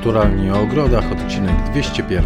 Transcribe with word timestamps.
Naturalnie 0.00 0.54
o 0.54 0.60
ogrodach, 0.60 1.12
odcinek 1.12 1.70
201. 1.70 2.24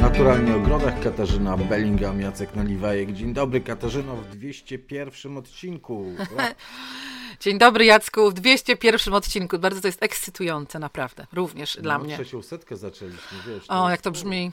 Naturalnie 0.00 0.54
o 0.54 0.56
ogrodach 0.56 1.00
Katarzyna 1.00 1.56
Bellingham, 1.56 2.20
Jacek 2.20 2.54
Naliwajek. 2.54 3.12
Dzień 3.12 3.34
dobry 3.34 3.60
Katarzyno 3.60 4.16
w 4.16 4.36
201 4.36 5.36
odcinku. 5.36 6.04
Dzień 7.40 7.58
dobry 7.58 7.84
Jacku, 7.84 8.30
w 8.30 8.34
201 8.34 9.14
odcinku. 9.14 9.58
Bardzo 9.58 9.80
to 9.80 9.88
jest 9.88 10.02
ekscytujące, 10.02 10.78
naprawdę, 10.78 11.26
również 11.32 11.76
no, 11.76 11.82
dla 11.82 11.98
mnie. 11.98 12.14
Trzecią 12.14 12.42
setkę 12.42 12.76
zaczęliśmy, 12.76 13.38
wiesz. 13.46 13.64
O, 13.68 13.90
jak 13.90 14.00
to 14.00 14.10
brzmi. 14.10 14.52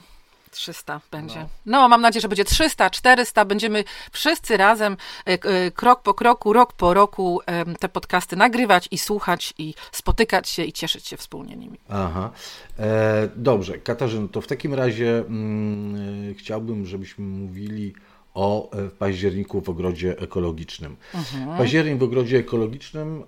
300 0.50 1.00
będzie. 1.10 1.40
No. 1.66 1.80
no. 1.80 1.88
mam 1.88 2.00
nadzieję, 2.00 2.20
że 2.20 2.28
będzie 2.28 2.44
300, 2.44 2.90
400. 2.90 3.44
Będziemy 3.44 3.84
wszyscy 4.12 4.56
razem, 4.56 4.96
e, 5.26 5.32
e, 5.32 5.70
krok 5.70 6.02
po 6.02 6.14
kroku, 6.14 6.52
rok 6.52 6.72
po 6.72 6.94
roku 6.94 7.40
te 7.78 7.88
podcasty 7.88 8.36
nagrywać 8.36 8.88
i 8.90 8.98
słuchać 8.98 9.54
i 9.58 9.74
spotykać 9.92 10.48
się 10.48 10.64
i 10.64 10.72
cieszyć 10.72 11.06
się 11.06 11.16
wspólnie 11.16 11.56
nimi. 11.56 11.78
Aha. 11.88 12.30
E, 12.78 13.28
dobrze, 13.36 13.78
Katarzyno, 13.78 14.28
to 14.28 14.40
w 14.40 14.46
takim 14.46 14.74
razie 14.74 15.18
mm, 15.18 16.34
chciałbym, 16.34 16.86
żebyśmy 16.86 17.24
mówili 17.24 17.94
o 18.34 18.70
e, 18.70 18.88
październiku 18.88 19.60
w 19.60 19.68
ogrodzie 19.68 20.18
ekologicznym. 20.18 20.96
Mhm. 21.14 21.58
Październik 21.58 21.98
w 21.98 22.02
ogrodzie 22.02 22.38
ekologicznym 22.38 23.24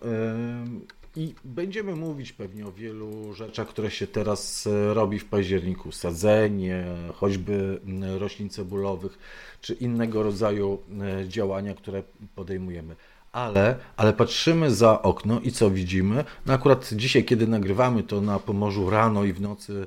i 1.16 1.34
będziemy 1.44 1.96
mówić 1.96 2.32
pewnie 2.32 2.66
o 2.66 2.72
wielu 2.72 3.34
rzeczach, 3.34 3.68
które 3.68 3.90
się 3.90 4.06
teraz 4.06 4.66
e, 4.66 4.94
robi 4.94 5.18
w 5.18 5.24
październiku. 5.24 5.92
Sadzenie, 5.92 6.84
choćby 7.14 7.80
roślin 8.19 8.48
cebulowych, 8.48 9.19
czy 9.60 9.74
innego 9.74 10.22
rodzaju 10.22 10.78
e, 11.00 11.28
działania, 11.28 11.74
które 11.74 12.02
podejmujemy. 12.34 12.96
Ale, 13.32 13.77
ale 13.96 14.12
patrzymy 14.12 14.70
za 14.70 15.02
okno 15.02 15.41
i 15.41 15.52
co 15.52 15.70
widzimy? 15.70 16.24
No 16.46 16.54
akurat 16.54 16.92
dzisiaj, 16.92 17.24
kiedy 17.24 17.47
nagrywamy 17.47 18.02
to 18.02 18.20
na 18.20 18.38
Pomorzu 18.38 18.91
rano 18.91 19.24
i 19.24 19.32
w 19.32 19.41
nocy 19.41 19.86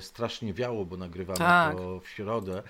strasznie 0.00 0.54
wiało, 0.54 0.84
bo 0.84 0.96
nagrywamy 0.96 1.38
tak. 1.38 1.76
to 1.76 2.00
w 2.00 2.08
środę. 2.08 2.62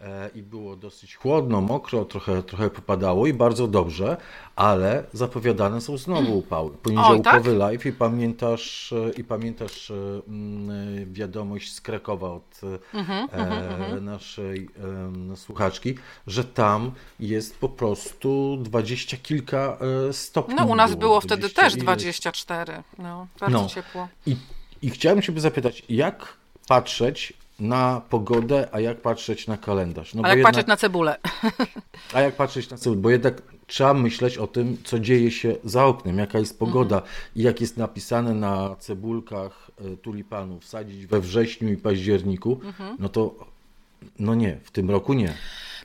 E, 0.00 0.30
i 0.34 0.42
było 0.42 0.76
dosyć 0.76 1.16
chłodno, 1.16 1.60
mokro, 1.60 2.04
trochę, 2.04 2.42
trochę 2.42 2.70
popadało 2.70 3.26
i 3.26 3.34
bardzo 3.34 3.66
dobrze, 3.66 4.16
ale 4.56 5.04
zapowiadane 5.12 5.80
są 5.80 5.98
znowu 5.98 6.38
upały. 6.38 6.70
Poniedziałkowy 6.70 7.50
tak? 7.50 7.58
live 7.58 7.86
i 7.86 7.92
pamiętasz, 7.92 8.92
e, 8.92 9.10
i 9.10 9.24
pamiętasz 9.24 9.90
e, 9.90 9.94
mm, 10.28 11.12
wiadomość 11.12 11.72
z 11.72 11.80
Krakowa 11.80 12.30
od 12.30 12.60
mhm, 12.94 13.28
e, 13.32 13.32
mhm, 13.32 13.82
mhm. 13.82 14.04
naszej 14.04 14.68
e, 15.32 15.36
słuchaczki, 15.36 15.94
że 16.26 16.44
tam 16.44 16.92
jest 17.20 17.58
po 17.58 17.68
prostu 17.68 18.58
dwadzieścia 18.60 19.16
kilka 19.22 19.78
stopni. 20.12 20.54
No 20.54 20.64
u 20.66 20.74
nas 20.74 20.90
było, 20.90 21.00
było 21.00 21.20
wtedy 21.20 21.50
też 21.50 21.76
24, 21.76 22.82
no, 22.98 23.26
bardzo 23.40 23.62
no. 23.62 23.68
ciepło. 23.68 24.08
I, 24.26 24.36
I 24.82 24.90
chciałem 24.90 25.22
się 25.22 25.40
zapytać, 25.40 25.82
jak 25.88 26.36
patrzeć 26.68 27.43
na 27.60 28.02
pogodę, 28.10 28.68
a 28.72 28.80
jak 28.80 29.00
patrzeć 29.00 29.46
na 29.46 29.56
kalendarz. 29.56 30.14
No 30.14 30.22
a 30.24 30.28
jak 30.28 30.36
jednak, 30.36 30.52
patrzeć 30.52 30.66
na 30.66 30.76
cebulę. 30.76 31.16
A 32.14 32.20
jak 32.20 32.36
patrzeć 32.36 32.70
na 32.70 32.76
cebulę, 32.76 33.02
bo 33.02 33.10
jednak 33.10 33.42
trzeba 33.66 33.94
myśleć 33.94 34.38
o 34.38 34.46
tym, 34.46 34.76
co 34.84 34.98
dzieje 34.98 35.30
się 35.30 35.56
za 35.64 35.84
oknem, 35.84 36.18
jaka 36.18 36.38
jest 36.38 36.58
pogoda 36.58 36.96
mhm. 36.96 37.14
i 37.36 37.42
jak 37.42 37.60
jest 37.60 37.76
napisane 37.76 38.34
na 38.34 38.76
cebulkach 38.78 39.70
e, 39.78 39.96
tulipanów, 39.96 40.64
sadzić 40.64 41.06
we 41.06 41.20
wrześniu 41.20 41.72
i 41.72 41.76
październiku, 41.76 42.60
mhm. 42.64 42.96
no 42.98 43.08
to 43.08 43.34
no 44.18 44.34
nie, 44.34 44.58
w 44.64 44.70
tym 44.70 44.90
roku 44.90 45.12
nie. 45.12 45.34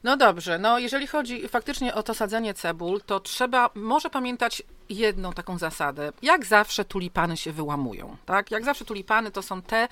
No 0.04 0.18
dobrze, 0.18 0.60
no 0.60 0.80
jeżeli 0.80 1.08
chodzi 1.08 1.48
faktycznie 1.48 1.94
o 1.96 2.04
to 2.04 2.14
sadzenie 2.14 2.54
cebul, 2.54 3.02
to 3.06 3.20
trzeba 3.20 3.70
może 3.76 4.10
pamiętać 4.10 4.64
jedną 4.90 5.34
taką 5.34 5.58
zasadę. 5.58 6.12
Jak 6.22 6.46
zawsze 6.46 6.86
tulipany 6.86 7.38
się 7.38 7.52
wyłamują, 7.52 8.18
tak? 8.26 8.52
Jak 8.52 8.66
zawsze 8.66 8.86
tulipany 8.86 9.32
to 9.32 9.42
są 9.42 9.62
te 9.62 9.88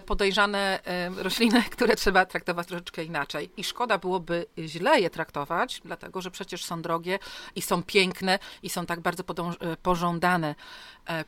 podejrzane 0.00 0.84
e, 0.84 1.10
rośliny, 1.22 1.62
które 1.74 1.96
trzeba 1.96 2.26
traktować 2.26 2.66
troszeczkę 2.66 3.04
inaczej. 3.04 3.50
I 3.56 3.64
szkoda 3.64 3.98
byłoby 3.98 4.46
źle 4.58 5.00
je 5.00 5.10
traktować, 5.10 5.80
dlatego 5.84 6.20
że 6.20 6.30
przecież 6.30 6.64
są 6.64 6.82
drogie 6.82 7.18
i 7.56 7.62
są 7.62 7.82
piękne 7.82 8.38
i 8.62 8.70
są 8.70 8.86
tak 8.86 9.00
bardzo 9.00 9.22
e, 9.60 9.76
pożądane 9.76 10.54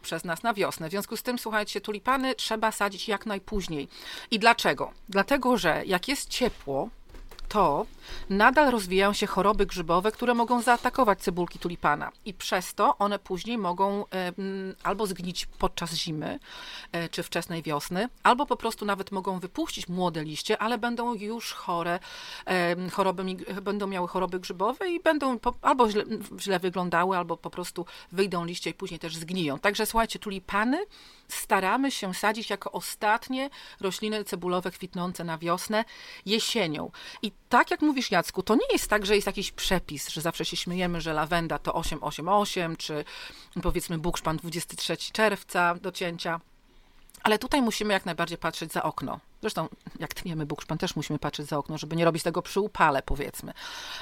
przez 0.03 0.25
nas 0.25 0.43
na 0.43 0.55
wiosnę. 0.55 0.89
W 0.89 0.91
związku 0.91 1.17
z 1.17 1.23
tym, 1.23 1.39
słuchajcie, 1.39 1.81
tulipany 1.81 2.35
trzeba 2.35 2.73
sadzić 2.73 3.09
jak 3.09 3.27
najpóźniej. 3.27 3.89
I 4.31 4.39
dlaczego? 4.39 4.93
Dlatego, 5.09 5.57
że 5.57 5.83
jak 5.87 6.09
jest 6.09 6.29
ciepło, 6.29 6.91
to 7.49 7.87
nadal 8.31 8.71
rozwijają 8.71 9.13
się 9.13 9.27
choroby 9.27 9.67
grzybowe, 9.67 10.13
które 10.13 10.35
mogą 10.35 10.63
zaatakować 10.63 11.21
cebulki 11.21 11.59
tulipana 11.59 12.13
i 12.25 12.35
przez 12.35 12.75
to 12.75 12.99
one 12.99 13.19
później 13.19 13.59
mogą 13.59 14.05
albo 14.83 15.07
zgnić 15.07 15.47
podczas 15.47 15.95
zimy 15.95 16.39
e, 16.93 17.09
czy 17.09 17.23
wczesnej 17.23 17.63
wiosny, 17.63 18.09
albo 18.23 18.47
po 18.47 18.57
prostu 18.57 18.85
nawet 18.85 19.13
mogą 19.13 19.39
wypuścić 19.39 19.89
młode 19.89 20.25
liście, 20.25 20.59
ale 20.59 20.79
będą 20.79 21.15
już 21.15 21.53
chore, 21.53 21.99
choroby, 22.93 23.25
będą 23.63 23.87
miały 23.87 24.09
choroby 24.09 24.41
grzybowe 24.41 24.91
i 24.91 25.01
będą 25.01 25.39
albo 25.63 25.91
źle, 25.91 26.05
źle 26.41 26.59
wyglądały, 26.59 27.17
albo 27.17 27.37
po 27.37 27.51
prostu 27.51 27.87
wyjdą 28.13 28.45
liście 28.45 28.71
i 28.71 28.75
później 28.75 29.01
też 29.01 29.17
zgniją. 29.17 29.59
Także 29.59 29.87
słuchajcie, 29.87 30.19
tulipany 30.19 30.79
staramy 31.29 31.91
się 31.91 32.15
sadzić 32.15 32.51
jako 32.51 32.73
ostatnie 32.73 33.51
rośliny 33.81 34.25
cebulowe 34.25 34.71
kwitnące 34.71 35.25
na 35.25 35.39
wiosnę 35.39 35.85
jesienią. 36.27 36.91
I 37.23 37.33
tak 37.49 37.71
jak 37.71 37.81
mówisz 37.81 38.11
Jacku, 38.11 38.43
to 38.43 38.55
nie 38.55 38.67
jest 38.73 38.89
tak, 38.89 39.07
że 39.07 39.15
jest 39.15 39.27
jakiś 39.27 39.53
przepis, 39.53 40.09
że 40.09 40.21
zawsze 40.21 40.45
się 40.45 40.57
śmiejemy, 40.57 41.01
że 41.01 41.13
lawenda 41.13 41.59
to 41.59 41.75
888, 41.75 42.77
czy 42.77 43.05
powiedzmy 43.63 43.99
bukszpan 43.99 44.37
23 44.37 44.97
czerwca 45.13 45.75
do 45.75 45.93
cięcia. 45.93 46.41
Ale 47.23 47.39
tutaj 47.39 47.63
musimy 47.63 47.93
jak 47.93 48.07
najbardziej 48.07 48.39
patrzeć 48.39 48.73
za 48.73 48.83
okno. 48.83 49.21
Zresztą, 49.47 49.69
jak 50.01 50.15
tniemy 50.15 50.47
bukszpan, 50.47 50.79
też 50.79 50.97
musimy 50.97 51.19
patrzeć 51.19 51.47
za 51.47 51.59
okno, 51.59 51.79
żeby 51.79 51.97
nie 51.97 52.05
robić 52.05 52.23
tego 52.23 52.43
przy 52.43 52.61
upale, 52.61 53.03
powiedzmy. 53.03 53.53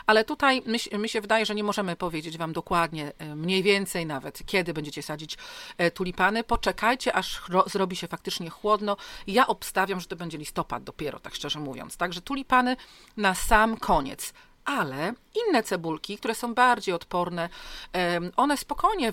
Ale 0.06 0.24
tutaj 0.24 0.62
mi, 0.66 0.98
mi 0.98 1.08
się 1.08 1.20
wydaje, 1.20 1.46
że 1.46 1.54
nie 1.54 1.64
możemy 1.64 1.96
powiedzieć 1.96 2.38
Wam 2.38 2.52
dokładnie, 2.52 3.12
e, 3.18 3.34
mniej 3.36 3.62
więcej 3.62 4.06
nawet, 4.06 4.46
kiedy 4.46 4.74
będziecie 4.74 5.02
sadzić 5.02 5.38
e, 5.78 5.90
tulipany. 5.90 6.44
Poczekajcie, 6.44 7.12
aż 7.12 7.42
zrobi 7.66 7.96
się 7.96 8.08
faktycznie 8.08 8.50
chłodno. 8.50 8.96
Ja 9.26 9.46
obstawiam, 9.46 10.00
że 10.00 10.06
to 10.06 10.16
będzie 10.16 10.38
listopad 10.38 10.84
dopiero, 10.84 11.20
tak 11.20 11.34
szczerze 11.34 11.60
mówiąc. 11.60 11.96
Także 11.96 12.20
tulipany 12.20 12.76
na 13.16 13.34
sam 13.34 13.76
koniec 13.76 14.32
ale 14.64 15.14
inne 15.48 15.62
cebulki, 15.62 16.18
które 16.18 16.34
są 16.34 16.54
bardziej 16.54 16.94
odporne, 16.94 17.48
one 18.36 18.56
spokojnie, 18.56 19.12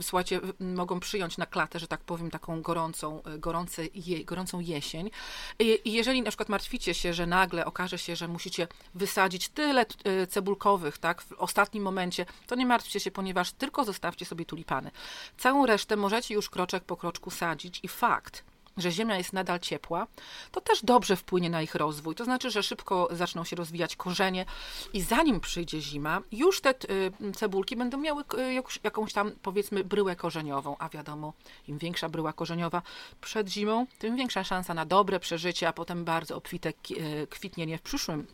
słuchajcie, 0.00 0.40
mogą 0.60 1.00
przyjąć 1.00 1.38
na 1.38 1.46
klatę, 1.46 1.78
że 1.78 1.86
tak 1.86 2.00
powiem, 2.00 2.30
taką 2.30 2.62
gorącą, 2.62 3.22
e, 3.22 3.38
gorące, 3.38 3.82
gorącą 4.24 4.60
jesień. 4.60 5.10
I 5.58 5.92
jeżeli 5.92 6.22
na 6.22 6.30
przykład 6.30 6.48
martwicie 6.48 6.94
się, 6.94 7.14
że 7.14 7.26
nagle 7.26 7.64
okaże 7.64 7.98
się, 7.98 8.16
że 8.16 8.28
musicie 8.28 8.68
wysadzić 8.94 9.48
tyle 9.48 9.86
e, 10.04 10.26
cebulkowych, 10.26 10.98
tak, 10.98 11.22
w 11.22 11.32
ostatnim 11.32 11.82
momencie, 11.82 12.26
to 12.46 12.54
nie 12.54 12.66
martwcie 12.66 13.00
się, 13.00 13.10
ponieważ 13.10 13.52
tylko 13.52 13.84
zostawcie 13.84 14.26
sobie 14.26 14.44
tulipany. 14.44 14.90
Całą 15.38 15.66
resztę 15.66 15.96
możecie 15.96 16.34
już 16.34 16.50
kroczek 16.50 16.84
po 16.84 16.96
kroczku 16.96 17.30
sadzić 17.30 17.80
i 17.82 17.88
fakt, 17.88 18.44
że 18.76 18.90
Ziemia 18.90 19.16
jest 19.16 19.32
nadal 19.32 19.60
ciepła, 19.60 20.06
to 20.52 20.60
też 20.60 20.84
dobrze 20.84 21.16
wpłynie 21.16 21.50
na 21.50 21.62
ich 21.62 21.74
rozwój. 21.74 22.14
To 22.14 22.24
znaczy, 22.24 22.50
że 22.50 22.62
szybko 22.62 23.08
zaczną 23.10 23.44
się 23.44 23.56
rozwijać 23.56 23.96
korzenie 23.96 24.44
i 24.92 25.02
zanim 25.02 25.40
przyjdzie 25.40 25.80
zima, 25.80 26.20
już 26.32 26.60
te 26.60 26.70
y, 26.70 27.32
cebulki 27.32 27.76
będą 27.76 27.98
miały 27.98 28.22
y, 28.22 28.62
jakąś 28.84 29.12
tam, 29.12 29.32
powiedzmy, 29.42 29.84
bryłę 29.84 30.16
korzeniową. 30.16 30.76
A 30.78 30.88
wiadomo, 30.88 31.32
im 31.68 31.78
większa 31.78 32.08
bryła 32.08 32.32
korzeniowa 32.32 32.82
przed 33.20 33.48
zimą, 33.48 33.86
tym 33.98 34.16
większa 34.16 34.44
szansa 34.44 34.74
na 34.74 34.86
dobre 34.86 35.20
przeżycie, 35.20 35.68
a 35.68 35.72
potem 35.72 36.04
bardzo 36.04 36.36
obfite 36.36 36.72
y, 36.90 37.26
kwitnienie 37.30 37.78
w 37.78 37.82
przyszłym 37.82 38.26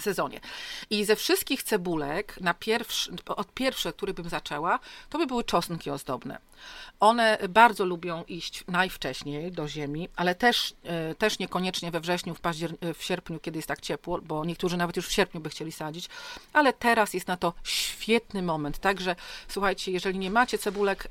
sezonie. 0.00 0.40
I 0.90 1.04
ze 1.04 1.16
wszystkich 1.16 1.62
cebulek, 1.62 2.40
na 2.40 2.54
pierwszy, 2.54 3.12
od 3.26 3.52
pierwsze, 3.54 3.92
który 3.92 4.14
bym 4.14 4.28
zaczęła, 4.28 4.78
to 5.10 5.18
by 5.18 5.26
były 5.26 5.44
czosnki 5.44 5.90
ozdobne. 5.90 6.38
One 7.00 7.38
bardzo 7.48 7.84
lubią 7.84 8.24
iść 8.28 8.64
najwcześniej 8.68 9.52
do 9.52 9.68
ziemi, 9.68 10.08
ale 10.16 10.34
też, 10.34 10.74
e, 10.84 11.14
też 11.14 11.38
niekoniecznie 11.38 11.90
we 11.90 12.00
wrześniu, 12.00 12.34
w, 12.34 12.40
paździer- 12.40 12.94
w 12.94 13.02
sierpniu, 13.04 13.40
kiedy 13.40 13.58
jest 13.58 13.68
tak 13.68 13.80
ciepło, 13.80 14.20
bo 14.22 14.44
niektórzy 14.44 14.76
nawet 14.76 14.96
już 14.96 15.06
w 15.08 15.12
sierpniu 15.12 15.40
by 15.40 15.50
chcieli 15.50 15.72
sadzić, 15.72 16.08
ale 16.52 16.72
teraz 16.72 17.14
jest 17.14 17.28
na 17.28 17.36
to 17.36 17.52
świetny 17.64 18.42
moment. 18.42 18.78
Także 18.78 19.16
słuchajcie, 19.48 19.92
jeżeli 19.92 20.18
nie 20.18 20.30
macie 20.30 20.58
cebulek 20.58 21.08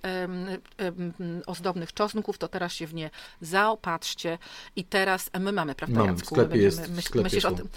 ozdobnych 1.45 1.93
czosnków, 1.93 2.37
to 2.37 2.47
teraz 2.47 2.73
się 2.73 2.87
w 2.87 2.93
nie 2.93 3.09
zaopatrzcie 3.41 4.37
i 4.75 4.83
teraz 4.83 5.29
my 5.39 5.51
mamy, 5.51 5.75
prawda, 5.75 5.99
Mam, 5.99 6.07
Jacku? 6.07 6.25
W 6.25 6.27
sklepie 6.27 6.57
jest, 6.57 6.81
w 6.81 7.03
sklepie 7.03 7.23
myślisz 7.23 7.43
są. 7.43 7.49
o 7.49 7.51
tym 7.51 7.69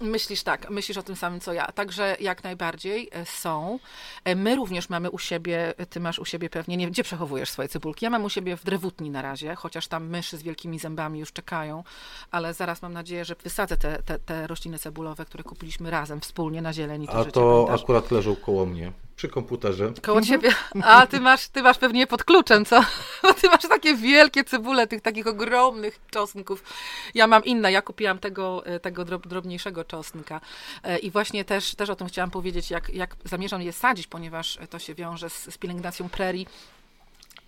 Myślisz 0.00 0.42
tak, 0.42 0.70
myślisz 0.70 0.98
o 0.98 1.02
tym 1.02 1.16
samym 1.16 1.40
co 1.40 1.52
ja. 1.52 1.66
Także 1.66 2.16
jak 2.20 2.44
najbardziej 2.44 3.08
e, 3.12 3.26
są. 3.26 3.78
E, 4.24 4.34
my 4.34 4.56
również 4.56 4.88
mamy 4.88 5.10
u 5.10 5.18
siebie, 5.18 5.74
ty 5.90 6.00
masz 6.00 6.18
u 6.18 6.24
siebie 6.24 6.50
pewnie, 6.50 6.76
nie 6.76 6.90
gdzie 6.90 7.02
przechowujesz 7.02 7.50
swoje 7.50 7.68
cebulki. 7.68 8.04
Ja 8.04 8.10
mam 8.10 8.24
u 8.24 8.28
siebie 8.28 8.56
w 8.56 8.64
drewutni 8.64 9.10
na 9.10 9.22
razie, 9.22 9.54
chociaż 9.54 9.88
tam 9.88 10.06
myszy 10.06 10.36
z 10.36 10.42
wielkimi 10.42 10.78
zębami 10.78 11.20
już 11.20 11.32
czekają, 11.32 11.84
ale 12.30 12.54
zaraz 12.54 12.82
mam 12.82 12.92
nadzieję, 12.92 13.24
że 13.24 13.34
wysadzę 13.34 13.76
te, 13.76 14.02
te, 14.02 14.18
te 14.18 14.46
rośliny 14.46 14.78
cebulowe, 14.78 15.24
które 15.24 15.44
kupiliśmy 15.44 15.90
razem, 15.90 16.20
wspólnie 16.20 16.62
na 16.62 16.72
zieleni. 16.72 17.08
A 17.08 17.24
to 17.24 17.68
akurat 17.70 18.10
leżą 18.10 18.36
koło 18.36 18.66
mnie 18.66 18.92
przy 19.20 19.28
komputerze. 19.28 19.92
Koło 20.02 20.18
mhm. 20.18 20.24
ciebie. 20.24 20.54
A 20.82 21.06
ty 21.06 21.20
masz, 21.20 21.48
ty 21.48 21.62
masz 21.62 21.78
pewnie 21.78 22.06
pod 22.06 22.24
kluczem, 22.24 22.64
co? 22.64 22.84
Bo 23.22 23.34
ty 23.34 23.48
masz 23.48 23.62
takie 23.62 23.94
wielkie 23.94 24.44
cebule, 24.44 24.86
tych 24.86 25.02
takich 25.02 25.26
ogromnych 25.26 26.00
czosnków. 26.10 26.62
Ja 27.14 27.26
mam 27.26 27.44
inne, 27.44 27.72
ja 27.72 27.82
kupiłam 27.82 28.18
tego, 28.18 28.66
e, 28.66 28.80
tego 28.80 29.04
drobniejszego 29.04 29.84
czosnka. 29.84 30.40
E, 30.82 30.98
I 30.98 31.10
właśnie 31.10 31.44
też, 31.44 31.74
też 31.74 31.90
o 31.90 31.96
tym 31.96 32.06
chciałam 32.06 32.30
powiedzieć, 32.30 32.70
jak, 32.70 32.90
jak 32.90 33.16
zamierzam 33.24 33.62
je 33.62 33.72
sadzić, 33.72 34.06
ponieważ 34.06 34.58
to 34.70 34.78
się 34.78 34.94
wiąże 34.94 35.30
z, 35.30 35.54
z 35.54 35.58
pielęgnacją 35.58 36.08
prerii. 36.08 36.46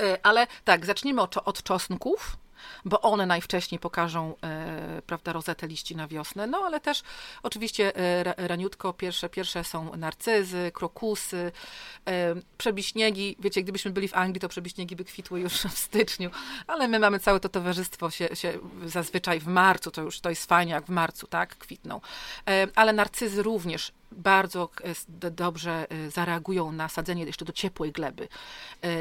E, 0.03 0.19
ale 0.23 0.47
tak, 0.65 0.87
zacznijmy 0.87 1.23
od, 1.23 1.37
od 1.37 1.63
czosnków 1.63 2.37
bo 2.85 3.01
one 3.01 3.27
najwcześniej 3.27 3.79
pokażą, 3.79 4.35
e, 4.43 5.03
prawda, 5.07 5.33
rozetę 5.33 5.67
liści 5.67 5.97
na 5.97 6.09
wiosnę, 6.09 6.47
no 6.47 6.59
ale 6.59 6.81
też 6.81 7.03
oczywiście 7.43 7.97
e, 7.97 8.49
raniutko, 8.49 8.93
pierwsze, 8.93 9.29
pierwsze 9.29 9.65
są 9.65 9.97
narcyzy, 9.97 10.71
krokusy, 10.75 11.53
e, 12.07 12.35
przebiśniegi, 12.59 13.37
wiecie, 13.39 13.63
gdybyśmy 13.63 13.91
byli 13.91 14.09
w 14.09 14.15
Anglii, 14.15 14.41
to 14.41 14.49
przebiśniegi 14.49 14.97
by 14.97 15.05
kwitły 15.05 15.41
już 15.41 15.53
w 15.53 15.79
styczniu, 15.79 16.31
ale 16.67 16.89
my 16.89 16.99
mamy 16.99 17.19
całe 17.19 17.41
to 17.41 17.49
towarzystwo 17.49 18.11
się, 18.11 18.29
się 18.37 18.59
zazwyczaj 18.87 19.41
w 19.41 19.47
marcu, 19.47 19.91
to 19.91 20.03
już 20.03 20.21
to 20.21 20.31
jest 20.31 20.47
fajnie, 20.47 20.73
jak 20.73 20.87
w 20.87 20.91
marcu, 20.91 21.27
tak, 21.27 21.57
kwitną, 21.57 22.01
ale 22.75 22.93
narcyzy 22.93 23.43
również 23.43 23.93
bardzo 24.17 24.69
dobrze 25.13 25.87
zareagują 26.09 26.73
na 26.73 26.89
sadzenie 26.89 27.25
jeszcze 27.25 27.45
do 27.45 27.53
ciepłej 27.53 27.93
gleby. 27.93 28.29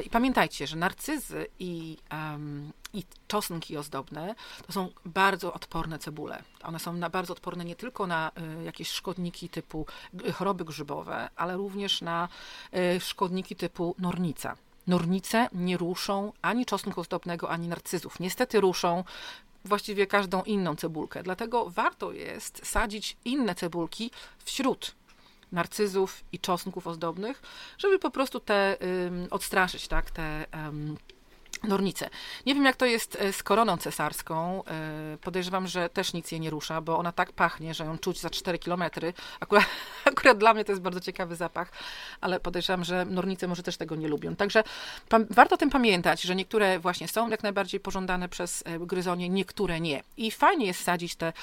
I 0.05 0.09
pamiętajcie, 0.09 0.67
że 0.67 0.77
narcyzy 0.77 1.47
i 1.59 1.97
um, 2.11 2.71
i 2.93 3.03
czosnki 3.27 3.77
ozdobne 3.77 4.35
to 4.67 4.73
są 4.73 4.89
bardzo 5.05 5.53
odporne 5.53 5.99
cebule. 5.99 6.43
One 6.63 6.79
są 6.79 6.93
na, 6.93 7.09
bardzo 7.09 7.33
odporne 7.33 7.65
nie 7.65 7.75
tylko 7.75 8.07
na 8.07 8.31
jakieś 8.65 8.89
szkodniki 8.89 9.49
typu 9.49 9.85
choroby 10.33 10.65
grzybowe, 10.65 11.29
ale 11.35 11.57
również 11.57 12.01
na 12.01 12.27
szkodniki 12.99 13.55
typu 13.55 13.95
nornica. 13.99 14.57
Nornice 14.87 15.49
nie 15.53 15.77
ruszą 15.77 16.33
ani 16.41 16.65
czosnku 16.65 17.01
ozdobnego, 17.01 17.49
ani 17.49 17.67
narcyzów. 17.67 18.19
Niestety 18.19 18.61
ruszą 18.61 19.03
właściwie 19.65 20.07
każdą 20.07 20.43
inną 20.43 20.75
cebulkę. 20.75 21.23
Dlatego 21.23 21.69
warto 21.69 22.11
jest 22.11 22.61
sadzić 22.63 23.17
inne 23.25 23.55
cebulki 23.55 24.11
wśród 24.45 24.95
narcyzów 25.51 26.23
i 26.31 26.39
czosnków 26.39 26.87
ozdobnych, 26.87 27.41
żeby 27.77 27.99
po 27.99 28.11
prostu 28.11 28.39
te 28.39 28.77
odstraszyć, 29.29 29.87
tak, 29.87 30.11
te 30.11 30.45
Nornice. 31.63 32.09
Nie 32.45 32.55
wiem, 32.55 32.65
jak 32.65 32.75
to 32.75 32.85
jest 32.85 33.17
e, 33.19 33.33
z 33.33 33.43
koroną 33.43 33.77
cesarską. 33.77 34.63
E, 34.65 35.17
podejrzewam, 35.21 35.67
że 35.67 35.89
też 35.89 36.13
nic 36.13 36.31
jej 36.31 36.41
nie 36.41 36.49
rusza, 36.49 36.81
bo 36.81 36.97
ona 36.97 37.11
tak 37.11 37.31
pachnie, 37.31 37.73
że 37.73 37.85
ją 37.85 37.97
czuć 37.97 38.19
za 38.19 38.29
4 38.29 38.59
kilometry. 38.59 39.13
Akurat, 39.39 39.65
akurat 40.05 40.37
dla 40.37 40.53
mnie 40.53 40.65
to 40.65 40.71
jest 40.71 40.81
bardzo 40.81 40.99
ciekawy 40.99 41.35
zapach, 41.35 41.71
ale 42.21 42.39
podejrzewam, 42.39 42.83
że 42.83 43.05
nornice 43.05 43.47
może 43.47 43.63
też 43.63 43.77
tego 43.77 43.95
nie 43.95 44.07
lubią. 44.07 44.35
Także 44.35 44.63
warto 45.29 45.55
o 45.55 45.57
tym 45.57 45.69
pamiętać, 45.69 46.21
że 46.21 46.35
niektóre 46.35 46.79
właśnie 46.79 47.07
są 47.07 47.29
jak 47.29 47.43
najbardziej 47.43 47.79
pożądane 47.79 48.29
przez 48.29 48.63
e, 48.65 48.79
gryzonie, 48.79 49.29
niektóre 49.29 49.79
nie. 49.79 50.03
I 50.17 50.31
fajnie 50.31 50.65
jest 50.65 50.83
sadzić 50.83 51.15
te, 51.15 51.33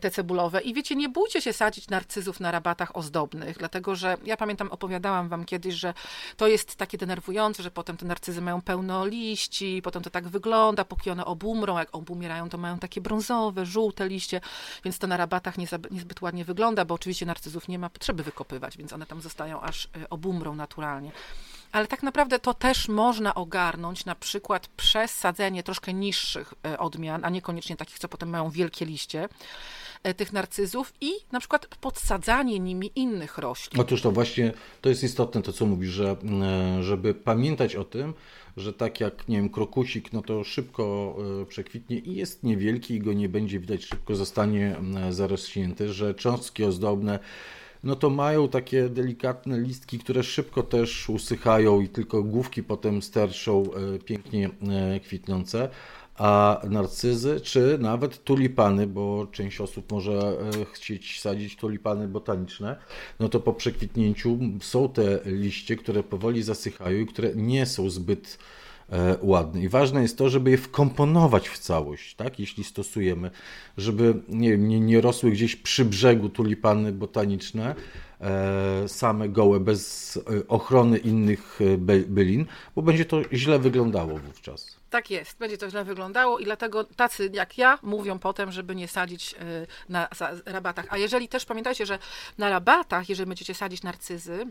te 0.00 0.10
cebulowe. 0.10 0.60
I 0.60 0.74
wiecie, 0.74 0.96
nie 0.96 1.08
bójcie 1.08 1.40
się 1.42 1.52
sadzić 1.52 1.88
narcyzów 1.88 2.40
na 2.40 2.50
rabatach 2.50 2.96
ozdobnych, 2.96 3.58
dlatego 3.58 3.96
że 3.96 4.16
ja 4.24 4.36
pamiętam, 4.36 4.68
opowiadałam 4.72 5.28
wam 5.28 5.44
kiedyś, 5.44 5.74
że 5.74 5.94
to 6.36 6.48
jest 6.48 6.76
takie 6.76 6.98
denerwujące, 6.98 7.62
że 7.62 7.70
potem 7.70 7.96
te 7.96 8.06
narcyzy 8.06 8.42
mają 8.42 8.62
pełno 8.62 9.06
liści, 9.06 9.53
liści, 9.54 9.82
potem 9.82 10.02
to 10.02 10.10
tak 10.10 10.28
wygląda, 10.28 10.84
póki 10.84 11.10
one 11.10 11.24
obumrą, 11.24 11.78
jak 11.78 11.94
obumierają, 11.94 12.48
to 12.48 12.58
mają 12.58 12.78
takie 12.78 13.00
brązowe, 13.00 13.66
żółte 13.66 14.08
liście, 14.08 14.40
więc 14.84 14.98
to 14.98 15.06
na 15.06 15.16
rabatach 15.16 15.58
niezbyt 15.90 16.22
ładnie 16.22 16.44
wygląda, 16.44 16.84
bo 16.84 16.94
oczywiście 16.94 17.26
narcyzów 17.26 17.68
nie 17.68 17.78
ma 17.78 17.90
potrzeby 17.90 18.22
wykopywać, 18.22 18.76
więc 18.76 18.92
one 18.92 19.06
tam 19.06 19.20
zostają 19.20 19.60
aż 19.60 19.84
y, 19.84 20.08
obumrą 20.10 20.54
naturalnie. 20.54 21.12
Ale 21.72 21.86
tak 21.86 22.02
naprawdę 22.02 22.38
to 22.38 22.54
też 22.54 22.88
można 22.88 23.34
ogarnąć 23.34 24.04
na 24.04 24.14
przykład 24.14 24.68
przez 24.68 25.10
sadzenie 25.10 25.62
troszkę 25.62 25.92
niższych 25.92 26.54
y, 26.66 26.78
odmian, 26.78 27.24
a 27.24 27.30
niekoniecznie 27.30 27.76
takich, 27.76 27.98
co 27.98 28.08
potem 28.08 28.28
mają 28.28 28.50
wielkie 28.50 28.86
liście 28.86 29.28
tych 30.16 30.32
narcyzów 30.32 30.92
i 31.00 31.12
na 31.32 31.40
przykład 31.40 31.66
podsadzanie 31.80 32.58
nimi 32.60 32.90
innych 32.96 33.38
roślin. 33.38 33.80
Otóż 33.80 34.02
to 34.02 34.10
właśnie 34.10 34.52
to 34.80 34.88
jest 34.88 35.04
istotne 35.04 35.42
to, 35.42 35.52
co 35.52 35.66
mówisz, 35.66 35.90
że 35.90 36.16
żeby 36.80 37.14
pamiętać 37.14 37.76
o 37.76 37.84
tym, 37.84 38.14
że 38.56 38.72
tak 38.72 39.00
jak, 39.00 39.28
nie 39.28 39.36
wiem, 39.36 39.48
krokusik, 39.48 40.12
no 40.12 40.22
to 40.22 40.44
szybko 40.44 41.16
e, 41.42 41.46
przekwitnie 41.46 41.98
i 41.98 42.14
jest 42.14 42.42
niewielki 42.42 42.94
i 42.94 43.00
go 43.00 43.12
nie 43.12 43.28
będzie 43.28 43.60
widać, 43.60 43.84
szybko 43.84 44.14
zostanie 44.14 44.76
zarośnięty, 45.10 45.92
że 45.92 46.14
cząstki 46.14 46.64
ozdobne 46.64 47.18
no 47.84 47.96
to 47.96 48.10
mają 48.10 48.48
takie 48.48 48.88
delikatne 48.88 49.60
listki, 49.60 49.98
które 49.98 50.22
szybko 50.22 50.62
też 50.62 51.08
usychają 51.08 51.80
i 51.80 51.88
tylko 51.88 52.22
główki 52.22 52.62
potem 52.62 53.02
sterczą 53.02 53.62
e, 53.62 53.98
pięknie 53.98 54.50
e, 54.68 55.00
kwitnące 55.00 55.68
a 56.18 56.60
narcyzy, 56.70 57.40
czy 57.40 57.78
nawet 57.80 58.24
tulipany, 58.24 58.86
bo 58.86 59.26
część 59.32 59.60
osób 59.60 59.92
może 59.92 60.36
chcieć 60.72 61.20
sadzić 61.20 61.56
tulipany 61.56 62.08
botaniczne, 62.08 62.76
no 63.20 63.28
to 63.28 63.40
po 63.40 63.52
przekwitnięciu 63.52 64.38
są 64.60 64.88
te 64.88 65.20
liście, 65.24 65.76
które 65.76 66.02
powoli 66.02 66.42
zasychają 66.42 66.98
i 66.98 67.06
które 67.06 67.34
nie 67.34 67.66
są 67.66 67.90
zbyt 67.90 68.38
e, 68.90 69.16
ładne. 69.22 69.60
I 69.62 69.68
ważne 69.68 70.02
jest 70.02 70.18
to, 70.18 70.28
żeby 70.28 70.50
je 70.50 70.58
wkomponować 70.58 71.48
w 71.48 71.58
całość, 71.58 72.14
tak? 72.14 72.40
jeśli 72.40 72.64
stosujemy, 72.64 73.30
żeby 73.78 74.14
nie, 74.28 74.58
nie, 74.58 74.80
nie 74.80 75.00
rosły 75.00 75.30
gdzieś 75.30 75.56
przy 75.56 75.84
brzegu 75.84 76.28
tulipany 76.28 76.92
botaniczne, 76.92 77.74
E, 78.24 78.88
same 78.88 79.28
gołe, 79.28 79.60
bez 79.60 80.16
e, 80.16 80.48
ochrony 80.48 80.98
innych 80.98 81.58
e, 81.60 81.78
bylin, 82.08 82.46
bo 82.76 82.82
będzie 82.82 83.04
to 83.04 83.20
źle 83.32 83.58
wyglądało 83.58 84.18
wówczas. 84.18 84.76
Tak 84.94 85.10
jest, 85.10 85.38
będzie 85.38 85.58
to 85.58 85.70
źle 85.70 85.84
wyglądało 85.84 86.38
i 86.38 86.44
dlatego 86.44 86.84
tacy 86.84 87.30
jak 87.32 87.58
ja 87.58 87.78
mówią 87.82 88.18
potem, 88.18 88.52
żeby 88.52 88.74
nie 88.74 88.88
sadzić 88.88 89.34
na 89.88 90.08
rabatach. 90.46 90.86
A 90.88 90.96
jeżeli 90.96 91.28
też 91.28 91.44
pamiętajcie, 91.44 91.86
że 91.86 91.98
na 92.38 92.48
rabatach, 92.48 93.08
jeżeli 93.08 93.28
będziecie 93.28 93.54
sadzić 93.54 93.82
narcyzy, 93.82 94.46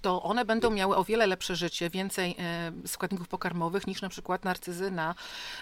to 0.00 0.22
one 0.22 0.44
będą 0.44 0.70
miały 0.70 0.96
o 0.96 1.04
wiele 1.04 1.26
lepsze 1.26 1.56
życie, 1.56 1.90
więcej 1.90 2.36
e, 2.38 2.72
składników 2.86 3.28
pokarmowych 3.28 3.86
niż 3.86 4.02
na 4.02 4.08
przykład 4.08 4.44
narcyzy 4.44 4.90
na 4.90 5.14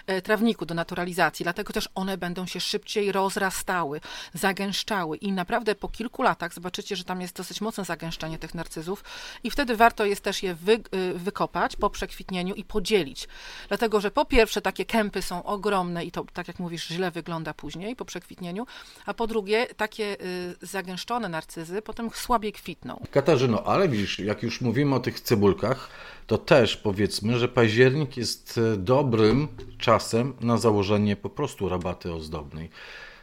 e, 0.07 0.21
trawniku 0.21 0.65
do 0.65 0.75
naturalizacji. 0.75 1.43
Dlatego 1.43 1.73
też 1.73 1.89
one 1.95 2.17
będą 2.17 2.45
się 2.45 2.59
szybciej 2.59 3.11
rozrastały, 3.11 4.01
zagęszczały 4.33 5.17
i 5.17 5.31
naprawdę 5.31 5.75
po 5.75 5.89
kilku 5.89 6.23
latach 6.23 6.53
zobaczycie, 6.53 6.95
że 6.95 7.03
tam 7.03 7.21
jest 7.21 7.35
dosyć 7.35 7.61
mocne 7.61 7.85
zagęszczenie 7.85 8.37
tych 8.37 8.53
narcyzów 8.53 9.03
i 9.43 9.51
wtedy 9.51 9.75
warto 9.75 10.05
jest 10.05 10.21
też 10.21 10.43
je 10.43 10.55
wy, 10.55 10.73
e, 10.73 11.13
wykopać 11.13 11.75
po 11.75 11.89
przekwitnieniu 11.89 12.55
i 12.55 12.63
podzielić. 12.63 13.27
Dlatego, 13.67 14.01
że 14.01 14.11
po 14.11 14.25
pierwsze 14.25 14.61
takie 14.61 14.85
kępy 14.85 15.21
są 15.21 15.43
ogromne 15.43 16.05
i 16.05 16.11
to, 16.11 16.25
tak 16.33 16.47
jak 16.47 16.59
mówisz, 16.59 16.87
źle 16.87 17.11
wygląda 17.11 17.53
później 17.53 17.95
po 17.95 18.05
przekwitnieniu, 18.05 18.65
a 19.05 19.13
po 19.13 19.27
drugie 19.27 19.67
takie 19.77 20.17
zagęszczone 20.61 21.29
narcyzy 21.29 21.81
potem 21.81 22.09
słabiej 22.13 22.53
kwitną. 22.53 23.05
Katarzyno, 23.11 23.63
ale 23.63 23.89
widzisz, 23.89 24.19
jak 24.29 24.43
już 24.43 24.61
mówimy 24.61 24.95
o 24.95 24.99
tych 24.99 25.19
cebulkach, 25.19 25.89
to 26.27 26.37
też 26.37 26.77
powiedzmy, 26.77 27.39
że 27.39 27.47
październik 27.47 28.17
jest 28.17 28.57
e, 28.73 28.77
dobrym 28.77 29.47
czasem 29.77 30.33
na 30.41 30.57
założenie 30.57 31.15
po 31.15 31.29
prostu 31.29 31.69
rabaty 31.69 32.13
ozdobnej. 32.13 32.69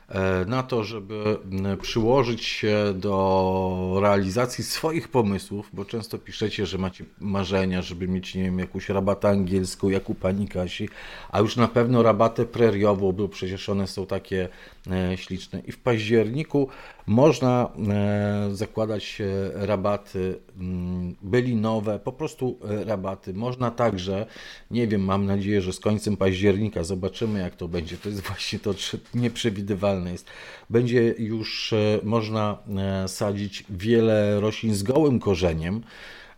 E, 0.09 0.45
na 0.45 0.63
to, 0.63 0.85
żeby 0.85 1.39
przyłożyć 1.83 2.45
się 2.45 2.95
do 2.95 3.99
realizacji 4.03 4.65
swoich 4.65 5.09
pomysłów, 5.09 5.71
bo 5.73 5.85
często 5.85 6.19
piszecie, 6.19 6.67
że 6.67 6.79
macie 6.79 7.05
marzenia, 7.21 7.83
żeby 7.83 8.09
mieć, 8.09 8.35
nie 8.35 8.43
wiem, 8.43 8.59
jakąś 8.59 8.89
rabatę 8.89 9.29
angielską, 9.29 9.89
jak 9.89 10.11
u 10.11 10.15
pani 10.15 10.49
Kasi, 10.49 10.89
a 11.31 11.41
już 11.41 11.57
na 11.57 11.69
pewno 11.69 12.03
rabatę 12.03 12.45
preriową, 12.45 13.13
bo 13.13 13.29
przecież 13.29 13.69
one 13.69 13.87
są 13.87 14.07
takie 14.07 14.49
e, 14.91 15.17
śliczne. 15.17 15.63
I 15.67 15.73
w 15.73 15.79
październiku 15.79 16.69
można 17.07 17.73
e, 17.89 18.49
zakładać 18.53 19.23
rabaty 19.55 20.41
mm, 20.61 21.17
bylinowe, 21.23 21.99
po 21.99 22.13
prostu 22.13 22.59
rabaty. 22.87 23.35
Można 23.35 23.71
także, 23.71 24.27
nie 24.71 24.89
wiem, 24.89 25.05
mam 25.05 25.27
nadzieję, 25.27 25.63
że 25.63 25.73
z 25.73 25.81
końcem 25.81 26.17
października 26.17 26.85
zobaczymy, 26.85 27.41
jak 27.41 27.57
to 27.57 27.69
będzie. 27.69 27.97
To 27.97 28.09
jest 28.09 28.21
właśnie 28.29 28.59
to 28.59 28.75
nieprzewidywalne 29.15 30.13
jest. 30.13 30.27
Będzie 30.71 31.15
już 31.19 31.73
e, 31.73 32.01
można 32.03 32.59
e, 32.77 33.09
sadzić 33.09 33.65
wiele 33.71 34.41
roślin 34.41 34.75
z 34.75 34.83
gołym 34.83 35.21
korzeniem, 35.21 35.83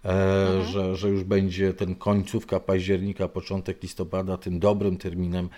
e, 0.04 0.10
mhm. 0.46 0.72
że, 0.72 0.96
że 0.96 1.08
już 1.08 1.25
będzie 1.25 1.75
ten 1.75 1.94
końcówka 1.94 2.60
października, 2.60 3.28
początek 3.28 3.82
listopada 3.82 4.37
tym 4.37 4.58
dobrym 4.58 4.96
terminem 4.96 5.48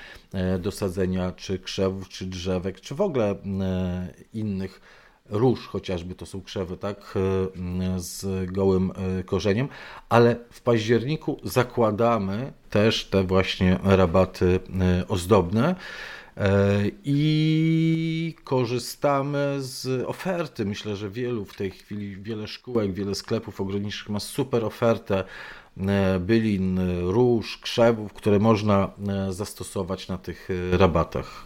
do 0.58 0.70
sadzenia 0.70 1.32
czy 1.32 1.58
krzewów, 1.58 2.08
czy 2.08 2.26
drzewek, 2.26 2.80
czy 2.80 2.94
w 2.94 3.00
ogóle 3.00 3.34
innych 4.34 4.99
róż 5.30 5.68
chociażby, 5.68 6.14
to 6.14 6.26
są 6.26 6.42
krzewy, 6.42 6.76
tak, 6.76 7.14
z 7.96 8.50
gołym 8.52 8.92
korzeniem, 9.26 9.68
ale 10.08 10.36
w 10.50 10.60
październiku 10.60 11.40
zakładamy 11.44 12.52
też 12.70 13.04
te 13.04 13.24
właśnie 13.24 13.78
rabaty 13.82 14.60
ozdobne. 15.08 15.74
I 17.04 18.34
korzystamy 18.44 19.56
z 19.58 20.04
oferty. 20.06 20.64
Myślę, 20.64 20.96
że 20.96 21.10
wielu 21.10 21.44
w 21.44 21.56
tej 21.56 21.70
chwili, 21.70 22.16
wiele 22.16 22.48
szkółek, 22.48 22.92
wiele 22.92 23.14
sklepów 23.14 23.60
ogrodniczych 23.60 24.08
ma 24.08 24.20
super 24.20 24.64
ofertę 24.64 25.24
E, 25.88 26.20
bylin, 26.20 26.80
róż, 27.10 27.58
krzewów, 27.58 28.12
które 28.12 28.38
można 28.38 28.90
e, 29.08 29.32
zastosować 29.32 30.08
na 30.08 30.18
tych 30.18 30.48
e, 30.74 30.76
rabatach. 30.76 31.44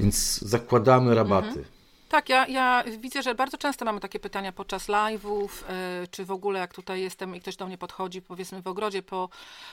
Więc 0.00 0.38
zakładamy 0.38 1.14
rabaty. 1.14 1.48
Mhm. 1.48 1.79
Tak, 2.10 2.28
ja, 2.28 2.46
ja 2.46 2.84
widzę, 2.98 3.22
że 3.22 3.34
bardzo 3.34 3.58
często 3.58 3.84
mamy 3.84 4.00
takie 4.00 4.20
pytania 4.20 4.52
podczas 4.52 4.88
live'ów, 4.88 5.48
czy 6.10 6.24
w 6.24 6.30
ogóle 6.30 6.60
jak 6.60 6.74
tutaj 6.74 7.00
jestem 7.00 7.36
i 7.36 7.40
ktoś 7.40 7.56
do 7.56 7.66
mnie 7.66 7.78
podchodzi, 7.78 8.22
powiedzmy 8.22 8.62
w 8.62 8.66
ogrodzie 8.66 9.02
po, 9.02 9.28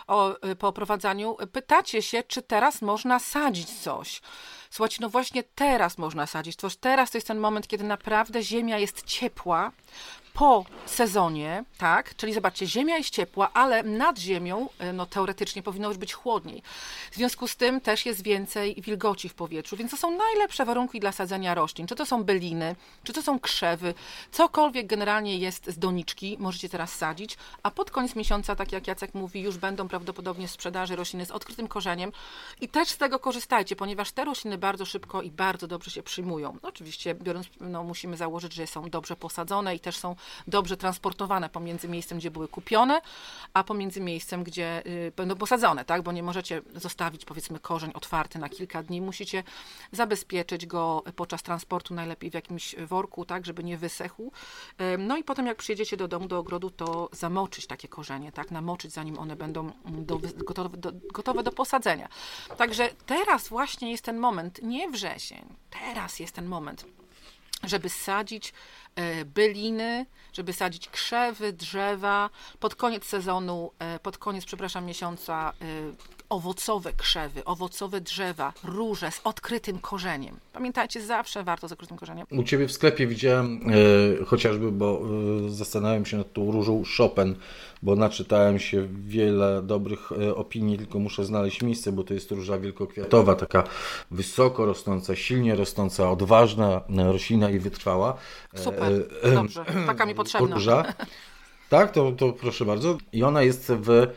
o, 0.08 0.36
po 0.60 0.68
oprowadzaniu, 0.68 1.38
pytacie 1.52 2.02
się, 2.02 2.24
czy 2.24 2.42
teraz 2.42 2.82
można 2.82 3.20
sadzić 3.20 3.70
coś. 3.70 4.22
Słuchajcie, 4.70 4.98
no 5.02 5.10
właśnie 5.10 5.44
teraz 5.44 5.98
można 5.98 6.28
sadzić 6.28 6.56
coś. 6.56 6.76
Teraz 6.76 7.12
to 7.12 7.18
jest 7.18 7.28
ten 7.28 7.40
moment, 7.40 7.68
kiedy 7.68 7.84
naprawdę 7.84 8.44
ziemia 8.44 8.78
jest 8.78 9.06
ciepła, 9.06 9.72
po 10.38 10.66
sezonie, 10.86 11.64
tak? 11.78 12.16
Czyli 12.16 12.34
zobaczcie, 12.34 12.68
ziemia 12.68 12.98
jest 12.98 13.10
ciepła, 13.10 13.50
ale 13.54 13.84
nad 13.84 14.20
ziemią, 14.20 14.70
e, 14.80 14.94
no 14.94 15.06
teoretycznie 15.06 15.64
powinno 15.64 15.88
już 15.88 15.98
być 15.98 16.14
chłodniej. 16.14 16.62
W 17.12 17.16
związku 17.16 17.48
z 17.48 17.56
tym 17.56 17.82
też 17.82 18.06
jest 18.06 18.24
więcej 18.24 18.76
wilgoci 18.82 19.30
w 19.30 19.34
powietrzu, 19.34 19.78
więc 19.78 19.92
to 19.92 19.98
są 19.98 20.18
najlepsze 20.18 20.66
warunki 20.66 21.00
dla 21.00 21.12
sadzenia 21.12 21.56
roślin. 21.56 21.88
Czy 21.88 21.96
to 21.96 22.06
są 22.06 22.24
byliny, 22.24 22.76
czy 23.04 23.14
to 23.14 23.22
są 23.22 23.40
krzewy, 23.40 23.94
cokolwiek 24.32 24.88
generalnie 24.88 25.38
jest 25.38 25.68
z 25.68 25.80
doniczki, 25.80 26.38
możecie 26.40 26.70
teraz 26.70 26.96
sadzić, 26.96 27.38
a 27.64 27.72
pod 27.72 27.92
koniec 27.92 28.16
miesiąca, 28.16 28.56
tak 28.56 28.72
jak 28.72 28.88
Jacek 28.88 29.14
mówi, 29.14 29.42
już 29.42 29.58
będą 29.58 29.88
prawdopodobnie 29.88 30.48
sprzedaży 30.48 30.96
rośliny 30.96 31.26
z 31.26 31.32
odkrytym 31.32 31.68
korzeniem 31.68 32.12
i 32.62 32.70
też 32.70 32.90
z 32.90 32.98
tego 32.98 33.20
korzystajcie, 33.20 33.76
ponieważ 33.76 34.12
te 34.12 34.26
rośliny 34.26 34.58
bardzo 34.58 34.86
szybko 34.86 35.22
i 35.22 35.32
bardzo 35.32 35.68
dobrze 35.68 35.92
się 35.92 36.04
przyjmują. 36.04 36.58
oczywiście 36.62 37.16
biorąc, 37.16 37.48
no 37.60 37.84
musimy 37.84 38.18
założyć, 38.18 38.54
że 38.54 38.68
są 38.68 38.90
dobrze 38.90 39.16
posadzone 39.16 39.76
i 39.76 39.80
też 39.80 39.98
są 39.98 40.16
dobrze 40.48 40.78
transportowane 40.78 41.50
pomiędzy 41.50 41.88
miejscem, 41.88 42.18
gdzie 42.18 42.32
były 42.32 42.48
kupione, 42.48 43.02
a 43.54 43.64
pomiędzy 43.64 44.02
miejscem, 44.02 44.44
gdzie 44.44 44.86
y, 44.86 45.12
będą 45.16 45.36
posadzone, 45.36 45.86
tak? 45.86 46.02
Bo 46.02 46.12
nie 46.12 46.24
możecie 46.24 46.62
zostawić 46.76 47.26
powiedzmy 47.26 47.60
korzeń 47.60 47.92
otwarty 47.94 48.40
na 48.40 48.50
kilka 48.50 48.84
dni, 48.84 49.02
musicie 49.02 49.44
zabezpieczyć 49.92 50.66
go 50.66 51.04
podczas 51.16 51.44
transportu 51.44 51.94
najlepiej 51.94 52.32
w 52.32 52.34
jakimś 52.34 52.76
worku, 52.76 53.26
tak, 53.26 53.46
żeby 53.46 53.64
nie 53.64 53.78
wysechł. 53.78 54.32
No 54.98 55.18
i 55.18 55.24
potem 55.24 55.46
jak 55.46 55.58
przyjedziecie 55.58 55.98
do 55.98 56.08
domu, 56.08 56.28
do 56.28 56.40
ogrodu, 56.40 56.70
to 56.70 57.10
zamoczyć 57.12 57.68
takie 57.68 57.88
korzenie, 57.88 58.32
tak, 58.32 58.52
namoczyć 58.52 58.92
zanim 58.94 59.20
one 59.20 59.36
będą 59.36 59.72
do, 59.86 60.20
gotowe, 60.46 60.78
do, 60.78 60.92
gotowe 61.14 61.44
do 61.44 61.52
posadzenia. 61.52 62.10
Także 62.58 62.90
teraz 63.06 63.48
właśnie 63.48 63.92
jest 63.92 64.04
ten 64.04 64.18
moment, 64.18 64.60
nie 64.64 64.90
wrzesień, 64.90 65.46
teraz 65.70 66.20
jest 66.20 66.36
ten 66.36 66.46
moment, 66.46 66.86
żeby 67.64 67.90
sadzić 67.90 68.54
E, 68.98 69.26
byliny, 69.26 70.06
żeby 70.34 70.54
sadzić 70.54 70.90
krzewy, 70.90 71.54
drzewa. 71.54 72.30
Pod 72.60 72.76
koniec 72.76 73.06
sezonu, 73.06 73.72
e, 73.80 74.00
pod 74.00 74.18
koniec, 74.18 74.46
przepraszam, 74.46 74.86
miesiąca 74.86 75.54
e, 75.62 76.17
owocowe 76.30 76.94
krzewy, 76.94 77.46
owocowe 77.46 78.02
drzewa, 78.02 78.54
róże 78.64 79.12
z 79.12 79.22
odkrytym 79.24 79.80
korzeniem. 79.80 80.36
Pamiętajcie, 80.54 81.02
zawsze 81.02 81.44
warto 81.44 81.68
z 81.68 81.72
odkrytym 81.72 81.98
korzeniem. 81.98 82.28
U 82.32 82.44
Ciebie 82.44 82.68
w 82.68 82.72
sklepie 82.72 83.08
widziałem 83.08 83.62
e, 84.22 84.26
chociażby, 84.26 84.72
bo 84.72 85.02
e, 85.46 85.50
zastanawiam 85.50 86.06
się 86.06 86.18
nad 86.18 86.34
tą 86.34 86.52
różą 86.52 86.84
Chopin, 86.98 87.36
bo 87.84 87.96
naczytałem 87.96 88.60
się 88.60 88.88
wiele 88.92 89.62
dobrych 89.62 90.12
e, 90.12 90.36
opinii, 90.36 90.78
tylko 90.78 91.00
muszę 91.00 91.26
znaleźć 91.26 91.62
miejsce, 91.62 91.92
bo 91.92 92.04
to 92.04 92.14
jest 92.14 92.32
róża 92.32 92.60
wielkokwiatowa, 92.60 93.36
taka 93.36 93.64
wysoko 94.12 94.66
rosnąca, 94.66 95.16
silnie 95.16 95.56
rosnąca, 95.56 96.12
odważna 96.12 96.82
roślina 96.90 97.50
i 97.50 97.60
wytrwała. 97.60 98.18
Super, 98.56 99.08
dobrze, 99.34 99.66
taka 99.88 100.06
mi 100.06 100.16
potrzebna. 100.16 100.56
Róża. 100.56 100.94
Tak, 101.70 101.92
to, 101.92 102.12
to 102.12 102.34
proszę 102.34 102.66
bardzo. 102.66 102.98
I 103.14 103.24
ona 103.24 103.42
jest 103.42 103.72
w 103.72 103.90
E, 103.90 104.08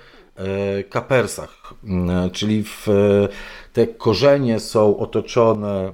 kapersach, 0.90 1.74
mm, 1.84 2.30
czyli 2.30 2.64
w, 2.64 2.88
e, 2.88 3.28
te 3.72 3.86
korzenie 3.86 4.60
są 4.60 4.98
otoczone 4.98 5.92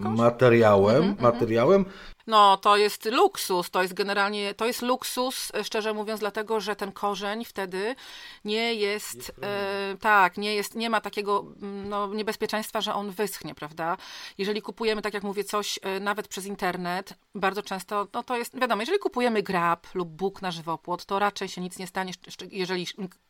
materiałem, 0.00 1.02
mm 1.02 1.14
-hmm, 1.14 1.22
materiałem. 1.22 1.84
No, 2.26 2.56
to 2.56 2.76
jest 2.76 3.04
luksus, 3.04 3.70
to 3.70 3.82
jest 3.82 3.94
generalnie, 3.94 4.54
to 4.54 4.66
jest 4.66 4.82
luksus, 4.82 5.52
szczerze 5.62 5.94
mówiąc, 5.94 6.20
dlatego, 6.20 6.60
że 6.60 6.76
ten 6.76 6.92
korzeń 6.92 7.44
wtedy 7.44 7.94
nie 8.44 8.74
jest, 8.74 9.16
jest 9.16 9.32
e, 9.42 9.96
tak, 10.00 10.36
nie 10.36 10.54
jest, 10.54 10.74
nie 10.74 10.90
ma 10.90 11.00
takiego 11.00 11.44
mm, 11.62 11.88
no, 11.88 12.14
niebezpieczeństwa, 12.14 12.80
że 12.80 12.94
on 12.94 13.10
wyschnie, 13.10 13.54
prawda? 13.54 13.96
Jeżeli 14.38 14.62
kupujemy, 14.62 15.02
tak 15.02 15.14
jak 15.14 15.22
mówię, 15.22 15.44
coś 15.44 15.78
e, 15.82 16.00
nawet 16.00 16.28
przez 16.28 16.46
internet, 16.46 17.14
bardzo 17.34 17.62
często, 17.62 18.06
no 18.12 18.22
to 18.22 18.36
jest, 18.36 18.60
wiadomo, 18.60 18.82
jeżeli 18.82 18.98
kupujemy 18.98 19.42
grab 19.42 19.86
lub 19.94 20.08
bóg 20.08 20.42
na 20.42 20.50
żywopłot, 20.50 21.04
to 21.04 21.18
raczej 21.18 21.48
się 21.48 21.60
nic 21.60 21.78
nie 21.78 21.86
stanie, 21.86 22.12
jeżeli 22.50 22.86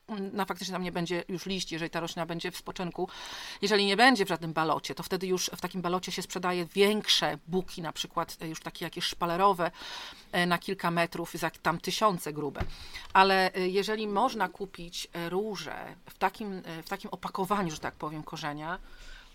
no 0.08 0.44
faktycznie 0.44 0.72
tam 0.72 0.82
nie 0.82 0.92
będzie 0.92 1.24
już 1.28 1.46
liść, 1.46 1.72
jeżeli 1.72 1.90
ta 1.90 2.00
roślina 2.00 2.26
będzie 2.26 2.50
w 2.50 2.56
spoczynku. 2.56 3.08
Jeżeli 3.62 3.86
nie 3.86 3.96
będzie 3.96 4.24
w 4.24 4.28
żadnym 4.28 4.52
balocie, 4.52 4.94
to 4.94 5.02
wtedy 5.02 5.26
już 5.26 5.50
w 5.56 5.60
takim 5.60 5.82
balocie 5.82 6.12
się 6.12 6.22
sprzedaje 6.22 6.66
większe 6.66 7.38
buki, 7.48 7.82
na 7.82 7.92
przykład 7.92 8.36
e, 8.40 8.48
już 8.48 8.60
takie 8.60 8.84
jakieś 8.84 9.04
szpalerowe 9.04 9.70
e, 10.32 10.46
na 10.46 10.58
kilka 10.58 10.90
metrów, 10.90 11.32
tam 11.62 11.80
tysiące 11.80 12.32
grube. 12.32 12.60
Ale 13.12 13.54
e, 13.54 13.68
jeżeli 13.68 14.08
można 14.08 14.48
kupić 14.48 15.08
róże 15.28 15.96
w 16.10 16.18
takim, 16.18 16.62
w 16.82 16.88
takim 16.88 17.10
opakowaniu, 17.10 17.70
że 17.70 17.78
tak 17.78 17.94
powiem, 17.94 18.22
korzenia, 18.22 18.78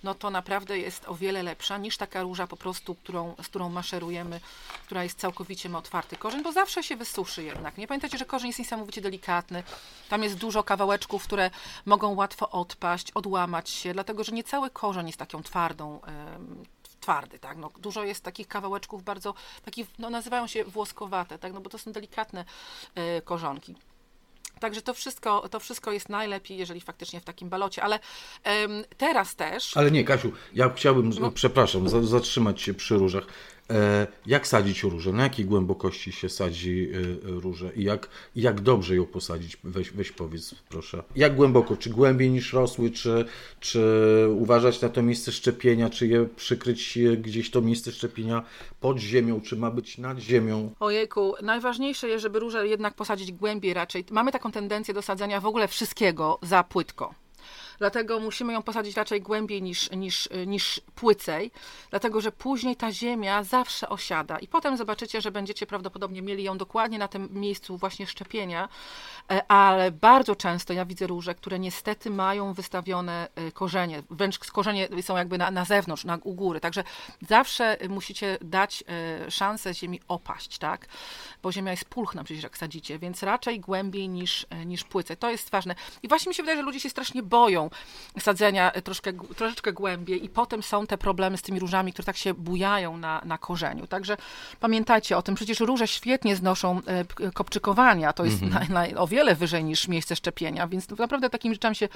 no 0.03 0.13
to 0.15 0.29
naprawdę 0.29 0.79
jest 0.79 1.07
o 1.07 1.15
wiele 1.15 1.43
lepsza 1.43 1.77
niż 1.77 1.97
taka 1.97 2.21
róża 2.21 2.47
po 2.47 2.57
prostu, 2.57 2.95
którą, 2.95 3.35
z 3.43 3.47
którą 3.47 3.69
maszerujemy, 3.69 4.39
która 4.85 5.03
jest 5.03 5.19
całkowicie 5.19 5.69
ma 5.69 5.77
otwarty 5.77 6.17
korzeń, 6.17 6.43
bo 6.43 6.51
zawsze 6.51 6.83
się 6.83 6.95
wysuszy 6.95 7.43
jednak. 7.43 7.77
Nie 7.77 7.87
pamiętajcie, 7.87 8.17
że 8.17 8.25
korzeń 8.25 8.47
jest 8.47 8.59
niesamowicie 8.59 9.01
delikatny. 9.01 9.63
Tam 10.09 10.23
jest 10.23 10.35
dużo 10.35 10.63
kawałeczków, 10.63 11.23
które 11.23 11.51
mogą 11.85 12.15
łatwo 12.15 12.49
odpaść, 12.49 13.11
odłamać 13.11 13.69
się, 13.69 13.93
dlatego 13.93 14.23
że 14.23 14.31
nie 14.31 14.43
cały 14.43 14.69
korzeń 14.69 15.07
jest 15.07 15.19
taką 15.19 15.43
twardą, 15.43 15.99
twardy, 16.99 17.39
tak, 17.39 17.57
no, 17.57 17.71
dużo 17.79 18.03
jest 18.03 18.23
takich 18.23 18.47
kawałeczków 18.47 19.03
bardzo, 19.03 19.33
takich, 19.65 19.87
no, 19.99 20.09
nazywają 20.09 20.47
się 20.47 20.63
włoskowate, 20.63 21.39
tak, 21.39 21.53
no, 21.53 21.61
bo 21.61 21.69
to 21.69 21.77
są 21.77 21.91
delikatne 21.91 22.45
y, 23.17 23.21
korzonki. 23.21 23.75
Także 24.59 24.81
to 24.81 24.93
wszystko, 24.93 25.49
to 25.49 25.59
wszystko 25.59 25.91
jest 25.91 26.09
najlepiej, 26.09 26.57
jeżeli 26.57 26.81
faktycznie 26.81 27.19
w 27.19 27.23
takim 27.23 27.49
balocie, 27.49 27.83
ale 27.83 27.99
teraz 28.97 29.35
też. 29.35 29.77
Ale 29.77 29.91
nie, 29.91 30.03
Kasiu, 30.03 30.31
ja 30.53 30.69
chciałbym, 30.75 31.09
no. 31.19 31.31
przepraszam, 31.31 32.05
zatrzymać 32.07 32.61
się 32.61 32.73
przy 32.73 32.97
różach. 32.97 33.23
E, 33.69 34.07
jak 34.25 34.47
sadzić 34.47 34.83
różę? 34.83 35.11
Na 35.11 35.23
jakiej 35.23 35.45
głębokości 35.45 36.11
się 36.11 36.29
sadzi 36.29 36.89
e, 36.93 37.31
różę? 37.41 37.71
I 37.75 37.83
jak, 37.83 38.09
jak 38.35 38.61
dobrze 38.61 38.95
ją 38.95 39.05
posadzić? 39.05 39.57
Weź, 39.63 39.91
weź 39.91 40.11
powiedz, 40.11 40.55
proszę. 40.69 41.03
Jak 41.15 41.35
głęboko? 41.35 41.77
Czy 41.77 41.89
głębiej 41.89 42.29
niż 42.29 42.53
rosły? 42.53 42.91
Czy, 42.91 43.25
czy 43.59 43.81
uważać 44.29 44.81
na 44.81 44.89
to 44.89 45.01
miejsce 45.01 45.31
szczepienia? 45.31 45.89
Czy 45.89 46.07
je 46.07 46.25
przykryć 46.35 46.99
gdzieś 47.17 47.51
to 47.51 47.61
miejsce 47.61 47.91
szczepienia 47.91 48.43
pod 48.79 48.97
ziemią? 48.97 49.41
Czy 49.41 49.57
ma 49.57 49.71
być 49.71 49.97
nad 49.97 50.19
ziemią? 50.19 50.73
Ojejku, 50.79 51.33
najważniejsze 51.41 52.07
jest, 52.07 52.21
żeby 52.21 52.39
różę 52.39 52.67
jednak 52.67 52.93
posadzić 52.93 53.31
głębiej 53.31 53.73
raczej. 53.73 54.05
Mamy 54.11 54.31
taką 54.31 54.51
tendencję 54.51 54.93
do 54.93 55.01
sadzenia 55.01 55.41
w 55.41 55.45
ogóle 55.45 55.67
wszystkiego 55.67 56.39
za 56.41 56.63
płytko 56.63 57.13
dlatego 57.79 58.19
musimy 58.19 58.53
ją 58.53 58.63
posadzić 58.63 58.97
raczej 58.97 59.21
głębiej 59.21 59.61
niż, 59.61 59.91
niż, 59.91 60.29
niż 60.47 60.81
płycej, 60.95 61.51
dlatego 61.89 62.21
że 62.21 62.31
później 62.31 62.75
ta 62.75 62.91
ziemia 62.91 63.43
zawsze 63.43 63.89
osiada. 63.89 64.39
I 64.39 64.47
potem 64.47 64.77
zobaczycie, 64.77 65.21
że 65.21 65.31
będziecie 65.31 65.65
prawdopodobnie 65.65 66.21
mieli 66.21 66.43
ją 66.43 66.57
dokładnie 66.57 66.99
na 66.99 67.07
tym 67.07 67.29
miejscu 67.31 67.77
właśnie 67.77 68.07
szczepienia, 68.07 68.69
e, 69.31 69.51
ale 69.51 69.91
bardzo 69.91 70.35
często 70.35 70.73
ja 70.73 70.85
widzę 70.85 71.07
róże, 71.07 71.35
które 71.35 71.59
niestety 71.59 72.09
mają 72.09 72.53
wystawione 72.53 73.27
e, 73.35 73.51
korzenie, 73.51 74.03
wręcz 74.09 74.39
korzenie 74.39 74.87
są 75.01 75.17
jakby 75.17 75.37
na, 75.37 75.51
na 75.51 75.65
zewnątrz, 75.65 76.05
na, 76.05 76.17
u 76.23 76.33
góry, 76.33 76.59
także 76.59 76.83
zawsze 77.27 77.77
musicie 77.89 78.37
dać 78.41 78.83
e, 78.87 79.31
szansę 79.31 79.73
ziemi 79.73 79.99
opaść, 80.07 80.57
tak, 80.57 80.87
bo 81.43 81.51
ziemia 81.51 81.71
jest 81.71 81.85
pulchna 81.85 82.23
przecież 82.23 82.43
jak 82.43 82.57
sadzicie, 82.57 82.99
więc 82.99 83.23
raczej 83.23 83.59
głębiej 83.59 84.09
niż, 84.09 84.45
niż 84.65 84.83
płycej, 84.83 85.17
to 85.17 85.29
jest 85.29 85.49
ważne. 85.49 85.75
I 86.03 86.07
właśnie 86.07 86.29
mi 86.29 86.35
się 86.35 86.43
wydaje, 86.43 86.57
że 86.57 86.63
ludzie 86.63 86.79
się 86.79 86.89
strasznie 86.89 87.23
boją 87.23 87.68
sadzenia 88.19 88.71
troszkę, 88.71 89.13
troszeczkę 89.13 89.73
głębiej 89.73 90.25
i 90.25 90.29
potem 90.29 90.63
są 90.63 90.87
te 90.87 90.97
problemy 90.97 91.37
z 91.37 91.41
tymi 91.41 91.59
różami, 91.59 91.93
które 91.93 92.05
tak 92.05 92.17
się 92.17 92.33
bujają 92.33 92.97
na, 92.97 93.21
na 93.25 93.37
korzeniu. 93.37 93.87
Także 93.87 94.17
pamiętajcie 94.59 95.17
o 95.17 95.21
tym, 95.21 95.35
przecież 95.35 95.59
róże 95.59 95.87
świetnie 95.87 96.35
znoszą 96.35 96.81
e, 96.85 97.31
kopczykowania, 97.31 98.13
to 98.13 98.25
jest 98.25 98.41
-hmm. 98.41 98.69
na, 98.69 98.87
na, 98.87 98.99
o 99.01 99.07
wiele 99.07 99.35
wyżej 99.35 99.63
niż 99.63 99.87
miejsce 99.87 100.15
szczepienia, 100.15 100.67
więc 100.67 100.89
naprawdę 100.89 101.29
takim 101.29 101.53
rzeczami 101.53 101.75
się 101.75 101.87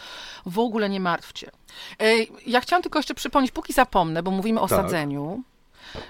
w 0.46 0.60
ogóle 0.60 0.90
nie 0.90 1.00
martwcie. 1.00 1.52
E, 2.00 2.06
ja 2.46 2.62
chciałam 2.62 2.84
tylko 2.84 3.00
jeszcze 3.00 3.14
przypomnieć, 3.14 3.52
póki 3.52 3.74
zapomnę, 3.74 4.24
bo 4.24 4.32
mówimy 4.32 4.60
o 4.60 4.68
tak. 4.68 4.82
sadzeniu, 4.82 5.44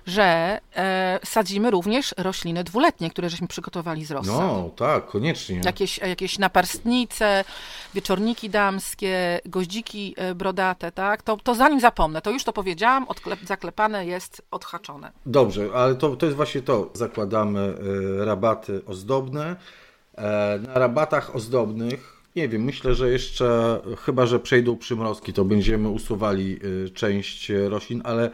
że 0.07 0.59
e, 0.75 1.19
sadzimy 1.23 1.71
również 1.71 2.15
rośliny 2.17 2.63
dwuletnie, 2.63 3.09
które 3.09 3.29
żeśmy 3.29 3.47
przygotowali 3.47 4.05
z 4.05 4.11
rozsadu. 4.11 4.37
No, 4.37 4.69
tak, 4.75 5.05
koniecznie. 5.05 5.61
Jakieś, 5.65 5.97
jakieś 5.97 6.39
naparstnice, 6.39 7.43
wieczorniki 7.93 8.49
damskie, 8.49 9.39
goździki 9.45 10.15
e, 10.17 10.35
brodate, 10.35 10.91
tak? 10.91 11.21
To, 11.21 11.37
to 11.43 11.55
zanim 11.55 11.79
zapomnę, 11.79 12.21
to 12.21 12.31
już 12.31 12.43
to 12.43 12.53
powiedziałam, 12.53 13.07
odklep, 13.07 13.39
zaklepane 13.45 14.05
jest, 14.05 14.41
odhaczone. 14.51 15.11
Dobrze, 15.25 15.69
ale 15.75 15.95
to, 15.95 16.15
to 16.15 16.25
jest 16.25 16.35
właśnie 16.35 16.61
to. 16.61 16.89
Zakładamy 16.93 17.59
y, 18.21 18.25
rabaty 18.25 18.81
ozdobne. 18.85 19.55
E, 20.17 20.59
na 20.67 20.73
rabatach 20.73 21.35
ozdobnych 21.35 22.13
nie 22.35 22.49
wiem, 22.49 22.63
myślę, 22.63 22.95
że 22.95 23.09
jeszcze, 23.09 23.79
chyba 24.05 24.25
że 24.25 24.39
przejdą 24.39 24.77
przymrozki, 24.77 25.33
to 25.33 25.45
będziemy 25.45 25.89
usuwali 25.89 26.59
część 26.93 27.51
roślin, 27.69 28.01
ale 28.05 28.29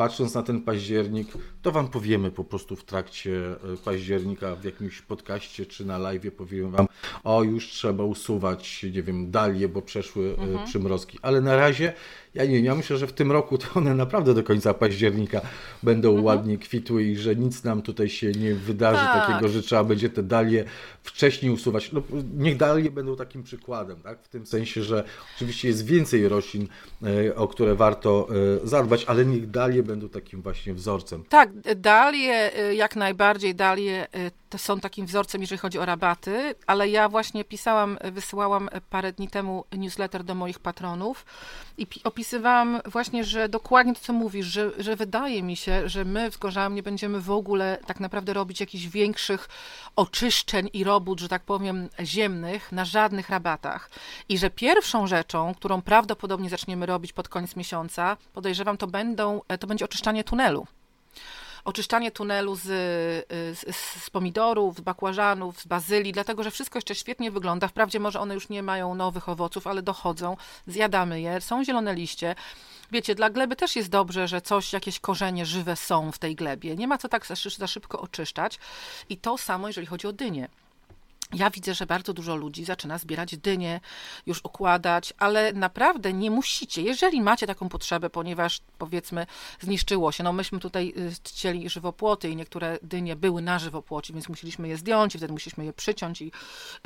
patrząc 0.00 0.34
na 0.34 0.42
ten 0.42 0.60
październik, 0.60 1.28
to 1.62 1.72
Wam 1.72 1.88
powiemy 1.88 2.30
po 2.30 2.44
prostu 2.44 2.76
w 2.76 2.84
trakcie 2.84 3.30
y, 3.74 3.76
października 3.84 4.56
w 4.56 4.64
jakimś 4.64 5.02
podcaście 5.02 5.66
czy 5.66 5.84
na 5.84 5.98
live 5.98 6.34
powiemy 6.36 6.70
Wam, 6.70 6.86
o 7.24 7.42
już 7.42 7.68
trzeba 7.68 8.04
usuwać, 8.04 8.82
nie 8.94 9.02
wiem, 9.02 9.30
dalie, 9.30 9.68
bo 9.68 9.82
przeszły 9.82 10.24
y, 10.24 10.40
mhm. 10.40 10.66
przymrozki. 10.66 11.18
Ale 11.22 11.40
na 11.40 11.56
razie 11.56 11.92
ja 12.34 12.44
nie 12.44 12.60
ja 12.60 12.74
myślę, 12.74 12.96
że 12.96 13.06
w 13.06 13.12
tym 13.12 13.32
roku 13.32 13.58
to 13.58 13.66
one 13.74 13.94
naprawdę 13.94 14.34
do 14.34 14.42
końca 14.42 14.74
października 14.74 15.40
będą 15.82 16.08
mhm. 16.08 16.24
ładnie 16.24 16.58
kwitły 16.58 17.02
i 17.02 17.16
że 17.16 17.36
nic 17.36 17.64
nam 17.64 17.82
tutaj 17.82 18.08
się 18.08 18.32
nie 18.32 18.54
wydarzy 18.54 19.04
tak. 19.04 19.26
takiego, 19.26 19.48
że 19.48 19.62
trzeba 19.62 19.84
będzie 19.84 20.10
te 20.10 20.22
dalie 20.22 20.64
wcześniej 21.02 21.52
usuwać. 21.52 21.92
No, 21.92 22.02
niech 22.36 22.56
dalie 22.56 22.90
będą 22.90 23.16
takim 23.16 23.42
przykładem, 23.42 23.96
tak? 24.02 24.22
w 24.22 24.28
tym 24.28 24.46
sensie, 24.46 24.82
że 24.82 25.04
oczywiście 25.36 25.68
jest 25.68 25.86
więcej 25.86 26.28
roślin, 26.28 26.68
e, 27.02 27.34
o 27.34 27.48
które 27.48 27.74
warto 27.74 28.28
e, 28.64 28.66
zadbać, 28.66 29.04
ale 29.04 29.26
niech 29.26 29.50
dalie 29.50 29.82
będą 29.82 30.08
takim 30.08 30.42
właśnie 30.42 30.74
wzorcem. 30.74 31.24
Tak, 31.28 31.50
dalie 31.76 32.56
e, 32.58 32.74
jak 32.74 32.96
najbardziej, 32.96 33.54
dalie 33.54 34.06
są 34.56 34.80
takim 34.80 35.06
wzorcem, 35.06 35.40
jeżeli 35.40 35.58
chodzi 35.58 35.78
o 35.78 35.84
rabaty, 35.84 36.54
ale 36.66 36.88
ja 36.88 37.08
właśnie 37.08 37.44
pisałam, 37.44 37.98
wysyłałam 38.12 38.68
parę 38.90 39.12
dni 39.12 39.28
temu 39.28 39.64
newsletter 39.72 40.24
do 40.24 40.34
moich 40.34 40.58
patronów 40.58 41.26
i 41.78 41.86
opisywałam 42.20 42.80
właśnie, 42.86 43.24
że 43.24 43.48
dokładnie 43.48 43.94
to, 43.94 44.00
co 44.00 44.12
mówisz, 44.12 44.46
że, 44.46 44.70
że 44.78 44.96
wydaje 44.96 45.42
mi 45.42 45.56
się, 45.56 45.88
że 45.88 46.04
my 46.04 46.30
w 46.30 46.38
Gorzałam 46.38 46.74
nie 46.74 46.82
będziemy 46.82 47.20
w 47.20 47.30
ogóle 47.30 47.78
tak 47.86 48.00
naprawdę 48.00 48.32
robić 48.32 48.60
jakichś 48.60 48.84
większych 48.84 49.48
oczyszczeń 49.96 50.70
i 50.72 50.84
robót, 50.84 51.20
że 51.20 51.28
tak 51.28 51.42
powiem, 51.42 51.88
ziemnych 52.00 52.72
na 52.72 52.84
żadnych 52.84 53.30
rabatach. 53.30 53.90
I 54.28 54.38
że 54.38 54.50
pierwszą 54.50 55.06
rzeczą, 55.06 55.54
którą 55.54 55.82
prawdopodobnie 55.82 56.50
zaczniemy 56.50 56.86
robić 56.86 57.12
pod 57.12 57.28
koniec 57.28 57.56
miesiąca, 57.56 58.16
podejrzewam, 58.32 58.76
to, 58.76 58.86
będą, 58.86 59.40
to 59.60 59.66
będzie 59.66 59.84
oczyszczanie 59.84 60.24
tunelu 60.24 60.66
oczyszczanie 61.64 62.10
tunelu 62.10 62.54
z, 62.56 62.62
z, 63.58 63.76
z, 63.76 64.10
pomidorów, 64.10 64.76
z 64.76 64.80
bakłażanów, 64.80 65.60
z 65.60 65.66
bazylii, 65.66 66.12
dlatego 66.12 66.42
że 66.42 66.50
wszystko 66.50 66.78
jeszcze 66.78 66.94
świetnie 66.94 67.30
wygląda. 67.30 67.68
Wprawdzie 67.68 68.00
może 68.00 68.20
one 68.20 68.34
już 68.34 68.48
nie 68.48 68.62
mają 68.62 68.94
nowych 68.94 69.28
owoców, 69.28 69.66
ale 69.66 69.82
dochodzą, 69.82 70.36
zjadamy 70.66 71.20
je, 71.20 71.40
są 71.40 71.64
zielone 71.64 71.94
liście. 71.94 72.34
Wiecie, 72.92 73.14
dla 73.14 73.30
gleby 73.30 73.56
też 73.56 73.76
jest 73.76 73.88
dobrze, 73.88 74.28
że 74.28 74.40
coś, 74.40 74.72
jakieś 74.72 75.00
korzenie 75.00 75.46
żywe 75.46 75.76
są 75.76 76.12
w 76.12 76.18
tej 76.18 76.34
glebie. 76.34 76.76
Nie 76.76 76.88
ma 76.88 76.98
co 76.98 77.08
tak 77.08 77.26
za 77.58 77.66
szybko 77.66 78.00
oczyszczać. 78.00 78.58
I 79.08 79.16
to 79.16 79.38
samo, 79.38 79.66
jeżeli 79.66 79.86
chodzi 79.86 80.06
o 80.06 80.12
dynię. 80.12 80.48
Ja 81.34 81.50
widzę, 81.50 81.74
że 81.74 81.86
bardzo 81.86 82.12
dużo 82.12 82.36
ludzi 82.36 82.64
zaczyna 82.64 82.98
zbierać 82.98 83.36
dynie, 83.36 83.80
już 84.26 84.40
układać, 84.44 85.14
ale 85.18 85.52
naprawdę 85.52 86.12
nie 86.12 86.30
musicie, 86.30 86.82
jeżeli 86.82 87.20
macie 87.20 87.46
taką 87.46 87.68
potrzebę, 87.68 88.10
ponieważ 88.10 88.60
powiedzmy 88.78 89.26
zniszczyło 89.60 90.12
się, 90.12 90.24
no 90.24 90.32
myśmy 90.32 90.58
tutaj 90.58 90.94
y, 90.96 91.12
chcieli 91.24 91.68
żywopłoty 91.68 92.30
i 92.30 92.36
niektóre 92.36 92.78
dynie 92.82 93.16
były 93.16 93.42
na 93.42 93.58
żywopłocie, 93.58 94.12
więc 94.14 94.28
musieliśmy 94.28 94.68
je 94.68 94.76
zdjąć 94.76 95.14
i 95.14 95.18
wtedy 95.18 95.32
musieliśmy 95.32 95.64
je 95.64 95.72
przyciąć 95.72 96.22
i 96.22 96.32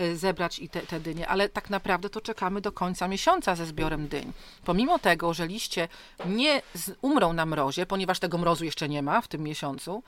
y, 0.00 0.16
zebrać 0.16 0.58
i 0.58 0.68
te, 0.68 0.80
te 0.80 1.00
dynie, 1.00 1.28
ale 1.28 1.48
tak 1.48 1.70
naprawdę 1.70 2.10
to 2.10 2.20
czekamy 2.20 2.60
do 2.60 2.72
końca 2.72 3.08
miesiąca 3.08 3.56
ze 3.56 3.66
zbiorem 3.66 4.08
dyń. 4.08 4.32
Pomimo 4.64 4.98
tego, 4.98 5.34
że 5.34 5.46
liście 5.46 5.88
nie 6.26 6.62
umrą 7.02 7.32
na 7.32 7.46
mrozie, 7.46 7.86
ponieważ 7.86 8.18
tego 8.18 8.38
mrozu 8.38 8.64
jeszcze 8.64 8.88
nie 8.88 9.02
ma 9.02 9.20
w 9.20 9.28
tym 9.28 9.42
miesiącu, 9.42 10.02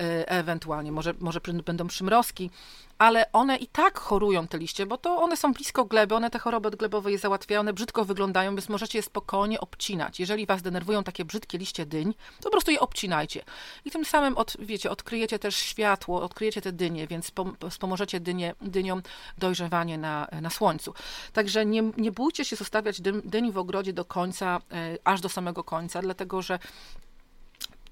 y, 0.00 0.26
ewentualnie 0.26 0.92
może, 0.92 1.14
może 1.20 1.40
będą 1.64 1.86
przymrozki, 1.86 2.50
ale 2.98 3.32
one 3.32 3.56
i 3.56 3.66
tak 3.66 3.98
chorują 3.98 4.48
te 4.48 4.58
liście, 4.58 4.86
bo 4.86 4.98
to 4.98 5.16
one 5.16 5.36
są 5.36 5.52
blisko 5.52 5.84
gleby, 5.84 6.14
one 6.14 6.30
te 6.30 6.38
choroby 6.38 6.68
odglebowe 6.68 7.12
je 7.12 7.18
załatwiają, 7.18 7.60
one 7.60 7.72
brzydko 7.72 8.04
wyglądają, 8.04 8.54
więc 8.54 8.68
możecie 8.68 8.98
je 8.98 9.02
spokojnie 9.02 9.60
obcinać. 9.60 10.20
Jeżeli 10.20 10.46
was 10.46 10.62
denerwują 10.62 11.04
takie 11.04 11.24
brzydkie 11.24 11.58
liście 11.58 11.86
dyń, 11.86 12.14
to 12.36 12.44
po 12.44 12.50
prostu 12.50 12.70
je 12.70 12.80
obcinajcie. 12.80 13.44
I 13.84 13.90
tym 13.90 14.04
samym, 14.04 14.36
od, 14.36 14.56
wiecie, 14.58 14.90
odkryjecie 14.90 15.38
też 15.38 15.56
światło, 15.56 16.22
odkryjecie 16.22 16.60
te 16.60 16.72
dynie, 16.72 17.06
więc 17.06 17.32
wspomożecie 17.70 18.20
dynie, 18.20 18.54
dyniom 18.60 19.02
dojrzewanie 19.38 19.98
na, 19.98 20.28
na 20.42 20.50
słońcu. 20.50 20.94
Także 21.32 21.66
nie, 21.66 21.82
nie 21.96 22.12
bójcie 22.12 22.44
się 22.44 22.56
zostawiać 22.56 23.00
dyni 23.24 23.52
w 23.52 23.58
ogrodzie 23.58 23.92
do 23.92 24.04
końca, 24.04 24.60
e, 24.72 24.98
aż 25.04 25.20
do 25.20 25.28
samego 25.28 25.64
końca, 25.64 26.02
dlatego 26.02 26.42
że 26.42 26.58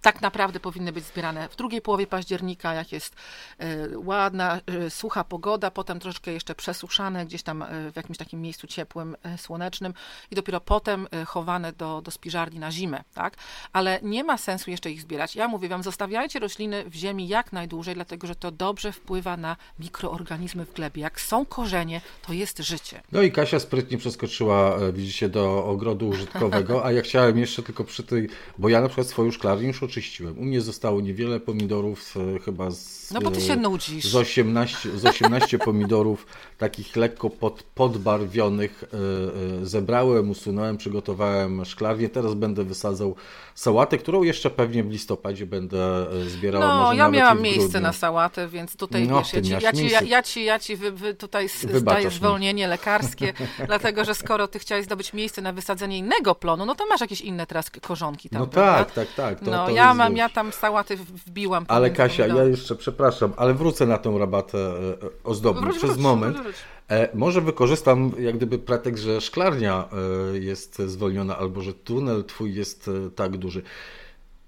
tak 0.03 0.21
naprawdę 0.21 0.61
powinny 0.61 0.93
być 0.93 1.05
zbierane 1.05 1.49
w 1.49 1.57
drugiej 1.57 1.81
połowie 1.81 2.07
października, 2.07 2.75
jak 2.75 2.93
jest 2.93 3.15
e, 3.59 3.99
ładna, 3.99 4.61
e, 4.67 4.91
sucha 4.91 5.25
pogoda, 5.25 5.71
potem 5.71 6.01
troszeczkę 6.01 6.33
jeszcze 6.33 6.55
przesuszane 6.55 7.27
gdzieś 7.27 7.43
tam 7.43 7.63
e, 7.63 7.93
w 7.93 7.97
jakimś 7.97 8.19
takim 8.19 8.43
miejscu 8.43 8.67
ciepłym, 8.67 9.17
słonecznym 9.37 9.95
i 10.31 10.35
dopiero 10.35 10.61
potem 10.61 11.09
chowane 11.27 11.73
do, 11.73 12.03
do 12.03 12.11
spiżarni 12.11 12.59
na 12.59 12.73
zimę, 12.73 13.05
tak? 13.15 13.37
Ale 13.73 14.01
nie 14.03 14.25
ma 14.25 14.39
sensu 14.39 14.71
jeszcze 14.71 14.91
ich 14.91 15.01
zbierać. 15.01 15.37
Ja 15.37 15.49
mówię 15.49 15.69
wam, 15.69 15.83
zostawiajcie 15.83 16.39
rośliny 16.39 16.91
w 16.91 16.95
ziemi 16.95 17.29
jak 17.29 17.53
najdłużej, 17.53 17.95
dlatego 17.95 18.27
że 18.27 18.35
to 18.35 18.51
dobrze 18.51 18.93
wpływa 18.93 19.37
na 19.37 19.57
mikroorganizmy 19.79 20.65
w 20.65 20.73
glebie. 20.73 21.03
Jak 21.03 21.21
są 21.21 21.47
korzenie, 21.47 22.01
to 22.27 22.33
jest 22.33 22.59
życie. 22.59 23.03
No 23.13 23.23
i 23.23 23.33
Kasia 23.33 23.61
sprytnie 23.61 23.99
przeskoczyła, 23.99 24.79
widzicie, 24.93 25.29
do 25.29 25.65
ogrodu 25.65 26.09
użytkowego, 26.09 26.85
a 26.85 26.93
ja 26.93 27.03
chciałem 27.03 27.39
jeszcze 27.39 27.63
tylko 27.63 27.85
przy 27.85 28.03
tej, 28.03 28.29
bo 28.59 28.69
ja 28.69 28.81
na 28.81 28.89
przykład 28.89 29.07
swoją 29.07 29.31
szklarnię 29.31 29.67
już 29.67 29.83
oczyściłem. 29.97 30.39
U 30.39 30.45
mnie 30.45 30.61
zostało 30.61 31.01
niewiele 31.01 31.41
pomidorów, 31.41 32.15
e, 32.37 32.39
chyba 32.39 32.71
z, 32.71 33.11
no 33.11 33.21
bo 33.21 33.31
ty 33.31 33.41
się 33.41 33.57
nudzisz. 33.57 34.05
z 34.05 34.17
18, 34.17 34.99
z 34.99 35.05
18 35.05 35.59
pomidorów, 35.59 36.27
takich 36.59 36.97
lekko 36.97 37.31
pod, 37.31 37.63
podbarwionych. 37.63 38.85
E, 38.85 39.63
e, 39.63 39.67
zebrałem, 39.67 40.31
usunąłem, 40.31 40.77
przygotowałem 40.77 41.65
szklarnię. 41.65 42.09
Teraz 42.09 42.35
będę 42.35 42.65
wysadzał 42.65 43.15
sałatę, 43.55 43.99
którą 43.99 44.23
jeszcze 44.23 44.51
pewnie 44.51 44.85
w 44.85 44.91
listopadzie 44.91 45.47
będę 45.47 46.07
zbierał. 46.27 46.61
No, 46.61 46.93
ja 46.93 47.09
miałam 47.09 47.43
miejsce 47.43 47.81
na 47.81 47.93
sałatę, 47.93 48.49
więc 48.49 48.77
tutaj 48.77 49.09
no, 49.09 49.19
wiesz, 49.19 49.33
ja 49.33 49.43
ci, 49.43 49.65
ja 49.65 49.73
ci, 49.73 49.91
ja, 49.91 50.01
ja, 50.01 50.23
ci, 50.23 50.45
ja 50.45 50.59
ci 50.59 50.77
wy, 50.77 50.93
wy 50.93 51.15
tutaj 51.15 51.49
zdaję 51.75 52.11
zwolnienie 52.11 52.69
lekarskie, 52.77 53.33
dlatego 53.67 54.05
że 54.05 54.15
skoro 54.15 54.49
ty 54.49 54.59
chciałeś 54.59 54.85
zdobyć 54.85 55.13
miejsce 55.13 55.43
na 55.43 55.53
wysadzenie 55.53 55.99
innego 55.99 56.35
plonu, 56.35 56.67
no 56.67 56.75
to 56.75 56.87
masz 56.87 57.01
jakieś 57.01 57.21
inne 57.21 57.47
teraz 57.47 57.71
korzonki 57.71 58.29
tam. 58.29 58.41
No 58.41 58.47
tak, 58.47 58.93
tak, 58.93 59.09
tak. 59.17 59.41
To, 59.41 59.51
no, 59.51 59.67
to 59.67 59.71
ja 59.73 59.95
mam, 59.95 60.17
ja 60.17 60.29
tam 60.29 60.53
sałaty 60.53 60.97
wbiłam. 60.97 61.65
Ale 61.69 61.91
Kasia, 61.91 62.27
ja 62.27 62.45
jeszcze 62.45 62.77
przepraszam, 62.77 63.33
ale 63.37 63.55
wrócę 63.55 63.87
na 63.87 63.99
tą 63.99 64.19
rabatę 64.19 64.59
e, 64.59 65.07
e, 65.07 65.09
ozdobną 65.25 65.63
wróć, 65.63 65.77
przez 65.77 65.91
wróć, 65.91 66.03
moment. 66.03 66.46
E, 66.89 67.09
może 67.17 67.41
wykorzystam 67.41 68.13
jak 68.19 68.37
gdyby 68.37 68.59
pretekst, 68.59 69.03
że 69.05 69.21
szklarnia 69.21 69.89
jest 70.33 70.79
zwolniona 70.79 71.39
albo 71.39 71.61
że 71.61 71.75
tunel 71.75 72.25
twój 72.25 72.55
jest 72.55 72.91
tak 73.17 73.37
duży. 73.37 73.63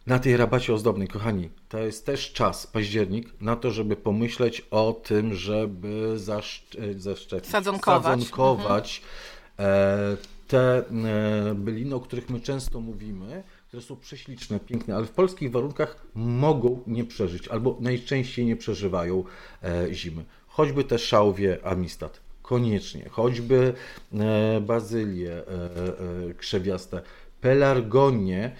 Na 0.06 0.18
tej 0.18 0.37
rabacie 0.37 0.74
ozdobnej, 0.74 1.08
kochani, 1.08 1.50
to 1.68 1.78
jest 1.78 2.06
też 2.06 2.32
czas, 2.32 2.66
październik, 2.66 3.40
na 3.40 3.56
to, 3.56 3.70
żeby 3.70 3.96
pomyśleć 3.96 4.66
o 4.70 5.00
tym, 5.04 5.34
żeby 5.34 6.18
zaszczepić, 6.18 7.02
zaszczepić 7.02 7.50
sadzonkować, 7.50 8.20
sadzonkować 8.20 9.02
mhm. 9.58 10.16
te 10.48 10.84
byliny, 11.54 11.94
o 11.94 12.00
których 12.00 12.30
my 12.30 12.40
często 12.40 12.80
mówimy, 12.80 13.42
które 13.68 13.82
są 13.82 13.96
prześliczne, 13.96 14.61
piękne, 14.61 14.96
ale 14.96 15.06
w 15.06 15.11
polskich 15.11 15.50
warunkach 15.50 16.06
mogą 16.14 16.82
nie 16.87 17.04
przeżyć 17.04 17.48
albo 17.48 17.76
najczęściej 17.80 18.46
nie 18.46 18.56
przeżywają 18.56 19.24
e, 19.62 19.94
zimy. 19.94 20.24
Choćby 20.59 20.85
te 20.85 20.99
szałwie 20.99 21.59
amistad, 21.64 22.21
koniecznie, 22.42 23.09
choćby 23.09 23.75
e, 24.14 24.61
bazylie 24.61 25.33
e, 25.33 25.44
krzewiaste, 26.35 27.03
pelargonie, 27.40 28.57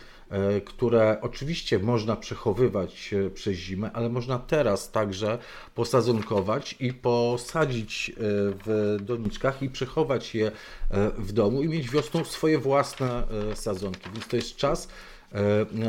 które 0.65 1.19
oczywiście 1.21 1.79
można 1.79 2.17
przechowywać 2.17 3.15
przez 3.35 3.55
zimę, 3.55 3.91
ale 3.93 4.09
można 4.09 4.39
teraz 4.39 4.91
także 4.91 5.39
posadzonkować 5.75 6.77
i 6.81 6.93
posadzić 6.93 8.13
w 8.65 8.97
doniczkach 9.01 9.63
i 9.63 9.71
przechować 9.71 10.35
je 10.35 10.51
w 11.19 11.33
domu 11.33 11.63
i 11.63 11.69
mieć 11.69 11.91
wiosną 11.91 12.25
swoje 12.25 12.59
własne 12.59 13.23
sadzonki. 13.55 14.11
Więc 14.15 14.29
to 14.29 14.37
jest 14.37 14.57
czas 14.57 14.89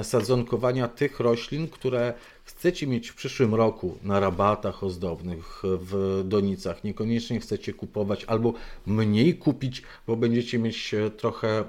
sadzonkowania 0.04 0.88
tych 0.88 1.20
roślin, 1.20 1.68
które 1.68 2.14
chcecie 2.44 2.88
mieć 2.88 3.10
w 3.10 3.16
przyszłym 3.16 3.56
roku 3.56 3.98
na 4.04 4.20
rabatach 4.20 4.84
ozdobnych, 4.84 5.62
w 5.64 6.22
donicach. 6.26 6.84
Niekoniecznie 6.84 7.40
chcecie 7.40 7.74
kupować 7.74 8.26
albo 8.26 8.54
mniej 8.86 9.38
kupić, 9.38 9.84
bo 10.08 10.16
będziecie 10.16 10.60
mieć 10.60 10.96
trochę 11.18 11.64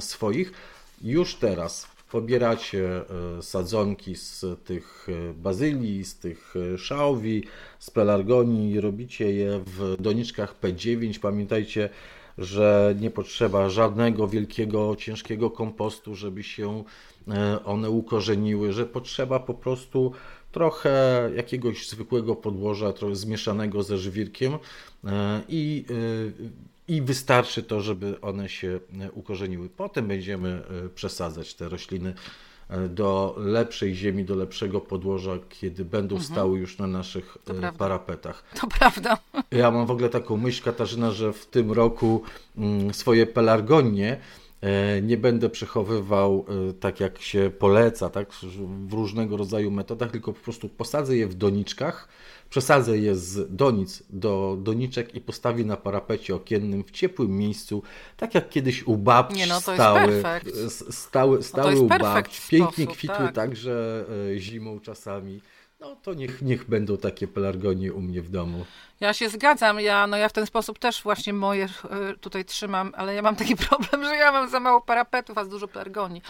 swoich. 0.00 0.52
Już 1.02 1.34
teraz 1.34 1.88
pobieracie 2.10 2.88
sadzonki 3.40 4.14
z 4.14 4.44
tych 4.64 5.06
bazylii, 5.34 6.04
z 6.04 6.18
tych 6.18 6.54
szałwi, 6.78 7.44
z 7.78 7.90
pelargonii, 7.90 8.80
robicie 8.80 9.32
je 9.32 9.60
w 9.66 9.96
doniczkach 10.00 10.54
P9. 10.62 11.18
Pamiętajcie, 11.20 11.88
że 12.38 12.94
nie 13.00 13.10
potrzeba 13.10 13.70
żadnego 13.70 14.28
wielkiego, 14.28 14.96
ciężkiego 14.96 15.50
kompostu, 15.50 16.14
żeby 16.14 16.42
się 16.42 16.84
one 17.64 17.90
ukorzeniły, 17.90 18.72
że 18.72 18.86
potrzeba 18.86 19.40
po 19.40 19.54
prostu 19.54 20.12
trochę 20.52 21.30
jakiegoś 21.36 21.88
zwykłego 21.88 22.36
podłoża, 22.36 22.92
trochę 22.92 23.16
zmieszanego 23.16 23.82
ze 23.82 23.98
żwirkiem 23.98 24.52
i 25.48 25.84
i 26.88 27.02
wystarczy 27.02 27.62
to, 27.62 27.80
żeby 27.80 28.20
one 28.20 28.48
się 28.48 28.80
e, 29.00 29.12
ukorzeniły. 29.12 29.68
Potem 29.68 30.08
będziemy 30.08 30.48
e, 30.48 30.88
przesadzać 30.88 31.54
te 31.54 31.68
rośliny 31.68 32.10
e, 32.10 32.14
do 32.88 33.34
lepszej 33.38 33.94
ziemi, 33.94 34.24
do 34.24 34.34
lepszego 34.34 34.80
podłoża, 34.80 35.32
kiedy 35.48 35.84
będą 35.84 36.16
mhm. 36.16 36.32
stały 36.32 36.58
już 36.58 36.78
na 36.78 36.86
naszych 36.86 37.38
to 37.44 37.54
parapetach. 37.78 38.44
To 38.60 38.66
prawda. 38.66 39.18
Ja 39.50 39.70
mam 39.70 39.86
w 39.86 39.90
ogóle 39.90 40.08
taką 40.08 40.36
myśl, 40.36 40.64
Katarzyna, 40.64 41.10
że 41.10 41.32
w 41.32 41.46
tym 41.46 41.72
roku 41.72 42.22
mm, 42.56 42.94
swoje 42.94 43.26
pelargonie 43.26 44.20
nie 45.02 45.16
będę 45.16 45.50
przechowywał 45.50 46.46
tak 46.80 47.00
jak 47.00 47.22
się 47.22 47.50
poleca, 47.58 48.10
tak, 48.10 48.32
w 48.88 48.92
różnego 48.92 49.36
rodzaju 49.36 49.70
metodach, 49.70 50.10
tylko 50.10 50.32
po 50.32 50.40
prostu 50.40 50.68
posadzę 50.68 51.16
je 51.16 51.26
w 51.26 51.34
doniczkach, 51.34 52.08
Przesadzę 52.50 52.98
je 52.98 53.16
z 53.16 53.56
donic 53.56 54.02
do 54.10 54.56
doniczek 54.60 55.14
i 55.14 55.20
postawię 55.20 55.64
na 55.64 55.76
parapecie 55.76 56.34
okiennym 56.34 56.84
w 56.84 56.90
ciepłym 56.90 57.30
miejscu, 57.30 57.82
tak 58.16 58.34
jak 58.34 58.48
kiedyś 58.48 58.82
u 58.82 58.96
babci 58.96 59.36
Nie, 59.36 59.46
no, 59.46 59.60
stały, 59.60 60.22
stały, 60.90 61.42
stały 61.42 61.74
no 61.74 61.80
u 61.80 61.86
babci. 61.86 62.42
Pięknie 62.48 62.84
sposób, 62.84 62.98
kwitły 62.98 63.16
tak. 63.16 63.34
także 63.34 64.04
e, 64.34 64.38
zimą 64.38 64.80
czasami. 64.80 65.40
No 65.80 65.96
to 65.96 66.14
niech, 66.14 66.42
niech 66.42 66.68
będą 66.68 66.96
takie 66.96 67.28
pelargonie 67.28 67.92
u 67.92 68.00
mnie 68.00 68.22
w 68.22 68.28
domu. 68.28 68.64
Ja 69.00 69.14
się 69.14 69.28
zgadzam, 69.28 69.80
ja, 69.80 70.06
no 70.06 70.16
ja 70.16 70.28
w 70.28 70.32
ten 70.32 70.46
sposób 70.46 70.78
też 70.78 71.02
właśnie 71.02 71.32
moje 71.32 71.64
e, 71.64 71.68
tutaj 72.20 72.44
trzymam, 72.44 72.92
ale 72.96 73.14
ja 73.14 73.22
mam 73.22 73.36
taki 73.36 73.56
problem, 73.68 74.04
że 74.04 74.16
ja 74.16 74.32
mam 74.32 74.50
za 74.50 74.60
mało 74.60 74.80
parapetów, 74.80 75.38
a 75.38 75.44
za 75.44 75.50
dużo 75.50 75.68
pelargonii. 75.68 76.22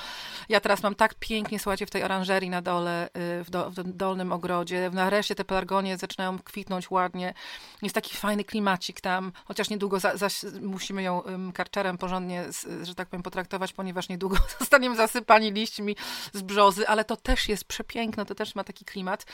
Ja 0.49 0.61
teraz 0.61 0.83
mam 0.83 0.95
tak 0.95 1.15
pięknie, 1.15 1.59
słuchajcie, 1.59 1.87
w 1.87 1.91
tej 1.91 2.03
oranżerii 2.03 2.51
na 2.51 2.63
dole, 2.63 3.05
e, 3.05 3.45
w, 3.45 3.51
do, 3.51 3.71
w 3.71 3.75
dolnym 3.75 4.33
ogrodzie, 4.33 4.91
nareszcie 4.93 5.35
te 5.35 5.45
pelargonie 5.45 5.97
zaczynają 5.99 6.39
kwitnąć 6.39 6.91
ładnie. 6.91 7.35
Jest 7.83 7.95
taki 7.95 8.17
fajny 8.17 8.45
klimacik 8.45 9.01
tam, 9.01 9.33
chociaż 9.45 9.71
niedługo 9.71 10.01
za, 10.01 10.29
musimy 10.61 11.03
ją 11.03 11.23
karczerem 11.55 11.99
porządnie, 11.99 12.45
że 12.83 12.95
tak 12.95 13.09
powiem, 13.09 13.23
potraktować, 13.23 13.73
ponieważ 13.73 14.09
niedługo 14.09 14.37
zostaniemy 14.59 14.97
zasypani 14.97 15.53
liśćmi 15.53 15.97
z 16.33 16.43
brzozy, 16.43 16.89
ale 16.89 17.05
to 17.05 17.17
też 17.17 17.49
jest 17.49 17.65
przepiękne, 17.65 18.27
to 18.27 18.35
też 18.35 18.55
ma 18.55 18.65
taki 18.65 18.85
klimat. 18.85 19.27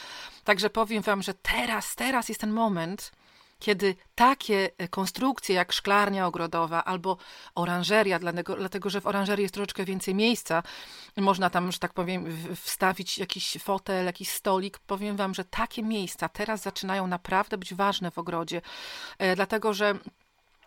Także 0.45 0.71
powiem 0.71 1.03
wam, 1.03 1.23
że 1.23 1.35
teraz, 1.35 1.95
teraz 1.97 2.29
jest 2.29 2.41
ten 2.41 2.51
moment, 2.51 3.12
kiedy 3.62 3.97
takie 4.15 4.71
e, 4.79 4.88
konstrukcje 4.88 5.55
jak 5.55 5.73
szklarnia 5.73 6.27
ogrodowa 6.27 6.85
albo 6.85 7.17
oranżeria, 7.55 8.19
dlatego, 8.19 8.57
dlatego 8.57 8.91
że 8.91 9.01
w 9.01 9.07
oranżerii 9.07 9.43
jest 9.43 9.55
troszeczkę 9.55 9.85
więcej 9.85 10.15
miejsca, 10.15 10.62
można 11.17 11.51
tam, 11.51 11.73
że 11.73 11.79
tak 11.79 11.93
powiem, 11.93 12.47
wstawić 12.57 13.19
jakiś 13.19 13.57
fotel, 13.62 14.07
jakiś 14.07 14.29
stolik. 14.29 14.79
Powiem 14.79 15.17
Wam, 15.17 15.35
że 15.35 15.45
takie 15.45 15.83
miejsca 15.83 16.29
teraz 16.29 16.62
zaczynają 16.62 17.07
naprawdę 17.07 17.59
być 17.59 17.75
ważne 17.75 18.11
w 18.11 18.19
ogrodzie, 18.19 18.62
e, 19.19 19.37
dlatego 19.37 19.75
że 19.75 19.95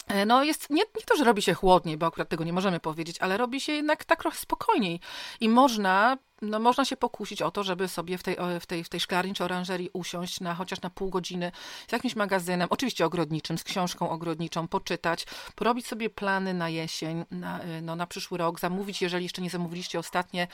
e, 0.08 0.26
no 0.26 0.44
jest, 0.44 0.70
nie, 0.70 0.84
nie 0.96 1.06
to, 1.06 1.16
że 1.16 1.24
robi 1.24 1.42
się 1.42 1.54
chłodniej, 1.54 1.98
bo 1.98 2.06
akurat 2.06 2.30
tego 2.30 2.44
nie 2.44 2.54
możemy 2.54 2.80
powiedzieć, 2.80 3.18
ale 3.20 3.38
robi 3.38 3.62
się 3.62 3.72
jednak 3.72 4.06
tak 4.06 4.22
trochę 4.22 4.38
spokojniej 4.38 5.00
i 5.40 5.50
można 5.50 6.18
no, 6.42 6.60
można 6.60 6.86
się 6.86 6.98
pokusić 6.98 7.42
o 7.42 7.52
to, 7.52 7.64
żeby 7.64 7.88
sobie 7.88 8.18
w 8.18 8.24
tej, 8.24 8.38
w 8.60 8.66
tej, 8.66 8.84
w 8.84 8.90
tej 8.90 9.00
szklarni 9.00 9.34
czy 9.34 9.44
oranżerii 9.44 9.90
usiąść 9.94 10.40
na 10.40 10.56
chociaż 10.56 10.82
na 10.82 10.90
pół 10.90 11.10
godziny 11.10 11.52
z 11.88 11.92
jakimś 11.92 12.16
magazynem, 12.16 12.68
oczywiście 12.72 13.06
ogrodniczym, 13.06 13.58
z 13.58 13.64
książką 13.64 14.10
ogrodniczą, 14.10 14.68
poczytać, 14.68 15.26
porobić 15.56 15.88
sobie 15.88 16.10
plany 16.10 16.54
na 16.54 16.70
jesień, 16.70 17.26
na, 17.32 17.60
no, 17.82 17.96
na 17.96 18.08
przyszły 18.08 18.38
rok, 18.38 18.60
zamówić, 18.60 19.02
jeżeli 19.02 19.24
jeszcze 19.26 19.42
nie 19.42 19.50
zamówiliście 19.50 20.00
ostatnie 20.00 20.48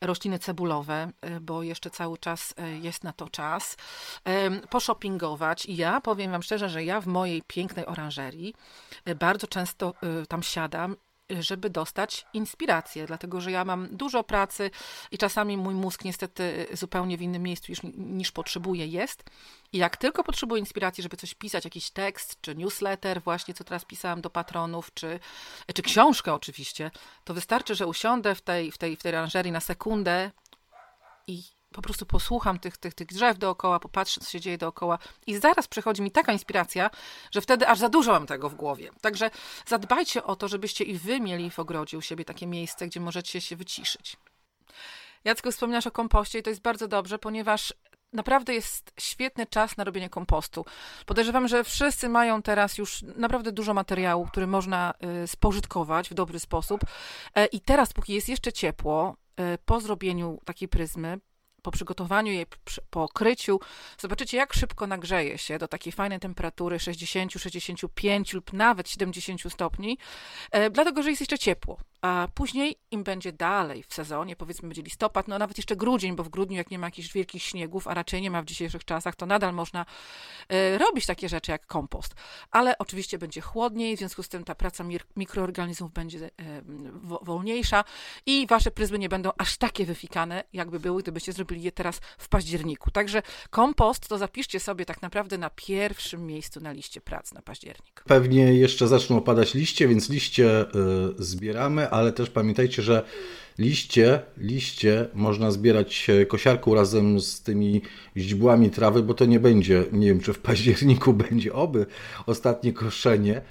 rośliny 0.00 0.38
cebulowe, 0.38 1.10
bo 1.40 1.62
jeszcze 1.62 1.90
cały 1.90 2.18
czas 2.18 2.54
e, 2.56 2.78
jest 2.78 3.04
na 3.04 3.12
to 3.12 3.28
czas, 3.28 3.76
poszopingować. 4.70 5.66
I 5.66 5.76
ja 5.76 6.00
powiem 6.00 6.30
Wam 6.30 6.42
szczerze, 6.42 6.68
że 6.68 6.84
ja 6.84 7.00
w 7.00 7.06
mojej 7.06 7.42
pięknej 7.42 7.86
oranżerii 7.86 8.54
bardzo 9.16 9.46
często 9.46 9.94
tam 10.28 10.42
siadam 10.42 10.96
żeby 11.30 11.70
dostać 11.70 12.26
inspirację, 12.32 13.06
dlatego 13.06 13.40
że 13.40 13.50
ja 13.50 13.64
mam 13.64 13.96
dużo 13.96 14.24
pracy 14.24 14.70
i 15.10 15.18
czasami 15.18 15.56
mój 15.56 15.74
mózg 15.74 16.04
niestety 16.04 16.66
zupełnie 16.72 17.18
w 17.18 17.22
innym 17.22 17.42
miejscu 17.42 17.72
niż, 17.72 17.80
niż 17.94 18.32
potrzebuje 18.32 18.86
jest. 18.86 19.24
I 19.72 19.78
jak 19.78 19.96
tylko 19.96 20.24
potrzebuję 20.24 20.60
inspiracji, 20.60 21.02
żeby 21.02 21.16
coś 21.16 21.34
pisać, 21.34 21.64
jakiś 21.64 21.90
tekst, 21.90 22.40
czy 22.40 22.54
newsletter, 22.54 23.22
właśnie 23.22 23.54
co 23.54 23.64
teraz 23.64 23.84
pisałam 23.84 24.20
do 24.20 24.30
patronów, 24.30 24.94
czy, 24.94 25.20
czy 25.74 25.82
książkę 25.82 26.34
oczywiście, 26.34 26.90
to 27.24 27.34
wystarczy, 27.34 27.74
że 27.74 27.86
usiądę 27.86 28.34
w 28.34 28.40
tej, 28.40 28.72
w 28.72 28.78
tej, 28.78 28.96
w 28.96 29.02
tej 29.02 29.12
ranżerii 29.12 29.52
na 29.52 29.60
sekundę 29.60 30.30
i 31.26 31.53
po 31.74 31.82
prostu 31.82 32.06
posłucham 32.06 32.58
tych, 32.58 32.76
tych, 32.76 32.94
tych 32.94 33.08
drzew 33.08 33.38
dookoła, 33.38 33.80
popatrzę, 33.80 34.20
co 34.20 34.30
się 34.30 34.40
dzieje 34.40 34.58
dookoła 34.58 34.98
i 35.26 35.36
zaraz 35.36 35.68
przychodzi 35.68 36.02
mi 36.02 36.10
taka 36.10 36.32
inspiracja, 36.32 36.90
że 37.30 37.40
wtedy 37.40 37.68
aż 37.68 37.78
za 37.78 37.88
dużo 37.88 38.12
mam 38.12 38.26
tego 38.26 38.48
w 38.48 38.54
głowie. 38.54 38.90
Także 39.00 39.30
zadbajcie 39.66 40.24
o 40.24 40.36
to, 40.36 40.48
żebyście 40.48 40.84
i 40.84 40.98
wy 40.98 41.20
mieli 41.20 41.50
w 41.50 41.58
ogrodzie 41.58 41.98
u 41.98 42.00
siebie 42.00 42.24
takie 42.24 42.46
miejsce, 42.46 42.86
gdzie 42.86 43.00
możecie 43.00 43.40
się 43.40 43.56
wyciszyć. 43.56 44.16
Jacku, 45.24 45.52
wspomniałaś 45.52 45.86
o 45.86 45.90
kompoście 45.90 46.38
i 46.38 46.42
to 46.42 46.50
jest 46.50 46.62
bardzo 46.62 46.88
dobrze, 46.88 47.18
ponieważ 47.18 47.74
naprawdę 48.12 48.54
jest 48.54 48.92
świetny 49.00 49.46
czas 49.46 49.76
na 49.76 49.84
robienie 49.84 50.10
kompostu. 50.10 50.64
Podejrzewam, 51.06 51.48
że 51.48 51.64
wszyscy 51.64 52.08
mają 52.08 52.42
teraz 52.42 52.78
już 52.78 53.02
naprawdę 53.02 53.52
dużo 53.52 53.74
materiału, 53.74 54.26
który 54.26 54.46
można 54.46 54.94
y, 55.24 55.26
spożytkować 55.26 56.10
w 56.10 56.14
dobry 56.14 56.40
sposób. 56.40 56.80
E, 57.34 57.46
I 57.46 57.60
teraz, 57.60 57.92
póki 57.92 58.12
jest 58.12 58.28
jeszcze 58.28 58.52
ciepło, 58.52 59.16
y, 59.54 59.58
po 59.64 59.80
zrobieniu 59.80 60.38
takiej 60.44 60.68
pryzmy, 60.68 61.18
po 61.64 61.70
przygotowaniu 61.70 62.32
jej, 62.32 62.46
po 62.90 63.08
kryciu, 63.08 63.60
zobaczycie, 63.98 64.36
jak 64.36 64.52
szybko 64.52 64.86
nagrzeje 64.86 65.38
się 65.38 65.58
do 65.58 65.68
takiej 65.68 65.92
fajnej 65.92 66.20
temperatury 66.20 66.78
60, 66.78 67.32
65 67.32 68.32
lub 68.32 68.52
nawet 68.52 68.90
70 68.90 69.52
stopni, 69.52 69.98
e, 70.50 70.70
dlatego 70.70 71.02
że 71.02 71.10
jest 71.10 71.20
jeszcze 71.20 71.38
ciepło. 71.38 71.78
A 72.02 72.28
później, 72.34 72.76
im 72.90 73.04
będzie 73.04 73.32
dalej 73.32 73.82
w 73.88 73.94
sezonie, 73.94 74.36
powiedzmy 74.36 74.68
będzie 74.68 74.82
listopad, 74.82 75.28
no 75.28 75.38
nawet 75.38 75.56
jeszcze 75.56 75.76
grudzień, 75.76 76.16
bo 76.16 76.24
w 76.24 76.28
grudniu, 76.28 76.56
jak 76.56 76.70
nie 76.70 76.78
ma 76.78 76.86
jakichś 76.86 77.12
wielkich 77.12 77.42
śniegów, 77.42 77.88
a 77.88 77.94
raczej 77.94 78.22
nie 78.22 78.30
ma 78.30 78.42
w 78.42 78.44
dzisiejszych 78.44 78.84
czasach, 78.84 79.16
to 79.16 79.26
nadal 79.26 79.54
można 79.54 79.86
e, 80.48 80.78
robić 80.78 81.06
takie 81.06 81.28
rzeczy 81.28 81.52
jak 81.52 81.66
kompost. 81.66 82.14
Ale 82.50 82.78
oczywiście 82.78 83.18
będzie 83.18 83.40
chłodniej, 83.40 83.96
w 83.96 83.98
związku 83.98 84.22
z 84.22 84.28
tym 84.28 84.44
ta 84.44 84.54
praca 84.54 84.84
mikroorganizmów 85.16 85.92
będzie 85.92 86.18
e, 86.24 86.30
wolniejsza 87.22 87.84
i 88.26 88.46
wasze 88.46 88.70
pryzmy 88.70 88.98
nie 88.98 89.08
będą 89.08 89.30
aż 89.38 89.56
takie 89.56 89.86
wyfikane, 89.86 90.44
jakby 90.52 90.80
były, 90.80 91.02
gdybyście 91.02 91.32
zrobili 91.32 91.53
je 91.62 91.72
teraz 91.72 92.00
w 92.18 92.28
październiku. 92.28 92.90
Także 92.90 93.22
kompost 93.50 94.08
to 94.08 94.18
zapiszcie 94.18 94.60
sobie 94.60 94.84
tak 94.84 95.02
naprawdę 95.02 95.38
na 95.38 95.50
pierwszym 95.50 96.26
miejscu 96.26 96.60
na 96.60 96.72
liście 96.72 97.00
prac 97.00 97.32
na 97.32 97.42
październik. 97.42 98.02
Pewnie 98.06 98.54
jeszcze 98.54 98.88
zaczną 98.88 99.16
opadać 99.16 99.54
liście, 99.54 99.88
więc 99.88 100.08
liście 100.08 100.62
y, 100.62 100.66
zbieramy, 101.18 101.90
ale 101.90 102.12
też 102.12 102.30
pamiętajcie, 102.30 102.82
że 102.82 103.02
liście, 103.58 104.20
liście 104.38 105.08
można 105.14 105.50
zbierać 105.50 106.06
kosiarką 106.28 106.74
razem 106.74 107.20
z 107.20 107.42
tymi 107.42 107.82
źdźbłami 108.16 108.70
trawy, 108.70 109.02
bo 109.02 109.14
to 109.14 109.24
nie 109.24 109.40
będzie, 109.40 109.84
nie 109.92 110.06
wiem 110.06 110.20
czy 110.20 110.32
w 110.32 110.38
październiku 110.38 111.12
będzie 111.30 111.52
oby 111.52 111.86
ostatnie 112.26 112.72
koszenie, 112.72 113.42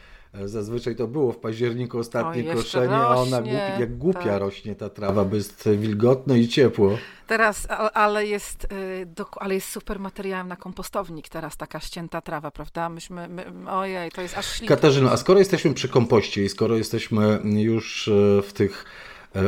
Zazwyczaj 0.46 0.96
to 0.96 1.08
było 1.08 1.32
w 1.32 1.38
październiku 1.38 2.00
ostatnie 2.00 2.52
o, 2.52 2.56
koszenie, 2.56 2.88
rośnie, 2.88 2.98
a 2.98 3.16
ona 3.16 3.42
głupi, 3.42 3.80
jak 3.80 3.98
głupia 3.98 4.24
tak. 4.24 4.40
rośnie 4.40 4.76
ta 4.76 4.90
trawa, 4.90 5.26
bo 5.26 5.36
jest 5.36 5.70
wilgotno 5.70 6.36
i 6.36 6.48
ciepło. 6.48 6.98
Teraz, 7.28 7.68
ale 7.94 8.26
jest, 8.26 8.64
y, 8.64 9.08
ale 9.40 9.56
jest 9.56 9.70
super 9.70 10.00
materiałem 10.00 10.48
na 10.48 10.56
kompostownik 10.56 11.30
teraz 11.30 11.58
taka 11.58 11.80
ścięta 11.80 12.22
trawa, 12.22 12.52
prawda? 12.52 12.90
Myśmy, 12.90 13.28
my, 13.28 13.72
ojej, 13.72 14.12
to 14.12 14.22
jest 14.22 14.38
aż 14.38 14.46
śliczne. 14.46 14.76
Katarzyna, 14.76 15.12
a 15.12 15.18
skoro 15.18 15.40
jesteśmy 15.40 15.74
przy 15.74 15.90
kompoście 15.90 16.44
i 16.44 16.50
skoro 16.50 16.76
jesteśmy 16.76 17.40
już 17.44 18.08
y, 18.08 18.42
w 18.48 18.54
tych 18.54 18.86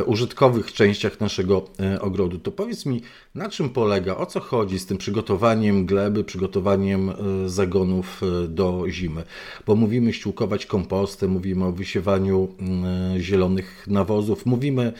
użytkowych 0.06 0.72
częściach 0.72 1.20
naszego 1.20 1.64
e, 1.80 2.00
ogrodu. 2.00 2.38
To 2.38 2.52
powiedz 2.52 2.86
mi, 2.86 3.02
na 3.34 3.48
czym 3.48 3.68
polega, 3.68 4.16
o 4.16 4.26
co 4.26 4.40
chodzi 4.40 4.78
z 4.78 4.86
tym 4.86 4.98
przygotowaniem 4.98 5.86
gleby, 5.86 6.24
przygotowaniem 6.24 7.10
e, 7.10 7.14
zagonów 7.48 8.20
do 8.48 8.84
zimy? 8.88 9.24
Bo 9.66 9.74
mówimy 9.74 10.12
ściółkować 10.12 10.66
komposty, 10.66 11.28
mówimy 11.28 11.64
o 11.64 11.72
wysiewaniu 11.72 12.48
mm, 12.58 13.20
zielonych 13.20 13.86
nawozów, 13.86 14.46
mówimy 14.46 14.92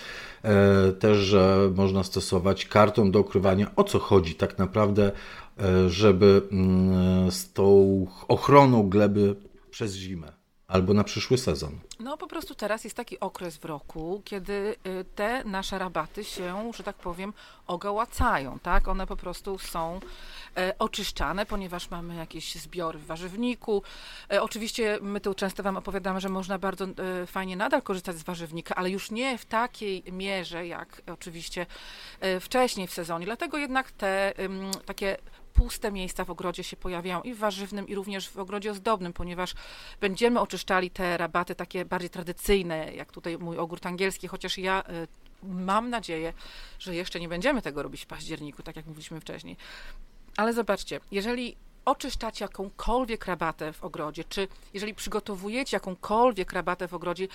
też, 0.99 1.19
że 1.19 1.71
można 1.75 2.05
stosować 2.05 2.67
karton 2.67 3.11
do 3.11 3.19
okrywania. 3.19 3.77
O 3.77 3.85
co 3.85 3.99
chodzi 3.99 4.35
tak 4.35 4.59
naprawdę, 4.59 5.13
żeby 5.89 6.43
mm, 6.53 7.31
z 7.31 7.53
tą 7.53 8.07
ochroną 8.29 8.89
gleby 8.89 9.37
przez 9.71 9.95
zimę? 9.95 10.33
Albo 10.69 10.95
na 10.95 11.05
przyszły 11.05 11.39
sezon? 11.39 11.79
No 12.01 12.17
po 12.17 12.27
prostu 12.27 12.55
teraz 12.55 12.85
jest 12.85 12.97
taki 12.97 13.21
okres 13.21 13.57
w 13.57 13.65
roku, 13.65 14.23
kiedy 14.25 14.77
y, 14.87 15.05
te 15.15 15.45
nasze 15.45 15.79
rabaty 15.79 16.25
się, 16.25 16.73
że 16.77 16.83
tak 16.83 16.97
powiem, 16.97 17.33
ogołacają, 17.67 18.59
tak? 18.59 18.89
One 18.89 19.07
po 19.07 19.17
prostu 19.17 19.59
są 19.59 20.01
e, 20.57 20.79
oczyszczane, 20.79 21.47
ponieważ 21.47 21.91
mamy 21.91 22.15
jakieś 22.15 22.55
zbiory 22.55 22.99
w 22.99 23.07
warzywniku. 23.07 23.83
E, 24.33 24.43
oczywiście 24.43 24.99
my 25.03 25.21
tu 25.21 25.35
często 25.35 25.63
Wam 25.63 25.77
opowiadamy, 25.77 26.21
że 26.21 26.29
można 26.29 26.59
bardzo 26.59 26.85
e, 26.85 27.27
fajnie 27.27 27.57
nadal 27.57 27.83
korzystać 27.83 28.17
z 28.17 28.23
warzywnika, 28.23 28.75
ale 28.75 28.91
już 28.91 29.11
nie 29.11 29.39
w 29.39 29.45
takiej 29.45 30.05
mierze, 30.13 30.67
jak 30.67 31.03
oczywiście 31.13 31.67
wcześniej 32.41 32.87
w 32.87 32.93
sezonie. 32.93 33.27
Dlatego 33.27 33.59
jednak 33.59 33.93
te 33.93 34.33
takie 34.87 35.17
puste 35.57 35.93
miejsca 35.93 36.25
w 36.25 36.31
ogrodzie 36.31 36.65
się 36.65 36.77
pojawiają 36.77 37.23
i 37.23 37.35
w 37.35 37.39
warzywnym, 37.39 37.89
i 37.89 37.95
również 37.95 38.29
w 38.29 38.39
ogrodzie 38.39 38.71
ozdobnym, 38.71 39.13
ponieważ 39.13 39.55
będziemy 40.01 40.41
oczyszczali 40.41 40.91
te 40.91 41.17
rabaty 41.17 41.55
takie 41.55 41.85
bardziej 41.85 42.11
tradycyjne, 42.11 42.95
jak 42.95 43.13
tutaj 43.13 43.39
mój 43.39 43.59
ogród 43.59 43.87
angielski, 43.87 44.29
chociaż 44.29 44.59
ja 44.59 44.83
y, 44.83 45.07
mam 45.43 45.91
nadzieję, 45.91 46.33
że 46.79 46.95
jeszcze 46.95 47.21
nie 47.21 47.29
będziemy 47.29 47.63
tego 47.63 47.83
robić 47.83 48.03
w 48.03 48.07
październiku, 48.07 48.63
tak 48.63 48.77
jak 48.77 48.87
mówiliśmy 48.87 49.21
wcześniej. 49.21 49.57
Ale 50.37 50.53
zobaczcie, 50.53 51.01
jeżeli 51.11 51.57
oczyszczacie 51.85 52.45
jakąkolwiek 52.45 53.27
rabatę 53.27 53.73
w 53.73 53.85
ogrodzie, 53.85 54.25
czy 54.25 54.49
jeżeli 54.75 54.95
przygotowujecie 54.95 55.77
jakąkolwiek 55.77 56.53
rabatę 56.53 56.89
w 56.89 56.95
ogrodzie, 56.95 57.29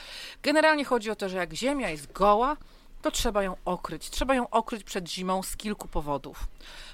generalnie 0.43 0.85
chodzi 0.85 1.11
o 1.11 1.15
to, 1.15 1.29
że 1.29 1.37
jak 1.37 1.53
ziemia 1.53 1.89
jest 1.89 2.11
goła, 2.11 2.57
to 3.01 3.11
trzeba 3.11 3.43
ją 3.43 3.55
okryć. 3.65 4.09
Trzeba 4.09 4.35
ją 4.35 4.49
okryć 4.49 4.83
przed 4.83 5.09
zimą 5.09 5.43
z 5.43 5.57
kilku 5.57 5.87
powodów. 5.87 6.47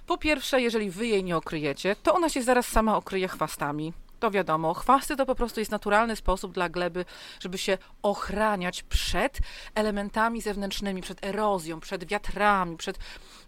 Po 0.08 0.18
pierwsze, 0.18 0.62
jeżeli 0.62 0.90
wy 0.90 1.08
jej 1.08 1.24
nie 1.24 1.38
okryjecie, 1.38 1.96
to 2.04 2.14
ona 2.14 2.30
się 2.30 2.44
zaraz 2.44 2.68
sama 2.68 2.98
okryje 2.98 3.28
chwastami. 3.28 3.94
To 4.20 4.32
wiadomo, 4.32 4.74
chwasty 4.74 5.16
to 5.16 5.26
po 5.26 5.36
prostu 5.36 5.60
jest 5.60 5.72
naturalny 5.72 6.16
sposób 6.16 6.54
dla 6.54 6.70
gleby, 6.70 7.06
żeby 7.40 7.58
się 7.58 7.78
ochraniać 8.02 8.84
przed 8.84 9.40
elementami 9.76 10.42
zewnętrznymi, 10.42 11.02
przed 11.02 11.26
erozją, 11.26 11.80
przed 11.80 12.06
wiatrami, 12.06 12.78
przed 12.78 13.00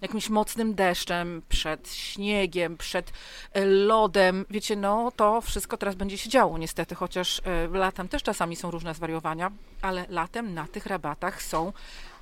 jakimś 0.01 0.29
mocnym 0.29 0.75
deszczem, 0.75 1.41
przed 1.49 1.91
śniegiem, 1.93 2.77
przed 2.77 3.11
e, 3.53 3.65
lodem. 3.65 4.45
Wiecie, 4.49 4.75
no 4.75 5.11
to 5.15 5.41
wszystko 5.41 5.77
teraz 5.77 5.95
będzie 5.95 6.17
się 6.17 6.29
działo 6.29 6.57
niestety, 6.57 6.95
chociaż 6.95 7.41
e, 7.45 7.67
latem 7.77 8.07
też 8.07 8.23
czasami 8.23 8.55
są 8.55 8.71
różne 8.71 8.93
zwariowania, 8.93 9.51
ale 9.81 10.05
latem 10.09 10.53
na 10.53 10.67
tych 10.67 10.85
rabatach 10.85 11.43
są 11.43 11.73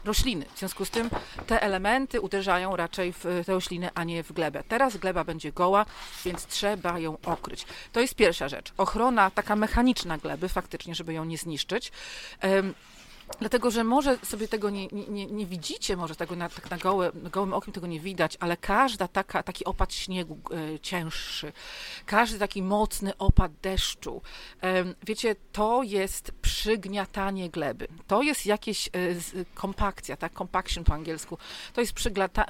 rośliny. 0.06 0.46
W 0.56 0.60
związku 0.60 0.86
z 0.86 0.90
tym 0.90 1.10
te 1.48 1.62
elementy 1.62 2.22
uderzają 2.22 2.76
raczej 2.76 3.14
w 3.14 3.24
te 3.46 3.54
rośliny, 3.54 3.90
a 3.96 4.04
nie 4.04 4.24
w 4.24 4.32
glebę. 4.32 4.64
Teraz 4.68 4.98
gleba 4.98 5.24
będzie 5.24 5.52
goła, 5.52 5.86
więc 6.26 6.46
trzeba 6.46 7.00
ją 7.00 7.18
okryć. 7.26 7.66
To 7.92 8.00
jest 8.00 8.16
pierwsza 8.16 8.50
rzecz. 8.50 8.74
Ochrona 8.78 9.32
taka 9.32 9.56
mechaniczna 9.56 10.18
gleby, 10.18 10.50
faktycznie, 10.50 10.96
żeby 10.96 11.14
ją 11.14 11.26
nie 11.26 11.38
zniszczyć. 11.38 11.92
Dlatego, 13.40 13.72
że 13.72 13.84
może 13.84 14.18
sobie 14.18 14.48
tego 14.48 14.70
nie, 14.70 14.88
nie, 14.88 15.26
nie 15.26 15.46
widzicie, 15.46 15.98
może 15.98 16.16
tego 16.16 16.36
na, 16.36 16.50
tak 16.50 16.72
na 16.72 16.78
gołe, 16.78 17.12
gołym 17.14 17.54
okiem 17.54 17.74
tego 17.74 17.88
nie 17.88 18.00
widać, 18.00 18.38
ale 18.40 18.58
każda 18.58 19.08
taka, 19.08 19.44
taki 19.44 19.66
opad 19.66 19.94
śniegu 19.94 20.40
e, 20.52 20.80
cięższy, 20.80 21.54
każdy 22.06 22.40
taki 22.40 22.64
mocny 22.64 23.18
opad 23.18 23.52
deszczu, 23.62 24.22
e, 24.64 24.84
wiecie, 25.04 25.36
to 25.52 25.84
jest 25.84 26.32
przygniatanie 26.42 27.50
gleby. 27.50 27.88
To 28.08 28.22
jest 28.22 28.46
jakieś 28.46 28.88
e, 28.88 28.92
kompakcja, 29.56 30.18
tak, 30.18 30.34
compaction 30.34 30.84
po 30.84 30.94
angielsku. 30.94 31.38
To 31.74 31.82
jest 31.82 31.94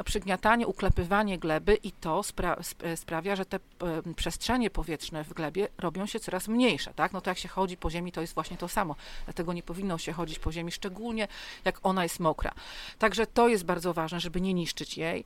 przygniatanie, 0.05 0.67
uklepywanie 0.67 1.37
gleby 1.37 1.75
i 1.75 1.91
to 1.91 2.23
spra 2.23 2.57
sprawia, 2.95 3.35
że 3.35 3.45
te 3.45 3.57
e, 3.57 4.13
przestrzenie 4.15 4.69
powietrzne 4.69 5.23
w 5.23 5.33
glebie 5.33 5.67
robią 5.77 6.05
się 6.05 6.19
coraz 6.19 6.47
mniejsze, 6.47 6.93
tak? 6.93 7.13
No 7.13 7.21
to 7.21 7.29
jak 7.29 7.37
się 7.37 7.47
chodzi 7.47 7.77
po 7.77 7.89
ziemi, 7.89 8.11
to 8.11 8.21
jest 8.21 8.33
właśnie 8.33 8.57
to 8.57 8.67
samo. 8.67 8.95
Dlatego 9.25 9.53
nie 9.53 9.63
powinno 9.63 9.97
się 9.97 10.13
chodzić 10.13 10.39
po 10.39 10.51
ziemi 10.51 10.66
ziemi, 10.67 10.71
szczególnie 10.71 11.27
jak 11.65 11.80
ona 11.84 12.03
jest 12.03 12.19
mokra. 12.19 12.51
Także 12.99 13.27
to 13.27 13.47
jest 13.47 13.65
bardzo 13.65 13.93
ważne, 13.93 14.19
żeby 14.19 14.41
nie 14.41 14.53
niszczyć 14.53 14.97
jej. 14.97 15.23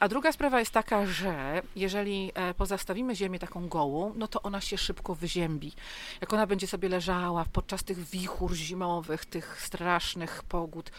A 0.00 0.08
druga 0.08 0.32
sprawa 0.32 0.60
jest 0.60 0.72
taka, 0.72 1.06
że 1.06 1.62
jeżeli 1.76 2.32
e, 2.34 2.54
pozastawimy 2.54 3.16
ziemię 3.16 3.38
taką 3.38 3.68
gołą, 3.68 4.12
no 4.16 4.28
to 4.28 4.42
ona 4.42 4.60
się 4.60 4.78
szybko 4.78 5.14
wyziębi. 5.14 5.72
Jak 6.20 6.32
ona 6.32 6.46
będzie 6.46 6.66
sobie 6.66 6.88
leżała 6.88 7.44
podczas 7.52 7.84
tych 7.84 7.98
wichur 7.98 8.54
zimowych, 8.54 9.24
tych 9.24 9.62
strasznych 9.62 10.42
pogód, 10.42 10.90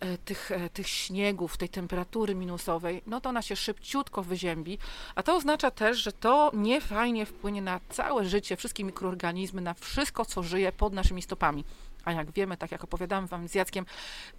e, 0.00 0.18
tych, 0.18 0.50
e, 0.50 0.70
tych 0.70 0.88
śniegów, 0.88 1.56
tej 1.56 1.68
temperatury 1.68 2.34
minusowej, 2.34 3.02
no 3.06 3.20
to 3.20 3.28
ona 3.28 3.42
się 3.42 3.56
szybciutko 3.56 4.22
wyziębi, 4.22 4.78
a 5.14 5.22
to 5.22 5.36
oznacza 5.36 5.70
też, 5.70 5.98
że 5.98 6.12
to 6.12 6.50
niefajnie 6.54 7.26
wpłynie 7.26 7.62
na 7.62 7.80
całe 7.88 8.24
życie, 8.24 8.56
wszystkie 8.56 8.84
mikroorganizmy, 8.84 9.60
na 9.60 9.74
wszystko, 9.74 10.24
co 10.24 10.42
żyje 10.42 10.72
pod 10.72 10.92
naszymi 10.92 11.22
stopami. 11.22 11.64
A 12.04 12.12
jak 12.12 12.30
wiemy, 12.30 12.56
tak 12.56 12.72
jak 12.72 12.84
opowiadałam 12.84 13.26
Wam 13.26 13.48
z 13.48 13.54
Jackiem, 13.54 13.86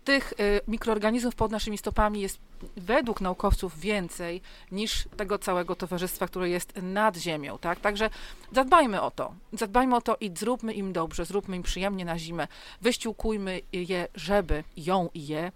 tych 0.04 0.34
y, 0.39 0.62
mikroorganizmów 0.67 1.36
pod 1.36 1.52
naszymi 1.52 1.78
stopami 1.78 2.21
jest 2.21 2.39
według 2.78 3.21
naukowców 3.21 3.80
więcej 3.80 4.41
niż 4.71 5.08
tego 5.17 5.39
całego 5.39 5.76
towarzystwa, 5.76 6.28
które 6.28 6.50
jest 6.50 6.74
nad 6.82 7.17
ziemią, 7.17 7.58
tak? 7.58 7.80
Także 7.80 8.10
zadbajmy 8.52 9.02
o 9.02 9.12
to. 9.12 9.34
Zadbajmy 9.54 9.95
o 9.95 10.02
to 10.02 10.17
i 10.19 10.32
zróbmy 10.36 10.74
im 10.74 10.93
dobrze, 10.93 11.26
zróbmy 11.26 11.56
im 11.56 11.63
przyjemnie 11.63 12.06
na 12.06 12.19
zimę. 12.19 12.47
Wyściółkujmy 12.82 13.62
je, 13.74 14.08
żeby 14.15 14.63
ją 14.78 15.10
i 15.13 15.28
je 15.28 15.52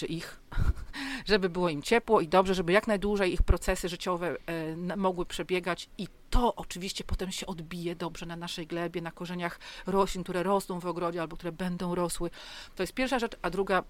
czy 0.00 0.06
ich, 0.06 0.40
żeby 1.30 1.48
było 1.48 1.68
im 1.68 1.82
ciepło 1.82 2.20
i 2.20 2.28
dobrze, 2.28 2.54
żeby 2.54 2.72
jak 2.72 2.86
najdłużej 2.86 3.32
ich 3.32 3.42
procesy 3.42 3.88
życiowe 3.88 4.36
e, 4.46 4.96
mogły 4.96 5.26
przebiegać 5.26 5.88
i 5.98 6.08
to 6.30 6.54
oczywiście 6.54 7.04
potem 7.04 7.32
się 7.32 7.46
odbije 7.46 7.96
dobrze 7.96 8.26
na 8.26 8.36
naszej 8.36 8.66
glebie, 8.66 9.02
na 9.02 9.10
korzeniach 9.10 9.60
roślin, 9.86 10.24
które 10.24 10.42
rosną 10.42 10.80
w 10.80 10.86
ogrodzie 10.86 11.20
albo 11.20 11.36
które 11.36 11.52
będą 11.52 11.94
rosły. 11.94 12.30
To 12.76 12.82
jest 12.82 12.92
pierwsza 12.92 13.18
rzecz, 13.18 13.36
a 13.42 13.50
druga 13.50 13.82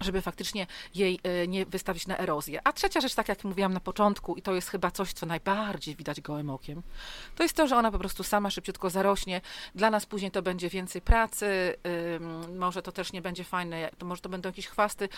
żeby 0.00 0.22
faktycznie 0.22 0.66
jej 0.94 1.20
e, 1.22 1.48
nie 1.48 1.66
wystawić 1.66 2.06
na 2.06 2.18
erozję. 2.18 2.60
A 2.64 2.72
trzecia 2.72 3.00
rzecz, 3.00 3.14
tak 3.14 3.28
jak 3.28 3.44
mówiłam 3.44 3.72
na 3.72 3.80
początku, 3.80 4.36
i 4.36 4.42
to 4.42 4.54
jest 4.54 4.68
chyba 4.68 4.90
coś, 4.90 5.12
co 5.12 5.26
najbardziej 5.26 5.96
widać 5.96 6.20
gołym 6.20 6.50
okiem, 6.50 6.82
to 7.36 7.42
jest 7.42 7.56
to, 7.56 7.66
że 7.66 7.76
ona 7.76 7.90
po 7.90 7.98
prostu 7.98 8.22
sama 8.22 8.50
szybciutko 8.50 8.90
zarośnie. 8.90 9.40
Dla 9.74 9.90
nas 9.90 10.06
później 10.06 10.30
to 10.30 10.42
będzie 10.42 10.68
więcej 10.68 11.02
pracy, 11.02 11.76
może 12.54 12.82
to 12.82 12.92
też 12.92 13.12
nie 13.12 13.22
będzie 13.22 13.44
fajne, 13.44 13.90
to 13.98 14.06
może 14.06 14.22
to 14.22 14.28
będą 14.28 14.48
jakieś 14.48 14.66
chwasty, 14.66 15.08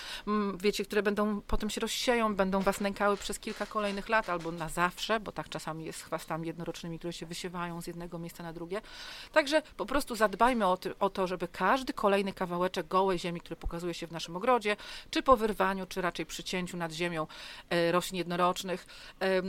wiecie, 0.56 0.84
które 0.84 1.02
będą 1.02 1.40
potem 1.40 1.70
się 1.70 1.80
rozsieją, 1.80 2.34
będą 2.34 2.60
was 2.60 2.80
nękały 2.80 3.16
przez 3.16 3.38
kilka 3.38 3.66
kolejnych 3.66 4.08
lat 4.08 4.30
albo 4.30 4.52
na 4.52 4.68
zawsze, 4.68 5.20
bo 5.20 5.32
tak 5.32 5.48
czasami 5.48 5.84
jest 5.84 5.98
z 5.98 6.02
chwastami 6.02 6.46
jednorocznymi, 6.46 6.98
które 6.98 7.12
się 7.12 7.26
wysiewają 7.26 7.82
z 7.82 7.86
jednego 7.86 8.18
miejsca 8.18 8.42
na 8.42 8.52
drugie. 8.52 8.80
Także 9.32 9.62
po 9.76 9.86
prostu 9.86 10.16
zadbajmy 10.16 10.66
o, 10.66 10.78
o 11.00 11.10
to, 11.10 11.26
żeby 11.26 11.48
każdy 11.48 11.92
kolejny 11.92 12.32
kawałeczek 12.32 12.88
gołej 12.88 13.18
ziemi, 13.18 13.40
który 13.40 13.56
pokazuje 13.56 13.94
się 13.94 14.06
w 14.06 14.12
naszym 14.12 14.36
ogrodzie, 14.36 14.63
czy 15.10 15.22
po 15.22 15.36
wyrwaniu, 15.36 15.86
czy 15.86 16.00
raczej 16.02 16.26
przy 16.26 16.44
cięciu 16.44 16.76
nad 16.76 16.92
ziemią 16.92 17.26
e, 17.70 17.92
roślin 17.92 18.18
jednorocznych, 18.18 18.86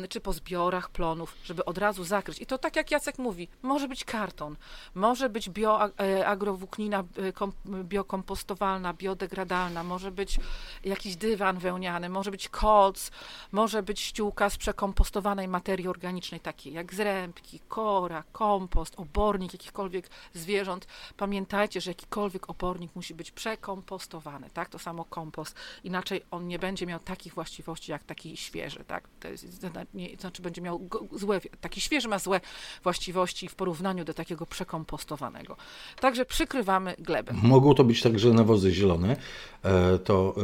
czy 0.10 0.22
po 0.22 0.34
zbiorach 0.34 0.90
plonów, 0.90 1.36
żeby 1.44 1.66
od 1.66 1.78
razu 1.78 2.04
zakryć. 2.04 2.42
I 2.42 2.46
to 2.46 2.58
tak 2.58 2.76
jak 2.76 2.92
Jacek 2.92 3.18
mówi, 3.18 3.48
może 3.62 3.88
być 3.88 4.04
karton, 4.04 4.56
może 4.96 5.30
być 5.30 5.50
bioagrowłóknina 5.50 7.00
e, 7.00 7.84
biokompostowalna, 7.84 8.94
biodegradalna, 8.94 9.84
może 9.84 10.12
być 10.12 10.40
jakiś 10.84 11.16
dywan 11.16 11.58
wełniany, 11.58 12.10
może 12.10 12.32
być 12.32 12.50
kolc, 12.50 13.12
może 13.52 13.84
być 13.84 14.00
ściółka 14.00 14.50
z 14.50 14.58
przekompostowanej 14.58 15.48
materii 15.48 15.88
organicznej, 15.88 16.40
takiej 16.40 16.74
jak 16.74 16.94
zrębki, 16.94 17.60
kora, 17.68 18.24
kompost, 18.32 18.94
obornik 18.98 19.54
jakichkolwiek 19.54 20.10
zwierząt. 20.34 20.88
Pamiętajcie, 21.18 21.82
że 21.82 21.92
jakikolwiek 21.92 22.50
obornik 22.50 22.96
musi 22.96 23.14
być 23.14 23.32
przekompostowany, 23.32 24.50
tak? 24.50 24.70
To 24.70 24.80
samo 24.80 25.05
kompost, 25.06 25.56
inaczej 25.84 26.22
on 26.32 26.48
nie 26.48 26.60
będzie 26.60 26.86
miał 26.86 27.00
takich 27.00 27.34
właściwości 27.34 27.92
jak 27.92 28.04
taki 28.04 28.38
świeży, 28.38 28.84
tak? 28.88 29.08
To 29.20 29.28
jest, 29.28 29.66
nie, 29.94 30.18
znaczy 30.20 30.42
będzie 30.42 30.62
miał 30.62 30.90
złe, 31.12 31.42
taki 31.62 31.82
świeży 31.82 32.08
ma 32.08 32.20
złe 32.20 32.42
właściwości 32.84 33.48
w 33.48 33.56
porównaniu 33.56 34.06
do 34.06 34.14
takiego 34.14 34.46
przekompostowanego. 34.46 35.58
Także 36.00 36.26
przykrywamy 36.26 36.96
glebę. 37.00 37.34
Mogą 37.44 37.74
to 37.74 37.84
być 37.84 38.02
także 38.02 38.34
nawozy 38.34 38.72
zielone, 38.72 39.18
e, 39.64 40.00
to 40.00 40.36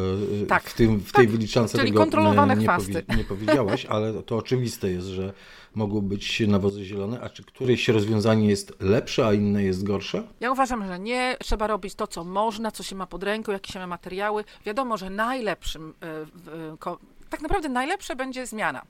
e, 0.43 0.45
tak, 0.45 0.63
w, 0.63 0.73
tym, 0.73 0.99
w 0.99 1.11
tej 1.11 1.25
tak, 1.25 1.31
wyliczance 1.31 1.77
czyli 1.77 1.89
tego 1.89 1.99
kontrolowane 1.99 2.55
nie, 2.55 2.67
powi 2.67 2.95
nie 3.17 3.23
powiedziałaś, 3.23 3.85
ale 3.85 4.23
to 4.23 4.37
oczywiste 4.37 4.91
jest, 4.91 5.07
że 5.07 5.33
mogą 5.75 6.01
być 6.01 6.39
nawozy 6.39 6.85
zielone, 6.85 7.21
a 7.21 7.29
czy 7.29 7.43
któreś 7.43 7.87
rozwiązanie 7.87 8.49
jest 8.49 8.73
lepsze, 8.79 9.27
a 9.27 9.33
inne 9.33 9.63
jest 9.63 9.83
gorsze? 9.83 10.23
Ja 10.39 10.51
uważam, 10.51 10.87
że 10.87 10.99
nie. 10.99 11.37
Trzeba 11.39 11.67
robić 11.67 11.95
to, 11.95 12.07
co 12.07 12.23
można, 12.23 12.71
co 12.71 12.83
się 12.83 12.95
ma 12.95 13.07
pod 13.07 13.23
ręką, 13.23 13.51
jakie 13.51 13.73
się 13.73 13.79
ma 13.79 13.87
materiały. 13.87 14.43
Wiadomo, 14.65 14.97
że 14.97 15.09
najlepszym 15.09 15.93
e, 16.03 16.77
tak 17.29 17.41
naprawdę 17.41 17.69
najlepsze 17.69 18.15
będzie 18.15 18.45
zmiana. 18.45 18.81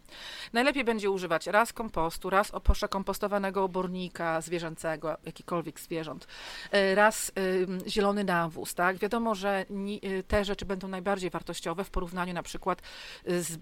Najlepiej 0.53 0.83
będzie 0.83 1.11
używać 1.11 1.47
raz 1.47 1.73
kompostu, 1.73 2.29
raz 2.29 2.51
kompostowanego 2.89 3.63
obornika 3.63 4.41
zwierzęcego, 4.41 5.17
jakikolwiek 5.25 5.79
zwierząt, 5.79 6.27
e, 6.71 6.95
raz 6.95 7.31
zielony 7.87 8.23
nawóz, 8.23 8.73
tak? 8.73 8.97
Wiadomo, 8.97 9.35
że 9.35 9.65
te 10.27 10.45
rzeczy 10.45 10.65
będą 10.65 10.87
najbardziej 10.87 11.29
wartościowe 11.29 11.83
w 11.83 11.89
porównaniu 11.89 12.33
na 12.33 12.43
przykład 12.43 12.81
z 13.25 13.57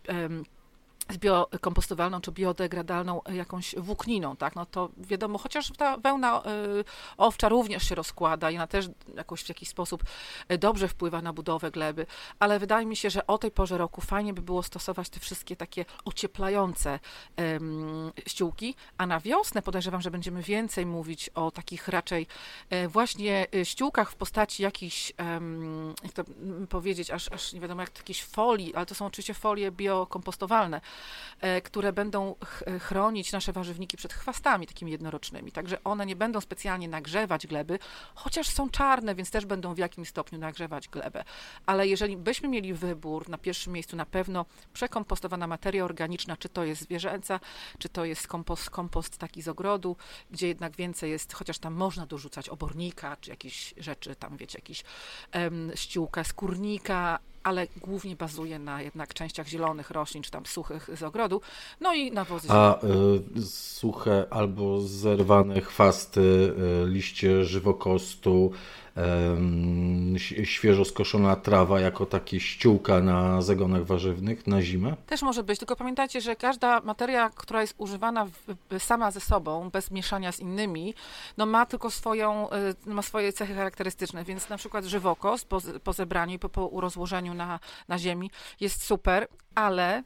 z 1.09 1.17
biokompostowalną 1.17 2.21
czy 2.21 2.31
biodegradalną 2.31 3.21
jakąś 3.33 3.75
włókniną, 3.75 4.35
tak, 4.35 4.55
no 4.55 4.65
to 4.65 4.89
wiadomo, 4.97 5.37
chociaż 5.37 5.71
ta 5.77 5.97
wełna 5.97 6.41
y, 6.41 6.43
owcza 7.17 7.49
również 7.49 7.89
się 7.89 7.95
rozkłada 7.95 8.51
i 8.51 8.55
ona 8.55 8.67
też 8.67 8.89
jakoś 9.15 9.43
w 9.43 9.49
jakiś 9.49 9.69
sposób 9.69 10.03
y, 10.51 10.57
dobrze 10.57 10.87
wpływa 10.87 11.21
na 11.21 11.33
budowę 11.33 11.71
gleby, 11.71 12.05
ale 12.39 12.59
wydaje 12.59 12.85
mi 12.85 12.95
się, 12.95 13.09
że 13.09 13.27
o 13.27 13.37
tej 13.37 13.51
porze 13.51 13.77
roku 13.77 14.01
fajnie 14.01 14.33
by 14.33 14.41
było 14.41 14.63
stosować 14.63 15.09
te 15.09 15.19
wszystkie 15.19 15.55
takie 15.55 15.85
ocieplające 16.05 16.99
ściółki, 18.27 18.75
a 18.97 19.05
na 19.05 19.19
wiosnę 19.19 19.61
podejrzewam, 19.61 20.01
że 20.01 20.11
będziemy 20.11 20.43
więcej 20.43 20.85
mówić 20.85 21.29
o 21.29 21.51
takich 21.51 21.87
raczej 21.87 22.27
e, 22.69 22.87
właśnie 22.87 23.47
e, 23.55 23.65
ściółkach 23.65 24.11
w 24.11 24.15
postaci 24.15 24.63
jakichś, 24.63 25.13
jak 26.03 26.13
to 26.13 26.23
powiedzieć, 26.69 27.11
aż, 27.11 27.31
aż 27.31 27.53
nie 27.53 27.59
wiadomo 27.59 27.81
jak 27.81 27.97
jakiejś 27.97 28.23
folii, 28.23 28.75
ale 28.75 28.85
to 28.85 28.95
są 28.95 29.05
oczywiście 29.05 29.33
folie 29.33 29.71
biokompostowalne, 29.71 30.77
E, 30.77 30.81
które 31.63 31.93
będą 31.93 32.35
chronić 32.79 33.31
nasze 33.31 33.53
warzywniki 33.53 33.97
przed 33.97 34.13
chwastami 34.13 34.67
takimi 34.67 34.91
jednorocznymi. 34.91 35.51
Także 35.51 35.83
one 35.83 36.05
nie 36.05 36.15
będą 36.15 36.41
specjalnie 36.41 36.87
nagrzewać 36.87 37.47
gleby, 37.47 37.79
chociaż 38.15 38.47
są 38.49 38.69
czarne, 38.69 39.15
więc 39.15 39.31
też 39.31 39.45
będą 39.45 39.73
w 39.73 39.77
jakimś 39.77 40.09
stopniu 40.09 40.39
nagrzewać 40.39 40.89
glebę. 40.89 41.23
Ale 41.65 41.87
jeżeli 41.87 42.17
byśmy 42.17 42.49
mieli 42.49 42.73
wybór, 42.73 43.29
na 43.29 43.37
pierwszym 43.37 43.73
miejscu 43.73 43.95
na 43.95 44.05
pewno 44.05 44.45
przekompostowana 44.73 45.47
materia 45.47 45.85
organiczna, 45.85 46.37
czy 46.37 46.49
to 46.49 46.63
jest 46.63 46.81
zwierzęca, 46.81 47.39
czy 47.77 47.89
to 47.89 48.05
jest 48.05 48.27
kompost, 48.27 48.69
kompost 48.69 49.17
taki 49.17 49.41
z 49.41 49.47
ogrodu, 49.47 49.95
gdzie 50.31 50.47
jednak 50.47 50.75
więcej 50.75 51.11
jest, 51.11 51.33
chociaż 51.33 51.59
tam 51.59 51.73
można 51.73 52.05
dorzucać 52.05 52.49
obornika, 52.49 53.17
czy 53.21 53.29
jakieś 53.29 53.73
rzeczy, 53.77 54.15
tam 54.15 54.37
wiecie, 54.37 54.57
jakiś 54.57 54.83
um, 55.33 55.71
ściółka 55.75 56.23
skórnika, 56.23 57.19
ale 57.49 57.67
głównie 57.81 58.15
bazuje 58.15 58.59
na 58.59 58.81
jednak 58.81 59.13
częściach 59.13 59.47
zielonych 59.47 59.89
roślin, 59.91 60.23
czy 60.23 60.31
tam 60.31 60.45
suchych 60.45 60.89
z 60.97 61.03
ogrodu, 61.03 61.41
no 61.81 61.93
i 61.93 62.11
nawozy. 62.11 62.47
A 62.51 62.79
y, 63.37 63.41
suche 63.41 64.25
albo 64.29 64.81
zerwane 64.81 65.61
chwasty, 65.61 66.21
y, 66.21 66.87
liście 66.87 67.45
żywokostu, 67.45 68.51
świeżo 70.43 70.85
skoszona 70.85 71.35
trawa 71.35 71.79
jako 71.79 72.05
takie 72.05 72.39
ściółka 72.39 72.99
na 72.99 73.41
zagonach 73.41 73.85
warzywnych 73.85 74.47
na 74.47 74.61
zimę? 74.61 74.95
Też 75.05 75.21
może 75.21 75.43
być, 75.43 75.59
tylko 75.59 75.75
pamiętajcie, 75.75 76.21
że 76.21 76.35
każda 76.35 76.81
materia, 76.81 77.29
która 77.35 77.61
jest 77.61 77.75
używana 77.77 78.27
sama 78.79 79.11
ze 79.11 79.19
sobą, 79.19 79.69
bez 79.69 79.91
mieszania 79.91 80.31
z 80.31 80.39
innymi, 80.39 80.93
no 81.37 81.45
ma 81.45 81.65
tylko 81.65 81.91
swoją, 81.91 82.49
y, 82.87 82.93
ma 82.93 83.01
swoje 83.01 83.33
cechy 83.33 83.55
charakterystyczne, 83.55 84.23
więc 84.23 84.49
na 84.49 84.57
przykład 84.57 84.85
żywokost 84.85 85.47
po, 85.47 85.61
po 85.83 85.93
zebraniu 85.93 86.35
i 86.35 86.39
po, 86.39 86.49
po 86.49 86.81
rozłożeniu 86.81 87.33
na, 87.33 87.59
na 87.87 87.99
ziemi 87.99 88.31
jest 88.59 88.83
super, 88.83 89.27
ale 89.55 90.03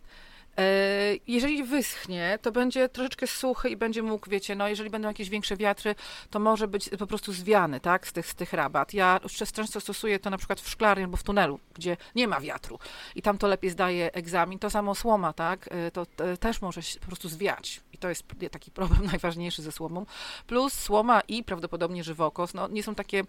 jeżeli 1.27 1.63
wyschnie, 1.63 2.39
to 2.41 2.51
będzie 2.51 2.89
troszeczkę 2.89 3.27
suchy 3.27 3.69
i 3.69 3.77
będzie 3.77 4.03
mógł, 4.03 4.29
wiecie, 4.29 4.55
no 4.55 4.67
jeżeli 4.67 4.89
będą 4.89 5.07
jakieś 5.07 5.29
większe 5.29 5.57
wiatry, 5.57 5.95
to 6.29 6.39
może 6.39 6.67
być 6.67 6.89
po 6.99 7.07
prostu 7.07 7.33
zwiany, 7.33 7.79
tak, 7.79 8.07
z 8.07 8.13
tych, 8.13 8.27
z 8.27 8.35
tych 8.35 8.53
rabat. 8.53 8.93
Ja 8.93 9.19
często 9.53 9.81
stosuję 9.81 10.19
to 10.19 10.29
na 10.29 10.37
przykład 10.37 10.61
w 10.61 10.69
szklarni 10.69 11.03
albo 11.03 11.17
w 11.17 11.23
tunelu, 11.23 11.59
gdzie 11.73 11.97
nie 12.15 12.27
ma 12.27 12.39
wiatru 12.39 12.79
i 13.15 13.21
tam 13.21 13.37
to 13.37 13.47
lepiej 13.47 13.69
zdaje 13.69 14.13
egzamin. 14.13 14.59
To 14.59 14.69
samo 14.69 14.95
słoma, 14.95 15.33
tak, 15.33 15.69
e, 15.71 15.91
to, 15.91 16.05
to 16.05 16.37
też 16.37 16.61
może 16.61 16.83
się 16.83 16.99
po 16.99 17.05
prostu 17.05 17.29
zwiać 17.29 17.81
i 17.93 17.97
to 17.97 18.09
jest 18.09 18.23
taki 18.51 18.71
problem 18.71 19.05
najważniejszy 19.11 19.61
ze 19.61 19.71
słomą. 19.71 20.05
Plus 20.47 20.73
słoma 20.73 21.21
i 21.27 21.43
prawdopodobnie 21.43 22.03
żywokos, 22.03 22.53
no 22.53 22.67
nie 22.67 22.83
są 22.83 22.95
takie, 22.95 23.23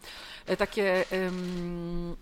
e, 0.46 0.56
takie 0.56 1.04
um, 1.12 2.16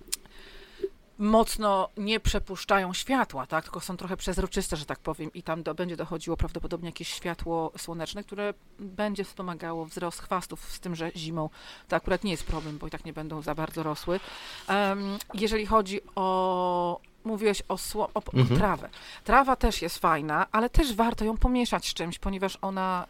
mocno 1.23 1.89
nie 1.97 2.21
przepuszczają 2.21 2.93
światła, 2.93 3.47
tak? 3.47 3.65
tylko 3.65 3.81
są 3.81 3.97
trochę 3.97 4.17
przezroczyste, 4.17 4.77
że 4.77 4.87
tak 4.87 4.99
powiem, 4.99 5.33
i 5.33 5.43
tam 5.43 5.63
do, 5.63 5.75
będzie 5.75 5.97
dochodziło 5.97 6.37
prawdopodobnie 6.37 6.89
jakieś 6.89 7.09
światło 7.09 7.73
słoneczne, 7.79 8.25
które 8.25 8.55
będzie 8.79 9.25
wspomagało 9.25 9.87
wzrost 9.87 10.23
chwastów, 10.23 10.73
z 10.73 10.81
tym, 10.81 10.95
że 10.95 11.11
zimą 11.17 11.51
to 11.89 11.97
akurat 11.97 12.25
nie 12.25 12.31
jest 12.31 12.45
problem, 12.45 12.79
bo 12.79 12.87
i 12.87 12.91
tak 12.91 13.05
nie 13.05 13.13
będą 13.13 13.43
za 13.43 13.55
bardzo 13.55 13.83
rosły. 13.83 14.21
Um, 14.69 15.19
jeżeli 15.35 15.67
chodzi 15.67 16.01
o 16.15 17.01
mówiłeś 17.25 17.63
o, 17.69 17.79
sło, 17.79 18.11
o, 18.15 18.23
mhm. 18.35 18.61
trawę. 18.61 18.89
Trawa 19.25 19.57
też 19.57 19.83
jest 19.83 19.99
fajna, 19.99 20.47
ale 20.53 20.71
też 20.71 20.95
warto 20.95 21.25
ją 21.25 21.37
pomieszać 21.37 21.89
z 21.89 21.95
czymś, 21.95 22.19
ponieważ 22.19 22.59
ona, 22.63 23.07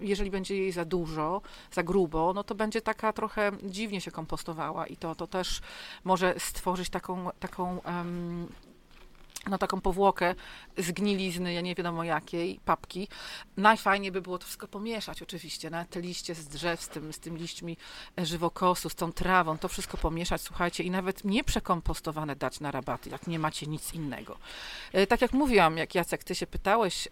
jeżeli 0.00 0.30
będzie 0.30 0.56
jej 0.56 0.72
za 0.72 0.84
dużo, 0.84 1.42
za 1.72 1.82
grubo, 1.82 2.32
no 2.34 2.44
to 2.44 2.54
będzie 2.54 2.80
taka 2.80 3.12
trochę 3.12 3.52
dziwnie 3.62 4.00
się 4.00 4.10
kompostowała 4.10 4.86
i 4.86 4.96
to, 4.96 5.14
to 5.14 5.26
też 5.26 5.60
może 6.04 6.34
stworzyć 6.38 6.90
taką, 6.90 7.30
taką 7.40 7.78
um, 7.78 8.48
no 9.46 9.58
taką 9.58 9.80
powłokę 9.80 10.34
zgnilizny, 10.78 11.52
ja 11.52 11.60
nie 11.60 11.74
wiadomo 11.74 12.04
jakiej, 12.04 12.60
papki. 12.64 13.08
Najfajniej 13.56 14.12
by 14.12 14.22
było 14.22 14.38
to 14.38 14.44
wszystko 14.44 14.68
pomieszać 14.68 15.22
oczywiście, 15.22 15.70
na 15.70 15.84
te 15.84 16.00
liście 16.00 16.34
z 16.34 16.48
drzew, 16.48 16.82
z 16.82 16.88
tym, 16.88 17.12
z 17.12 17.18
tym 17.18 17.36
liśćmi 17.36 17.76
żywokosu, 18.18 18.90
z 18.90 18.94
tą 18.94 19.12
trawą, 19.12 19.58
to 19.58 19.68
wszystko 19.68 19.96
pomieszać, 19.96 20.40
słuchajcie, 20.40 20.84
i 20.84 20.90
nawet 20.90 21.24
nie 21.24 21.44
przekompostowane 21.44 22.36
dać 22.36 22.60
na 22.60 22.70
rabaty, 22.70 23.10
jak 23.10 23.26
nie 23.26 23.38
macie 23.38 23.66
nic 23.66 23.94
innego. 23.94 24.38
E, 24.92 25.06
tak 25.06 25.22
jak 25.22 25.32
mówiłam, 25.32 25.76
jak 25.76 25.94
Jacek, 25.94 26.24
ty 26.24 26.34
się 26.34 26.46
pytałeś, 26.46 27.08
e, 27.08 27.10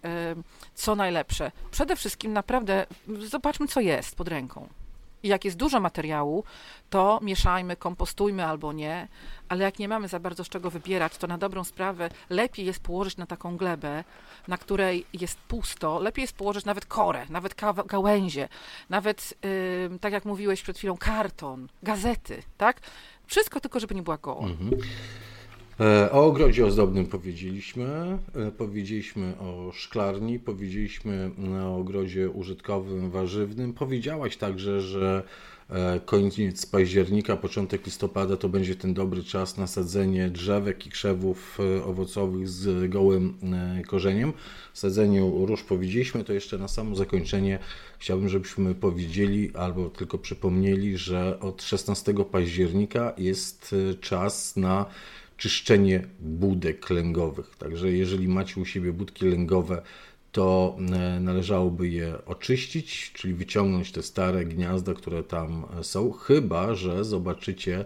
co 0.75 0.95
najlepsze. 0.95 1.51
Przede 1.71 1.95
wszystkim 1.95 2.33
naprawdę 2.33 2.85
zobaczmy, 3.19 3.67
co 3.67 3.79
jest 3.79 4.15
pod 4.15 4.27
ręką. 4.27 4.80
I 5.23 5.27
jak 5.27 5.45
jest 5.45 5.57
dużo 5.57 5.79
materiału, 5.79 6.43
to 6.89 7.19
mieszajmy, 7.21 7.75
kompostujmy 7.75 8.45
albo 8.45 8.73
nie, 8.73 9.07
ale 9.49 9.63
jak 9.63 9.79
nie 9.79 9.87
mamy 9.87 10.07
za 10.07 10.19
bardzo 10.19 10.43
z 10.43 10.49
czego 10.49 10.69
wybierać, 10.69 11.17
to 11.17 11.27
na 11.27 11.37
dobrą 11.37 11.63
sprawę 11.63 12.09
lepiej 12.29 12.65
jest 12.65 12.79
położyć 12.79 13.17
na 13.17 13.25
taką 13.25 13.57
glebę, 13.57 14.03
na 14.47 14.57
której 14.57 15.05
jest 15.13 15.39
pusto, 15.39 15.99
lepiej 15.99 16.21
jest 16.21 16.35
położyć 16.35 16.65
nawet 16.65 16.85
korę, 16.85 17.25
nawet 17.29 17.55
gałęzie, 17.85 18.49
nawet, 18.89 19.33
yy, 19.89 19.99
tak 19.99 20.13
jak 20.13 20.25
mówiłeś 20.25 20.61
przed 20.61 20.77
chwilą, 20.77 20.97
karton, 20.97 21.67
gazety, 21.83 22.43
tak? 22.57 22.81
Wszystko 23.27 23.59
tylko, 23.59 23.79
żeby 23.79 23.95
nie 23.95 24.01
była 24.01 24.17
goła. 24.17 24.45
Mhm. 24.45 24.71
E, 25.79 26.11
o 26.11 26.25
ogrodzie 26.25 26.65
ozdobnym 26.65 27.05
powiedzieliśmy, 27.05 28.17
e, 28.35 28.51
powiedzieliśmy 28.51 29.33
o 29.39 29.71
szklarni, 29.73 30.39
powiedzieliśmy 30.39 31.31
o 31.63 31.77
ogrodzie 31.77 32.29
użytkowym, 32.29 33.09
warzywnym. 33.09 33.73
Powiedziałaś 33.73 34.37
także, 34.37 34.81
że 34.81 35.23
e, 35.69 35.99
koniec 36.05 36.65
października, 36.65 37.37
początek 37.37 37.85
listopada 37.85 38.37
to 38.37 38.49
będzie 38.49 38.75
ten 38.75 38.93
dobry 38.93 39.23
czas 39.23 39.57
na 39.57 39.67
sadzenie 39.67 40.29
drzewek 40.29 40.87
i 40.87 40.89
krzewów 40.89 41.57
owocowych 41.85 42.49
z 42.49 42.89
gołym 42.89 43.37
korzeniem. 43.87 44.33
Sadzeniu 44.73 45.45
róż 45.45 45.63
powiedzieliśmy, 45.63 46.23
to 46.23 46.33
jeszcze 46.33 46.57
na 46.57 46.67
samo 46.67 46.95
zakończenie 46.95 47.59
chciałbym, 47.99 48.29
żebyśmy 48.29 48.75
powiedzieli 48.75 49.51
albo 49.55 49.89
tylko 49.89 50.17
przypomnieli, 50.17 50.97
że 50.97 51.39
od 51.39 51.63
16 51.63 52.13
października 52.31 53.13
jest 53.17 53.75
czas 54.01 54.55
na 54.55 54.85
czyszczenie 55.41 56.07
budek 56.19 56.89
lęgowych. 56.89 57.55
Także 57.55 57.91
jeżeli 57.91 58.27
macie 58.27 58.61
u 58.61 58.65
siebie 58.65 58.93
budki 58.93 59.25
lęgowe, 59.25 59.81
to 60.31 60.77
e, 60.79 61.19
należałoby 61.19 61.89
je 61.89 62.25
oczyścić, 62.25 63.11
czyli 63.13 63.33
wyciągnąć 63.33 63.91
te 63.91 64.03
stare 64.03 64.45
gniazda, 64.45 64.93
które 64.93 65.23
tam 65.23 65.65
są, 65.81 66.11
chyba 66.11 66.75
że 66.75 67.05
zobaczycie 67.05 67.85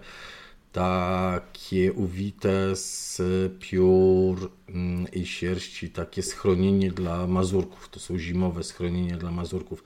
takie 0.76 1.94
uwite 1.94 2.76
z 2.76 3.22
piór 3.60 4.52
mm, 4.70 5.06
i 5.14 5.26
sierści, 5.26 5.90
takie 5.90 6.24
schronienie 6.24 6.92
dla 6.92 7.28
mazurków. 7.28 7.90
To 7.90 8.00
są 8.00 8.18
zimowe 8.18 8.64
schronienia 8.64 9.18
dla 9.18 9.32
mazurków, 9.32 9.84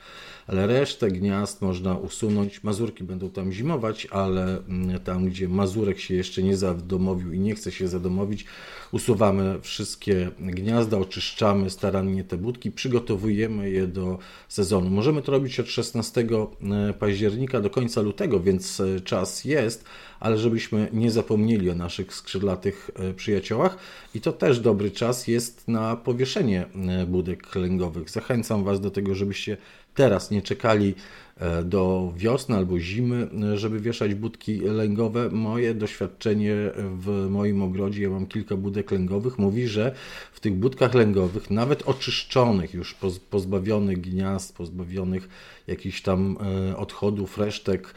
ale 0.48 0.68
resztę 0.68 1.12
gniazd 1.12 1.62
można 1.62 1.98
usunąć. 1.98 2.64
Mazurki 2.64 3.04
będą 3.04 3.30
tam 3.30 3.52
zimować, 3.52 4.08
ale 4.12 4.58
mm, 4.58 5.00
tam, 5.00 5.26
gdzie 5.26 5.48
mazurek 5.48 6.00
się 6.00 6.16
jeszcze 6.16 6.44
nie 6.44 6.58
zadomowił 6.58 7.34
i 7.34 7.40
nie 7.40 7.56
chce 7.56 7.72
się 7.72 7.88
zadomowić, 7.88 8.46
usuwamy 8.92 9.60
wszystkie 9.62 10.32
gniazda, 10.40 10.98
oczyszczamy 10.98 11.70
starannie 11.70 12.24
te 12.24 12.38
budki, 12.38 12.72
przygotowujemy 12.72 13.70
je 13.70 13.88
do 13.88 14.18
sezonu. 14.48 14.90
Możemy 14.90 15.22
to 15.22 15.32
robić 15.32 15.60
od 15.60 15.68
16 15.68 16.22
e, 16.22 16.94
października 16.94 17.62
do 17.62 17.70
końca 17.70 18.02
lutego, 18.02 18.40
więc 18.40 18.80
e, 18.80 19.02
czas 19.02 19.46
jest 19.46 19.86
ale 20.20 20.38
żebyśmy 20.38 20.90
nie 20.94 21.12
zapomnieli 21.12 21.70
o 21.70 21.76
naszych 21.76 22.14
skrzydlatych 22.14 22.92
e, 22.96 23.14
przyjaciołach. 23.14 23.78
I 24.16 24.22
to 24.22 24.34
też 24.34 24.60
dobry 24.60 24.92
czas 24.92 25.28
jest 25.28 25.68
na 25.68 25.96
powieszenie 25.96 26.66
e, 26.90 27.06
budek 27.06 27.56
lęgowych. 27.56 28.10
Zachęcam 28.10 28.64
Was 28.64 28.82
do 28.82 28.92
tego, 28.92 29.16
żebyście 29.16 29.58
teraz 29.96 30.32
nie 30.32 30.42
czekali 30.42 30.96
e, 31.38 31.64
do 31.64 32.14
wiosny 32.18 32.56
albo 32.56 32.80
zimy, 32.80 33.30
żeby 33.56 33.80
wieszać 33.80 34.14
budki 34.14 34.60
lęgowe. 34.60 35.30
Moje 35.30 35.74
doświadczenie 35.74 36.56
w 36.76 37.28
moim 37.30 37.64
ogrodzie, 37.64 38.04
ja 38.04 38.10
mam 38.10 38.28
kilka 38.28 38.56
budek 38.56 38.92
lęgowych, 38.92 39.38
mówi, 39.38 39.68
że 39.68 39.96
w 40.34 40.40
tych 40.40 40.54
budkach 40.54 40.94
lęgowych, 40.94 41.52
nawet 41.52 41.82
oczyszczonych, 41.82 42.74
już 42.74 42.96
pozbawionych 43.30 44.02
gniazd, 44.02 44.58
pozbawionych 44.58 45.30
jakichś 45.68 46.02
tam 46.02 46.38
odchodów, 46.78 47.38
resztek, 47.38 47.94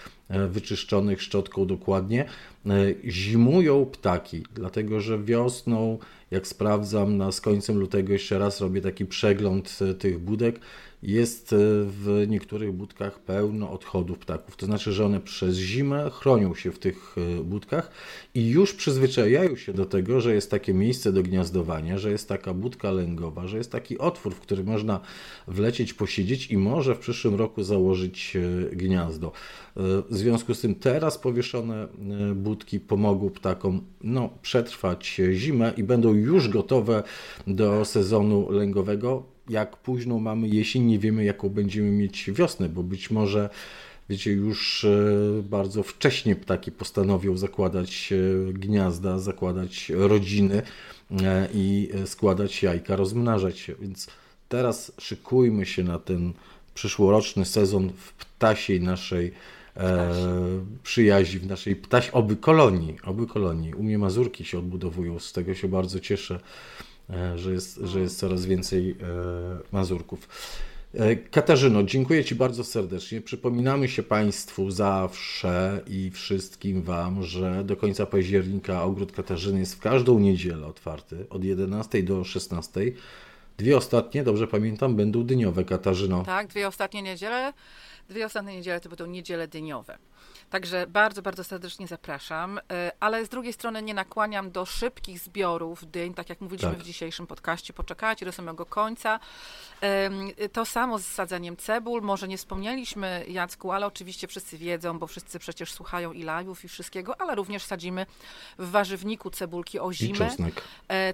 wyczyszczonych 0.49 1.23
szczotką 1.23 1.67
dokładnie, 1.67 2.25
zimują 3.09 3.87
ptaki, 3.87 4.43
dlatego 4.55 5.01
że 5.01 5.19
wiosną, 5.19 5.99
jak 6.31 6.47
sprawdzam, 6.47 7.17
na 7.17 7.33
z 7.33 7.41
końcem 7.41 7.79
lutego 7.79 8.13
jeszcze 8.13 8.39
raz 8.39 8.61
robię 8.61 8.81
taki 8.81 9.07
przegląd 9.07 9.79
tych 9.99 10.19
budek, 10.19 10.61
jest 11.03 11.55
w 11.87 12.25
niektórych 12.29 12.73
budkach 12.73 13.19
pełno 13.19 13.71
odchodów 13.71 14.19
ptaków. 14.19 14.57
To 14.57 14.67
znaczy, 14.67 14.93
że 14.93 15.05
one 15.05 15.21
przez 15.21 15.57
zimę 15.57 16.11
chronią 16.11 16.55
się 16.55 16.73
w 16.73 16.79
tych 16.79 17.17
budkach 17.45 17.91
i 18.35 18.49
już 18.49 18.75
przyzwyczajają 18.75 19.57
się 19.57 19.73
do 19.73 19.87
tego, 19.87 20.21
że 20.21 20.35
jest 20.35 20.51
takie 20.51 20.75
miejsce 20.75 21.13
do 21.13 21.23
gniazdowania, 21.23 21.99
że 21.99 22.11
jest 22.11 22.29
taka 22.29 22.55
budka 22.55 22.91
lęgowa, 22.91 23.47
że 23.47 23.57
jest 23.57 23.73
taki 23.73 23.99
otwór, 23.99 24.35
w 24.35 24.41
który 24.41 24.65
można 24.65 25.01
wlecieć, 25.49 25.95
posiedzieć 25.95 26.51
i 26.51 26.57
może 26.57 26.95
w 26.95 26.99
przyszłym 26.99 27.35
roku 27.35 27.63
założyć 27.63 28.37
gniazdo. 28.73 29.33
W 29.77 30.17
związku 30.17 30.55
z 30.55 30.61
tym 30.61 30.75
teraz 30.75 31.19
powieszone 31.19 31.89
budki 32.35 32.81
pomogą 32.81 33.31
ptakom 33.31 33.81
no, 34.05 34.31
przetrwać 34.43 35.21
zimę 35.33 35.73
i 35.77 35.83
będą 35.85 36.15
już 36.15 36.49
gotowe 36.49 37.03
do 37.47 37.85
sezonu 37.85 38.51
lęgowego. 38.51 39.32
Jak 39.49 39.77
późną 39.77 40.21
mamy 40.21 40.49
jesień, 40.49 40.83
nie 40.83 40.99
wiemy 40.99 41.25
jaką 41.25 41.49
będziemy 41.49 41.91
mieć 41.91 42.31
wiosnę, 42.31 42.69
bo 42.69 42.83
być 42.83 43.11
może 43.11 43.51
wiecie, 44.09 44.33
już 44.33 44.87
bardzo 45.43 45.83
wcześnie 45.83 46.37
ptaki 46.37 46.73
postanowią 46.73 47.37
zakładać 47.37 48.13
gniazda, 48.53 49.19
zakładać 49.19 49.89
rodziny 49.95 50.63
i 51.55 51.89
składać 52.07 52.63
jajka, 52.63 52.97
rozmnażać 52.97 53.59
się. 53.59 53.75
Więc 53.81 54.09
teraz 54.49 54.93
szykujmy 54.99 55.67
się 55.67 55.85
na 55.85 55.99
ten 55.99 56.33
przyszłoroczny 56.75 57.45
sezon 57.45 57.93
w 57.97 58.13
ptasiej 58.13 58.81
naszej 58.81 59.33
e, 59.77 60.11
przyjaźni, 60.83 61.41
w 61.41 61.47
naszej 61.47 61.77
ptaś, 61.77 62.11
oby 62.11 62.37
kolonii, 62.37 62.97
oby 63.05 63.27
kolonii. 63.27 63.75
U 63.75 63.83
mnie 63.83 63.99
Mazurki 63.99 64.45
się 64.45 64.59
odbudowują, 64.59 65.19
z 65.19 65.33
tego 65.33 65.55
się 65.55 65.69
bardzo 65.69 66.01
cieszę, 66.01 66.35
e, 66.35 66.92
że 67.37 67.53
jest, 67.53 67.77
że 67.77 68.01
jest 68.01 68.19
coraz 68.19 68.47
więcej 68.47 68.91
e, 68.91 68.95
Mazurków. 69.73 70.29
E, 70.95 71.17
Katarzyno, 71.17 71.83
dziękuję 71.83 72.25
Ci 72.25 72.35
bardzo 72.35 72.65
serdecznie. 72.65 73.21
Przypominamy 73.21 73.89
się 73.89 74.03
Państwu 74.03 74.71
zawsze 74.71 75.81
i 75.87 76.11
wszystkim 76.11 76.83
Wam, 76.83 77.23
że 77.23 77.65
do 77.65 77.77
końca 77.77 78.07
października 78.07 78.83
ogród 78.83 79.13
Katarzyny 79.13 79.61
jest 79.61 79.75
w 79.75 79.81
każdą 79.81 80.19
niedzielę 80.19 80.67
otwarty 80.67 81.27
od 81.31 81.45
11 81.45 82.03
do 82.03 82.25
16. 82.25 82.81
Dwie 83.59 83.77
ostatnie, 83.77 84.25
dobrze 84.25 84.47
pamiętam, 84.47 84.97
będą 84.97 85.25
dyniowe, 85.25 85.65
Katarzyno. 85.65 86.25
Tak, 86.25 86.47
dwie 86.47 86.69
ostatnie 86.69 87.03
niedziele. 87.03 87.53
Dwie 88.09 88.27
ostatnie 88.27 88.57
niedziele 88.57 88.81
to 88.81 88.89
będą 88.89 89.07
niedziele 89.07 89.49
dyniowe. 89.49 89.99
Także 90.53 90.87
bardzo, 90.87 91.23
bardzo 91.23 91.45
serdecznie 91.45 91.87
zapraszam, 91.87 92.61
ale 93.01 93.25
z 93.25 93.29
drugiej 93.29 93.53
strony 93.53 93.83
nie 93.83 93.95
nakłaniam 93.95 94.51
do 94.51 94.67
szybkich 94.67 95.19
zbiorów 95.19 95.91
dyń, 95.91 96.15
tak 96.15 96.29
jak 96.29 96.41
mówiliśmy 96.41 96.71
tak. 96.71 96.79
w 96.79 96.83
dzisiejszym 96.83 97.27
podcaście. 97.27 97.73
Poczekajcie 97.73 98.27
do 98.27 98.33
samego 98.33 98.67
końca. 98.67 99.21
To 100.53 100.65
samo 100.65 100.99
z 100.99 101.07
sadzeniem 101.07 101.57
cebul. 101.57 102.03
Może 102.03 102.29
nie 102.29 102.39
wspomnieliśmy, 102.39 103.25
Jacku, 103.29 103.73
ale 103.73 103.87
oczywiście 103.87 104.27
wszyscy 104.27 104.59
wiedzą, 104.59 104.99
bo 104.99 105.07
wszyscy 105.07 105.39
przecież 105.39 105.73
słuchają 105.73 106.13
i 106.13 106.25
live'ów 106.25 106.65
i 106.65 106.69
wszystkiego, 106.69 107.21
ale 107.21 107.35
również 107.35 107.65
sadzimy 107.65 108.07
w 108.59 108.71
warzywniku 108.71 109.31
cebulki 109.31 109.79
o 109.79 109.93
zimę. 109.93 110.31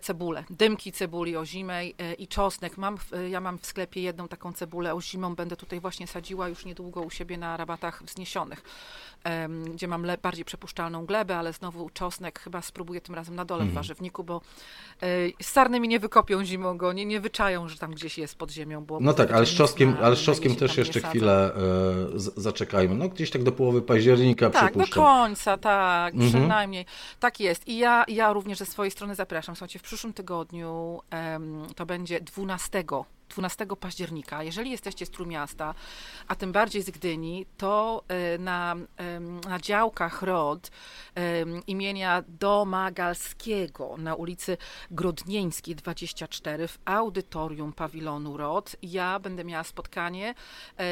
Cebulę, 0.02 0.44
dymki 0.50 0.92
cebuli 0.92 1.36
o 1.36 1.46
zimę 1.46 1.86
i 2.18 2.28
czosnek. 2.28 2.76
Mam, 2.76 2.98
ja 3.30 3.40
mam 3.40 3.58
w 3.58 3.66
sklepie 3.66 4.02
jedną 4.02 4.28
taką 4.28 4.52
cebulę 4.52 4.94
o 4.94 5.00
zimą, 5.00 5.34
będę 5.34 5.56
tutaj 5.56 5.80
właśnie 5.80 6.06
sadziła 6.06 6.48
już 6.48 6.64
niedługo 6.64 7.00
u 7.00 7.10
siebie 7.10 7.38
na 7.38 7.56
rabatach 7.56 8.02
wzniesionych 8.02 8.62
gdzie 9.74 9.88
mam 9.88 10.06
bardziej 10.22 10.44
przepuszczalną 10.44 11.06
glebę, 11.06 11.36
ale 11.36 11.52
znowu 11.52 11.90
czosnek 11.90 12.40
chyba 12.40 12.62
spróbuję 12.62 13.00
tym 13.00 13.14
razem 13.14 13.34
na 13.34 13.44
dole 13.44 13.64
w 13.64 13.72
warzywniku, 13.72 14.24
bo 14.24 14.40
sarny 15.42 15.80
mi 15.80 15.88
nie 15.88 16.00
wykopią 16.00 16.44
zimą 16.44 16.78
go, 16.78 16.92
nie, 16.92 17.06
nie 17.06 17.20
wyczają, 17.20 17.68
że 17.68 17.78
tam 17.78 17.94
gdzieś 17.94 18.18
jest 18.18 18.36
pod 18.36 18.50
ziemią. 18.50 18.84
Bo 18.84 19.00
no 19.00 19.12
tak, 19.12 19.30
ale 19.30 19.46
z 19.46 19.54
czosnkiem, 19.54 19.96
ale 20.02 20.16
z 20.16 20.20
czosnkiem 20.20 20.56
też 20.56 20.76
jeszcze 20.76 21.00
chwilę 21.00 21.54
e, 21.54 22.18
z, 22.18 22.34
zaczekajmy. 22.36 22.94
No 22.94 23.08
gdzieś 23.08 23.30
tak 23.30 23.42
do 23.42 23.52
połowy 23.52 23.82
października 23.82 24.50
Tak, 24.50 24.72
przypuszczam. 24.72 25.04
do 25.04 25.10
końca, 25.10 25.56
tak, 25.56 26.14
mhm. 26.14 26.32
przynajmniej. 26.32 26.86
Tak 27.20 27.40
jest. 27.40 27.68
I 27.68 27.78
ja, 27.78 28.04
ja 28.08 28.32
również 28.32 28.58
ze 28.58 28.66
swojej 28.66 28.90
strony 28.90 29.14
zapraszam. 29.14 29.56
Słuchajcie, 29.56 29.78
w 29.78 29.82
przyszłym 29.82 30.12
tygodniu 30.12 31.00
to 31.76 31.86
będzie 31.86 32.20
12 32.20 32.84
12 33.28 33.66
października, 33.80 34.42
jeżeli 34.42 34.70
jesteście 34.70 35.06
z 35.06 35.10
Trójmiasta, 35.10 35.74
a 36.28 36.34
tym 36.34 36.52
bardziej 36.52 36.82
z 36.82 36.90
Gdyni, 36.90 37.46
to 37.56 38.02
na, 38.38 38.74
na 39.48 39.58
działkach 39.58 40.22
ROD 40.22 40.70
imienia 41.66 42.22
Domagalskiego 42.28 43.94
na 43.98 44.14
ulicy 44.14 44.56
Grodnieńskiej 44.90 45.74
24 45.76 46.68
w 46.68 46.78
audytorium 46.84 47.72
pawilonu 47.72 48.36
ROD 48.36 48.76
ja 48.82 49.18
będę 49.18 49.44
miała 49.44 49.64
spotkanie 49.64 50.34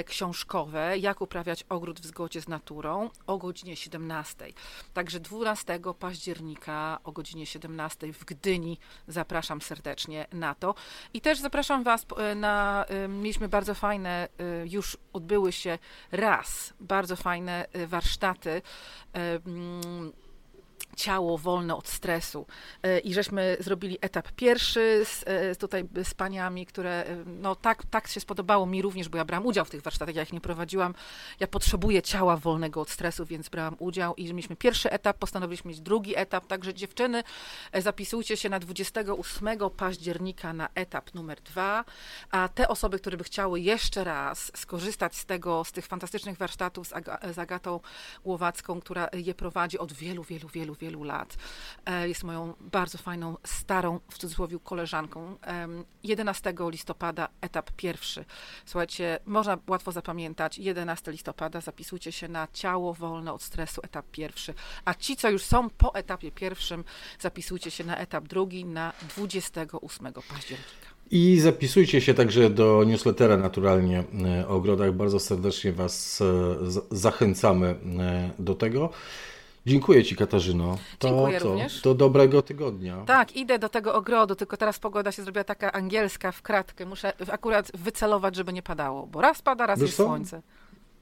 książkowe, 0.06 0.98
jak 0.98 1.20
uprawiać 1.20 1.64
ogród 1.68 2.00
w 2.00 2.06
zgodzie 2.06 2.40
z 2.40 2.48
naturą 2.48 3.10
o 3.26 3.38
godzinie 3.38 3.76
17. 3.76 4.46
Także 4.94 5.20
12 5.20 5.80
października 5.98 6.98
o 7.04 7.12
godzinie 7.12 7.46
17 7.46 8.12
w 8.12 8.24
Gdyni 8.24 8.78
zapraszam 9.08 9.60
serdecznie 9.60 10.26
na 10.32 10.54
to. 10.54 10.74
I 11.14 11.20
też 11.20 11.38
zapraszam 11.38 11.84
Was 11.84 12.06
na, 12.34 12.84
mieliśmy 13.08 13.48
bardzo 13.48 13.74
fajne, 13.74 14.28
już 14.64 14.96
odbyły 15.12 15.52
się 15.52 15.78
raz, 16.12 16.74
bardzo 16.80 17.16
fajne 17.16 17.66
warsztaty 17.86 18.62
ciało 20.96 21.38
wolne 21.38 21.76
od 21.76 21.88
stresu. 21.88 22.46
I 23.04 23.14
żeśmy 23.14 23.56
zrobili 23.60 23.98
etap 24.00 24.32
pierwszy 24.32 25.04
z, 25.04 25.24
tutaj 25.58 25.88
z 26.04 26.14
paniami, 26.14 26.66
które 26.66 27.04
no 27.26 27.56
tak, 27.56 27.86
tak 27.90 28.08
się 28.08 28.20
spodobało 28.20 28.66
mi 28.66 28.82
również, 28.82 29.08
bo 29.08 29.18
ja 29.18 29.24
brałam 29.24 29.46
udział 29.46 29.64
w 29.64 29.70
tych 29.70 29.82
warsztatach, 29.82 30.14
ja 30.14 30.22
ich 30.22 30.32
nie 30.32 30.40
prowadziłam. 30.40 30.94
Ja 31.40 31.46
potrzebuję 31.46 32.02
ciała 32.02 32.36
wolnego 32.36 32.80
od 32.80 32.90
stresu, 32.90 33.26
więc 33.26 33.48
brałam 33.48 33.76
udział 33.78 34.14
i 34.14 34.24
mieliśmy 34.24 34.56
pierwszy 34.56 34.90
etap, 34.90 35.18
postanowiliśmy 35.18 35.68
mieć 35.68 35.80
drugi 35.80 36.16
etap, 36.16 36.46
także 36.46 36.74
dziewczyny 36.74 37.22
zapisujcie 37.74 38.36
się 38.36 38.48
na 38.48 38.58
28 38.58 39.48
października 39.76 40.52
na 40.52 40.68
etap 40.74 41.14
numer 41.14 41.40
dwa, 41.40 41.84
a 42.30 42.48
te 42.48 42.68
osoby, 42.68 42.98
które 42.98 43.16
by 43.16 43.24
chciały 43.24 43.60
jeszcze 43.60 44.04
raz 44.04 44.52
skorzystać 44.56 45.16
z 45.16 45.26
tego, 45.26 45.64
z 45.64 45.72
tych 45.72 45.86
fantastycznych 45.86 46.38
warsztatów 46.38 46.88
z, 46.88 46.92
Aga, 46.92 47.18
z 47.32 47.38
Agatą 47.38 47.80
Głowacką, 48.24 48.80
która 48.80 49.08
je 49.12 49.34
prowadzi 49.34 49.78
od 49.78 49.92
wielu, 49.92 50.22
wielu, 50.22 50.48
wielu, 50.48 50.74
wielu 50.74 50.85
wielu 50.86 51.04
lat. 51.04 51.36
Jest 52.04 52.24
moją 52.24 52.54
bardzo 52.60 52.98
fajną, 52.98 53.36
starą, 53.44 54.00
w 54.10 54.18
cudzysłowie, 54.18 54.58
koleżanką. 54.64 55.36
11 56.04 56.54
listopada, 56.70 57.28
etap 57.40 57.70
pierwszy. 57.76 58.24
Słuchajcie, 58.66 59.18
można 59.26 59.58
łatwo 59.66 59.92
zapamiętać. 59.92 60.58
11 60.58 61.12
listopada, 61.12 61.60
zapisujcie 61.60 62.12
się 62.12 62.28
na 62.28 62.48
ciało 62.52 62.94
wolne 62.94 63.32
od 63.32 63.42
stresu, 63.42 63.80
etap 63.84 64.06
pierwszy. 64.12 64.54
A 64.84 64.94
ci, 64.94 65.16
co 65.16 65.30
już 65.30 65.44
są 65.44 65.70
po 65.70 65.94
etapie 65.94 66.30
pierwszym, 66.32 66.84
zapisujcie 67.20 67.70
się 67.70 67.84
na 67.84 67.96
etap 67.96 68.28
drugi 68.28 68.64
na 68.64 68.92
28 69.16 70.12
października. 70.12 70.86
I 71.10 71.40
zapisujcie 71.40 72.00
się 72.00 72.14
także 72.14 72.50
do 72.50 72.84
newslettera 72.84 73.36
naturalnie 73.36 74.04
o 74.48 74.50
ogrodach. 74.50 74.92
Bardzo 74.92 75.20
serdecznie 75.20 75.72
Was 75.72 76.22
zachęcamy 76.90 77.74
do 78.38 78.54
tego. 78.54 78.90
Dziękuję 79.66 80.04
Ci, 80.04 80.16
Katarzyno. 80.16 80.78
To, 80.98 81.08
Dziękuję 81.08 81.40
to, 81.40 81.48
również. 81.48 81.80
To 81.80 81.94
dobrego 81.94 82.42
tygodnia. 82.42 83.04
Tak, 83.06 83.36
idę 83.36 83.58
do 83.58 83.68
tego 83.68 83.94
ogrodu, 83.94 84.34
tylko 84.34 84.56
teraz 84.56 84.78
pogoda 84.78 85.12
się 85.12 85.22
zrobiła 85.22 85.44
taka 85.44 85.72
angielska 85.72 86.32
w 86.32 86.42
kratkę. 86.42 86.86
Muszę 86.86 87.12
akurat 87.32 87.72
wycelować, 87.74 88.36
żeby 88.36 88.52
nie 88.52 88.62
padało, 88.62 89.06
bo 89.06 89.20
raz 89.20 89.42
pada, 89.42 89.66
raz 89.66 89.78
Wiesz 89.78 89.88
jest 89.88 89.96
co? 89.96 90.04
słońce. 90.04 90.42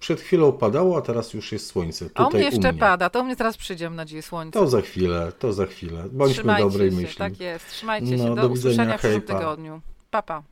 Przed 0.01 0.21
chwilą 0.21 0.53
padało, 0.53 0.99
a 0.99 1.03
teraz 1.03 1.35
już 1.35 1.53
jest 1.53 1.67
słońce. 1.67 2.05
Tutaj 2.09 2.27
a 2.27 2.31
mnie 2.31 2.45
jeszcze 2.45 2.73
mnie. 2.73 2.81
pada, 2.81 3.11
to 3.11 3.21
u 3.21 3.25
mnie 3.25 3.37
teraz 3.37 3.57
przyjdzie, 3.57 3.85
mam 3.85 3.97
nadzieję, 3.97 4.23
słońce. 4.23 4.59
To 4.59 4.67
za 4.67 4.81
chwilę, 4.81 5.33
to 5.39 5.53
za 5.53 5.67
chwilę. 5.67 6.05
Bądźmy 6.13 6.35
Trzymajcie 6.35 6.65
dobrej 6.65 6.91
się, 6.91 6.97
myśli. 6.97 7.19
Tak 7.19 7.41
jest, 7.41 7.69
trzymajcie 7.69 8.17
no, 8.17 8.25
się. 8.25 8.35
Do, 8.35 8.43
do 8.43 8.49
usłyszenia 8.49 8.97
w 8.97 9.01
przyszłym 9.01 9.23
tygodniu. 9.23 9.81
Pa, 10.11 10.23
pa. 10.23 10.43